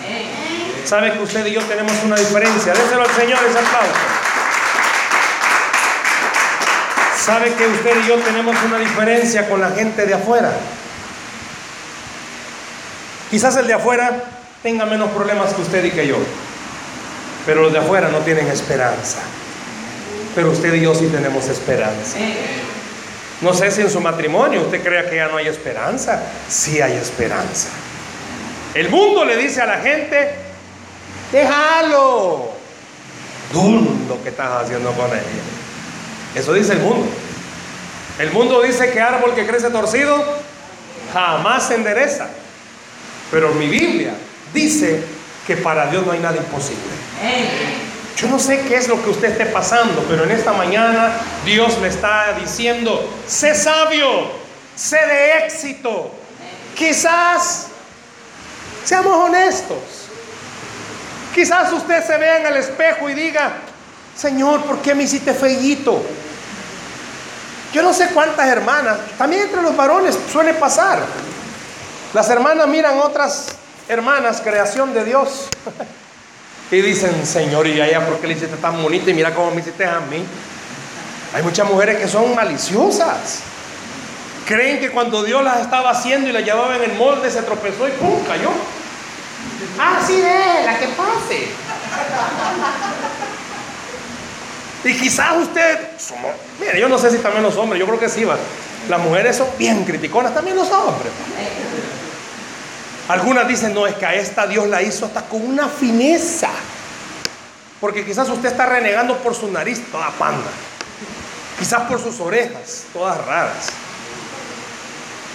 ¿Sabe 0.83 1.13
que 1.13 1.19
usted 1.19 1.45
y 1.45 1.53
yo 1.53 1.61
tenemos 1.61 1.93
una 2.03 2.15
diferencia? 2.15 2.73
Déselo 2.73 3.03
al 3.03 3.11
Señor 3.11 3.39
ese 3.47 3.59
aplauso. 3.59 4.24
¿Sabe 7.25 7.51
que 7.55 7.65
usted 7.65 8.03
y 8.03 8.07
yo 8.07 8.17
tenemos 8.17 8.55
una 8.63 8.77
diferencia 8.77 9.49
con 9.49 9.59
la 9.59 9.71
gente 9.71 10.05
de 10.05 10.13
afuera? 10.13 10.51
Quizás 13.31 13.57
el 13.57 13.65
de 13.65 13.73
afuera 13.73 14.25
tenga 14.61 14.85
menos 14.85 15.09
problemas 15.09 15.51
que 15.55 15.63
usted 15.63 15.83
y 15.85 15.89
que 15.89 16.05
yo, 16.05 16.17
pero 17.47 17.63
los 17.63 17.73
de 17.73 17.79
afuera 17.79 18.09
no 18.09 18.19
tienen 18.19 18.47
esperanza. 18.47 19.21
Pero 20.35 20.51
usted 20.51 20.75
y 20.75 20.81
yo 20.81 20.93
sí 20.93 21.07
tenemos 21.07 21.47
esperanza. 21.47 22.17
No 23.41 23.55
sé 23.55 23.71
si 23.71 23.81
en 23.81 23.89
su 23.89 24.01
matrimonio 24.01 24.61
usted 24.61 24.83
crea 24.83 25.09
que 25.09 25.15
ya 25.15 25.27
no 25.27 25.37
hay 25.37 25.47
esperanza. 25.47 26.21
Sí 26.47 26.79
hay 26.79 26.93
esperanza. 26.93 27.69
El 28.75 28.89
mundo 28.89 29.25
le 29.25 29.35
dice 29.37 29.61
a 29.61 29.65
la 29.65 29.77
gente, 29.79 30.35
déjalo. 31.31 32.51
Dundo 33.51 34.21
que 34.21 34.29
estás 34.29 34.63
haciendo 34.63 34.91
con 34.91 35.07
ella. 35.07 35.64
Eso 36.35 36.53
dice 36.53 36.73
el 36.73 36.79
mundo. 36.79 37.07
El 38.19 38.31
mundo 38.31 38.61
dice 38.61 38.91
que 38.91 39.01
árbol 39.01 39.33
que 39.33 39.45
crece 39.45 39.69
torcido 39.69 40.23
jamás 41.13 41.67
se 41.67 41.75
endereza. 41.75 42.27
Pero 43.31 43.53
mi 43.53 43.67
Biblia 43.67 44.13
dice 44.53 45.03
que 45.47 45.57
para 45.57 45.87
Dios 45.87 46.05
no 46.05 46.11
hay 46.11 46.19
nada 46.19 46.37
imposible. 46.37 46.83
Yo 48.17 48.27
no 48.27 48.39
sé 48.39 48.61
qué 48.61 48.75
es 48.75 48.87
lo 48.87 49.01
que 49.03 49.09
usted 49.09 49.31
esté 49.31 49.45
pasando, 49.47 50.05
pero 50.09 50.23
en 50.23 50.31
esta 50.31 50.53
mañana 50.53 51.11
Dios 51.43 51.77
le 51.81 51.89
está 51.89 52.33
diciendo, 52.39 53.09
sé 53.27 53.53
sabio, 53.53 54.31
sé 54.75 54.97
de 54.97 55.45
éxito. 55.45 56.11
Quizás, 56.75 57.67
seamos 58.83 59.15
honestos, 59.15 59.77
quizás 61.33 61.71
usted 61.73 62.05
se 62.05 62.17
vea 62.17 62.39
en 62.39 62.45
el 62.47 62.57
espejo 62.57 63.09
y 63.09 63.13
diga, 63.13 63.53
Señor, 64.17 64.61
¿por 64.63 64.79
qué 64.79 64.95
me 64.95 65.03
hiciste 65.03 65.33
feillito? 65.33 66.01
Yo 67.73 67.83
no 67.83 67.93
sé 67.93 68.07
cuántas 68.13 68.47
hermanas, 68.47 68.97
también 69.17 69.43
entre 69.43 69.61
los 69.61 69.75
varones 69.75 70.17
suele 70.31 70.53
pasar. 70.53 70.99
Las 72.13 72.29
hermanas 72.29 72.67
miran 72.67 72.99
otras 72.99 73.47
hermanas, 73.89 74.41
creación 74.41 74.93
de 74.93 75.03
Dios. 75.05 75.49
Y 76.71 76.81
dicen, 76.81 77.27
Señor, 77.27 77.67
¿y 77.67 77.79
allá 77.79 78.03
por 78.03 78.19
qué 78.19 78.25
le 78.25 78.33
hiciste 78.33 78.57
tan 78.57 78.81
bonita? 78.81 79.11
Y 79.11 79.13
mira 79.13 79.35
cómo 79.35 79.51
me 79.51 79.61
hiciste 79.61 79.85
a 79.85 79.99
mí. 79.99 80.25
Hay 81.35 81.43
muchas 81.43 81.69
mujeres 81.69 81.99
que 81.99 82.07
son 82.07 82.33
maliciosas. 82.33 83.41
Creen 84.47 84.79
que 84.79 84.89
cuando 84.89 85.23
Dios 85.23 85.43
las 85.43 85.61
estaba 85.61 85.91
haciendo 85.91 86.27
y 86.27 86.31
las 86.31 86.43
llevaba 86.43 86.75
en 86.75 86.83
el 86.89 86.93
molde, 86.93 87.29
se 87.29 87.43
tropezó 87.43 87.87
y 87.87 87.91
¡pum! 87.91 88.23
cayó. 88.25 88.49
Ah, 89.79 89.99
sí, 90.05 90.23
la 90.65 90.79
que 90.79 90.87
pase. 90.87 91.49
Y 94.85 94.93
quizás 94.93 95.35
usted, 95.37 95.79
mire, 96.59 96.79
yo 96.79 96.87
no 96.87 96.99
sé 96.99 97.09
si 97.09 97.17
también 97.17 97.41
los 97.41 97.55
hombres, 97.57 97.79
yo 97.79 97.87
creo 97.87 97.99
que 97.99 98.07
sí 98.07 98.23
va. 98.23 98.37
Las 98.87 98.99
mujeres 98.99 99.35
son 99.35 99.47
bien 99.57 99.83
criticonas, 99.83 100.31
también 100.31 100.55
los 100.55 100.69
hombres. 100.69 101.11
Algunas 103.07 103.47
dicen, 103.47 103.73
no, 103.73 103.87
es 103.87 103.95
que 103.95 104.05
a 104.05 104.13
esta 104.13 104.45
Dios 104.45 104.67
la 104.67 104.83
hizo 104.83 105.07
hasta 105.07 105.23
con 105.23 105.41
una 105.41 105.67
fineza. 105.67 106.49
Porque 107.81 108.05
quizás 108.05 108.29
usted 108.29 108.49
está 108.49 108.67
renegando 108.67 109.17
por 109.17 109.33
su 109.33 109.51
nariz 109.51 109.81
toda 109.91 110.11
panda. 110.11 110.51
Quizás 111.57 111.81
por 111.89 111.99
sus 111.99 112.19
orejas, 112.19 112.83
todas 112.93 113.17
raras. 113.25 113.69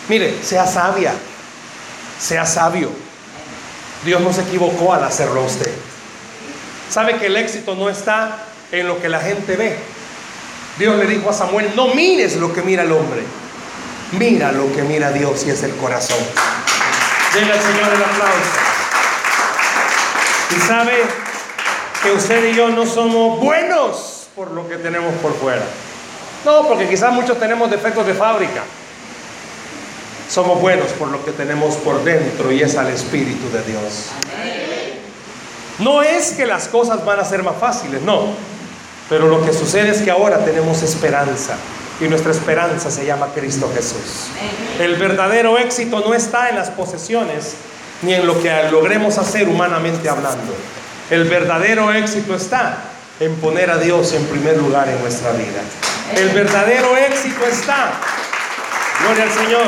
Mire, 0.09 0.45
sea 0.45 0.65
sabia, 0.65 1.13
sea 2.21 2.47
sabio. 2.47 2.91
Dios 4.05 4.21
no 4.21 4.33
se 4.33 4.43
equivocó 4.43 4.95
al 4.95 5.03
hacerlo 5.03 5.41
a 5.41 5.45
usted. 5.45 5.73
Sabe 6.89 7.19
que 7.19 7.27
el 7.27 7.37
éxito 7.37 7.75
no 7.75 7.91
está 7.91 8.47
en 8.73 8.87
lo 8.87 9.01
que 9.01 9.09
la 9.09 9.21
gente 9.21 9.57
ve. 9.57 9.77
Dios 10.79 10.97
le 10.97 11.07
dijo 11.07 11.31
a 11.31 11.33
Samuel, 11.33 11.73
no 11.75 11.89
mires 11.89 12.37
lo 12.37 12.53
que 12.53 12.63
mira 12.63 12.83
el 12.83 12.93
hombre, 12.93 13.23
mira 14.13 14.53
lo 14.53 14.73
que 14.73 14.83
mira 14.83 15.11
Dios 15.13 15.45
y 15.47 15.51
es 15.51 15.63
el 15.63 15.75
corazón. 15.77 16.19
Llega 17.35 17.55
el 17.55 17.61
Señor 17.61 17.93
el 17.95 18.03
aplauso. 18.03 18.71
Y 20.57 20.61
sabe 20.61 21.03
que 22.03 22.13
usted 22.13 22.51
y 22.51 22.55
yo 22.55 22.71
no 22.71 22.87
somos 22.87 23.39
buenos 23.41 24.29
por 24.35 24.51
lo 24.53 24.69
que 24.69 24.77
tenemos 24.77 25.13
por 25.17 25.35
fuera. 25.37 25.63
No, 26.45 26.67
porque 26.67 26.89
quizás 26.89 27.13
muchos 27.13 27.39
tenemos 27.39 27.71
defectos 27.71 28.07
de 28.07 28.15
fábrica. 28.15 28.63
Somos 30.29 30.61
buenos 30.61 30.89
por 30.93 31.09
lo 31.09 31.25
que 31.25 31.33
tenemos 31.33 31.75
por 31.77 32.03
dentro 32.05 32.51
y 32.53 32.63
es 32.63 32.77
al 32.77 32.89
Espíritu 32.89 33.51
de 33.51 33.63
Dios. 33.65 34.07
No 35.81 36.03
es 36.03 36.33
que 36.33 36.47
las 36.47 36.69
cosas 36.69 37.05
van 37.05 37.21
a 37.21 37.25
ser 37.25 37.43
más 37.43 37.57
fáciles, 37.57 38.03
no. 38.03 38.29
Pero 39.11 39.27
lo 39.27 39.45
que 39.45 39.53
sucede 39.53 39.91
es 39.91 40.03
que 40.03 40.11
ahora 40.11 40.45
tenemos 40.45 40.83
esperanza 40.83 41.57
y 42.01 42.05
nuestra 42.05 42.31
esperanza 42.31 42.93
se 42.93 43.05
llama 43.05 43.29
Cristo 43.35 43.71
Jesús. 43.75 44.29
El 44.79 44.95
verdadero 44.95 45.59
éxito 45.59 46.01
no 46.01 46.15
está 46.15 46.49
en 46.49 46.55
las 46.55 46.71
posesiones 46.71 47.55
ni 48.03 48.15
en 48.15 48.25
lo 48.25 48.41
que 48.41 48.51
logremos 48.71 49.19
hacer 49.19 49.49
humanamente 49.49 50.09
hablando. 50.09 50.55
El 51.11 51.25
verdadero 51.25 51.93
éxito 51.93 52.37
está 52.37 52.79
en 53.19 53.35
poner 53.37 53.69
a 53.71 53.79
Dios 53.79 54.13
en 54.15 54.25
primer 54.27 54.57
lugar 54.57 54.89
en 54.89 55.01
nuestra 55.03 55.33
vida. 55.33 55.61
El 56.15 56.29
verdadero 56.31 56.97
éxito 56.97 57.45
está, 57.51 57.91
gloria 59.03 59.25
al 59.25 59.33
Señor, 59.33 59.67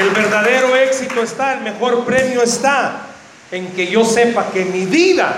el 0.00 0.10
verdadero 0.10 0.76
éxito 0.76 1.22
está, 1.22 1.54
el 1.54 1.60
mejor 1.60 2.04
premio 2.04 2.42
está 2.42 3.06
en 3.52 3.68
que 3.68 3.86
yo 3.86 4.04
sepa 4.04 4.50
que 4.52 4.64
mi 4.64 4.84
vida 4.84 5.36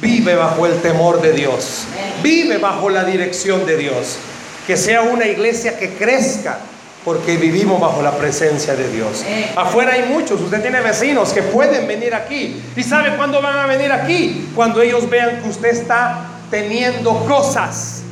vive 0.00 0.34
bajo 0.34 0.66
el 0.66 0.80
temor 0.82 1.20
de 1.22 1.32
Dios, 1.32 1.84
vive 2.22 2.58
bajo 2.58 2.90
la 2.90 3.04
dirección 3.04 3.66
de 3.66 3.76
Dios 3.76 4.18
que 4.66 4.76
sea 4.76 5.02
una 5.02 5.26
iglesia 5.26 5.78
que 5.78 5.90
crezca, 5.90 6.58
porque 7.04 7.36
vivimos 7.36 7.80
bajo 7.80 8.02
la 8.02 8.16
presencia 8.16 8.74
de 8.74 8.88
Dios. 8.90 9.24
Afuera 9.54 9.92
hay 9.92 10.08
muchos, 10.08 10.40
usted 10.40 10.60
tiene 10.60 10.80
vecinos 10.80 11.32
que 11.32 11.42
pueden 11.42 11.86
venir 11.86 12.14
aquí. 12.14 12.60
¿Y 12.74 12.82
sabe 12.82 13.16
cuándo 13.16 13.40
van 13.40 13.56
a 13.58 13.66
venir 13.66 13.92
aquí? 13.92 14.48
Cuando 14.56 14.82
ellos 14.82 15.08
vean 15.08 15.40
que 15.40 15.48
usted 15.48 15.68
está 15.68 16.26
teniendo 16.50 17.24
cosas 17.26 18.02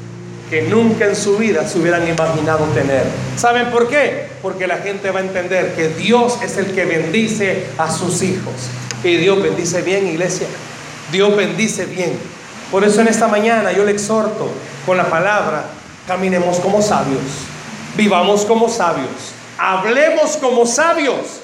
que 0.49 0.63
nunca 0.63 1.07
en 1.07 1.17
su 1.17 1.37
vida 1.37 1.67
se 1.67 1.81
hubieran 1.81 2.07
imaginado 2.07 2.65
tener. 2.67 3.03
¿Saben 3.37 3.73
por 3.73 3.89
qué? 3.89 4.29
Porque 4.41 4.69
la 4.69 4.77
gente 4.77 5.11
va 5.11 5.19
a 5.19 5.23
entender 5.25 5.75
que 5.75 5.89
Dios 5.89 6.39
es 6.45 6.57
el 6.57 6.67
que 6.67 6.85
bendice 6.85 7.65
a 7.79 7.91
sus 7.91 8.23
hijos. 8.23 8.55
Y 9.03 9.17
Dios 9.17 9.43
bendice 9.43 9.83
bien, 9.83 10.07
iglesia. 10.07 10.47
Dios 11.15 11.37
bendice 11.37 11.87
bien. 11.87 12.19
Por 12.73 12.83
eso 12.83 13.01
en 13.01 13.07
esta 13.07 13.29
mañana 13.29 13.71
yo 13.71 13.85
le 13.85 13.93
exhorto 13.93 14.51
con 14.85 14.97
la 14.97 15.09
palabra 15.09 15.65
Caminemos 16.07 16.59
como 16.59 16.83
sabios, 16.83 17.23
vivamos 17.97 18.45
como 18.45 18.69
sabios, 18.69 19.09
hablemos 19.57 20.37
como 20.37 20.67
sabios, 20.67 21.41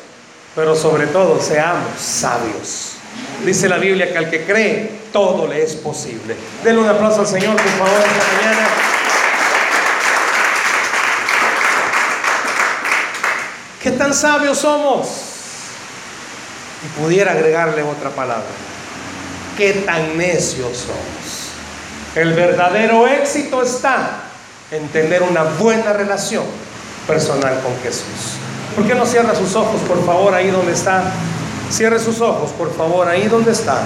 pero 0.54 0.76
sobre 0.76 1.06
todo 1.06 1.40
seamos 1.40 1.98
sabios. 1.98 2.96
Dice 3.46 3.70
la 3.70 3.78
Biblia 3.78 4.12
que 4.12 4.18
al 4.18 4.28
que 4.28 4.44
cree, 4.44 5.00
todo 5.14 5.46
le 5.46 5.62
es 5.62 5.76
posible. 5.76 6.36
Denle 6.62 6.82
un 6.82 6.88
aplauso 6.90 7.20
al 7.20 7.26
Señor, 7.26 7.56
por 7.56 7.70
favor, 7.70 8.02
esta 8.06 8.36
mañana. 8.36 8.68
¿Qué 13.82 13.90
tan 13.92 14.12
sabios 14.12 14.58
somos? 14.58 15.08
Y 16.84 17.00
pudiera 17.00 17.32
agregarle 17.32 17.82
otra 17.82 18.10
palabra. 18.10 18.44
¿Qué 19.60 19.74
tan 19.84 20.16
necios 20.16 20.74
somos? 20.74 21.50
El 22.14 22.32
verdadero 22.32 23.06
éxito 23.06 23.62
está 23.62 24.22
en 24.70 24.88
tener 24.88 25.22
una 25.22 25.42
buena 25.42 25.92
relación 25.92 26.44
personal 27.06 27.60
con 27.60 27.78
Jesús. 27.82 28.38
¿Por 28.74 28.86
qué 28.86 28.94
no 28.94 29.04
cierra 29.04 29.34
sus 29.34 29.54
ojos, 29.56 29.82
por 29.82 30.02
favor, 30.06 30.32
ahí 30.32 30.48
donde 30.48 30.72
está? 30.72 31.02
Cierre 31.70 31.98
sus 31.98 32.22
ojos, 32.22 32.52
por 32.52 32.74
favor, 32.74 33.06
ahí 33.06 33.28
donde 33.28 33.52
está. 33.52 33.82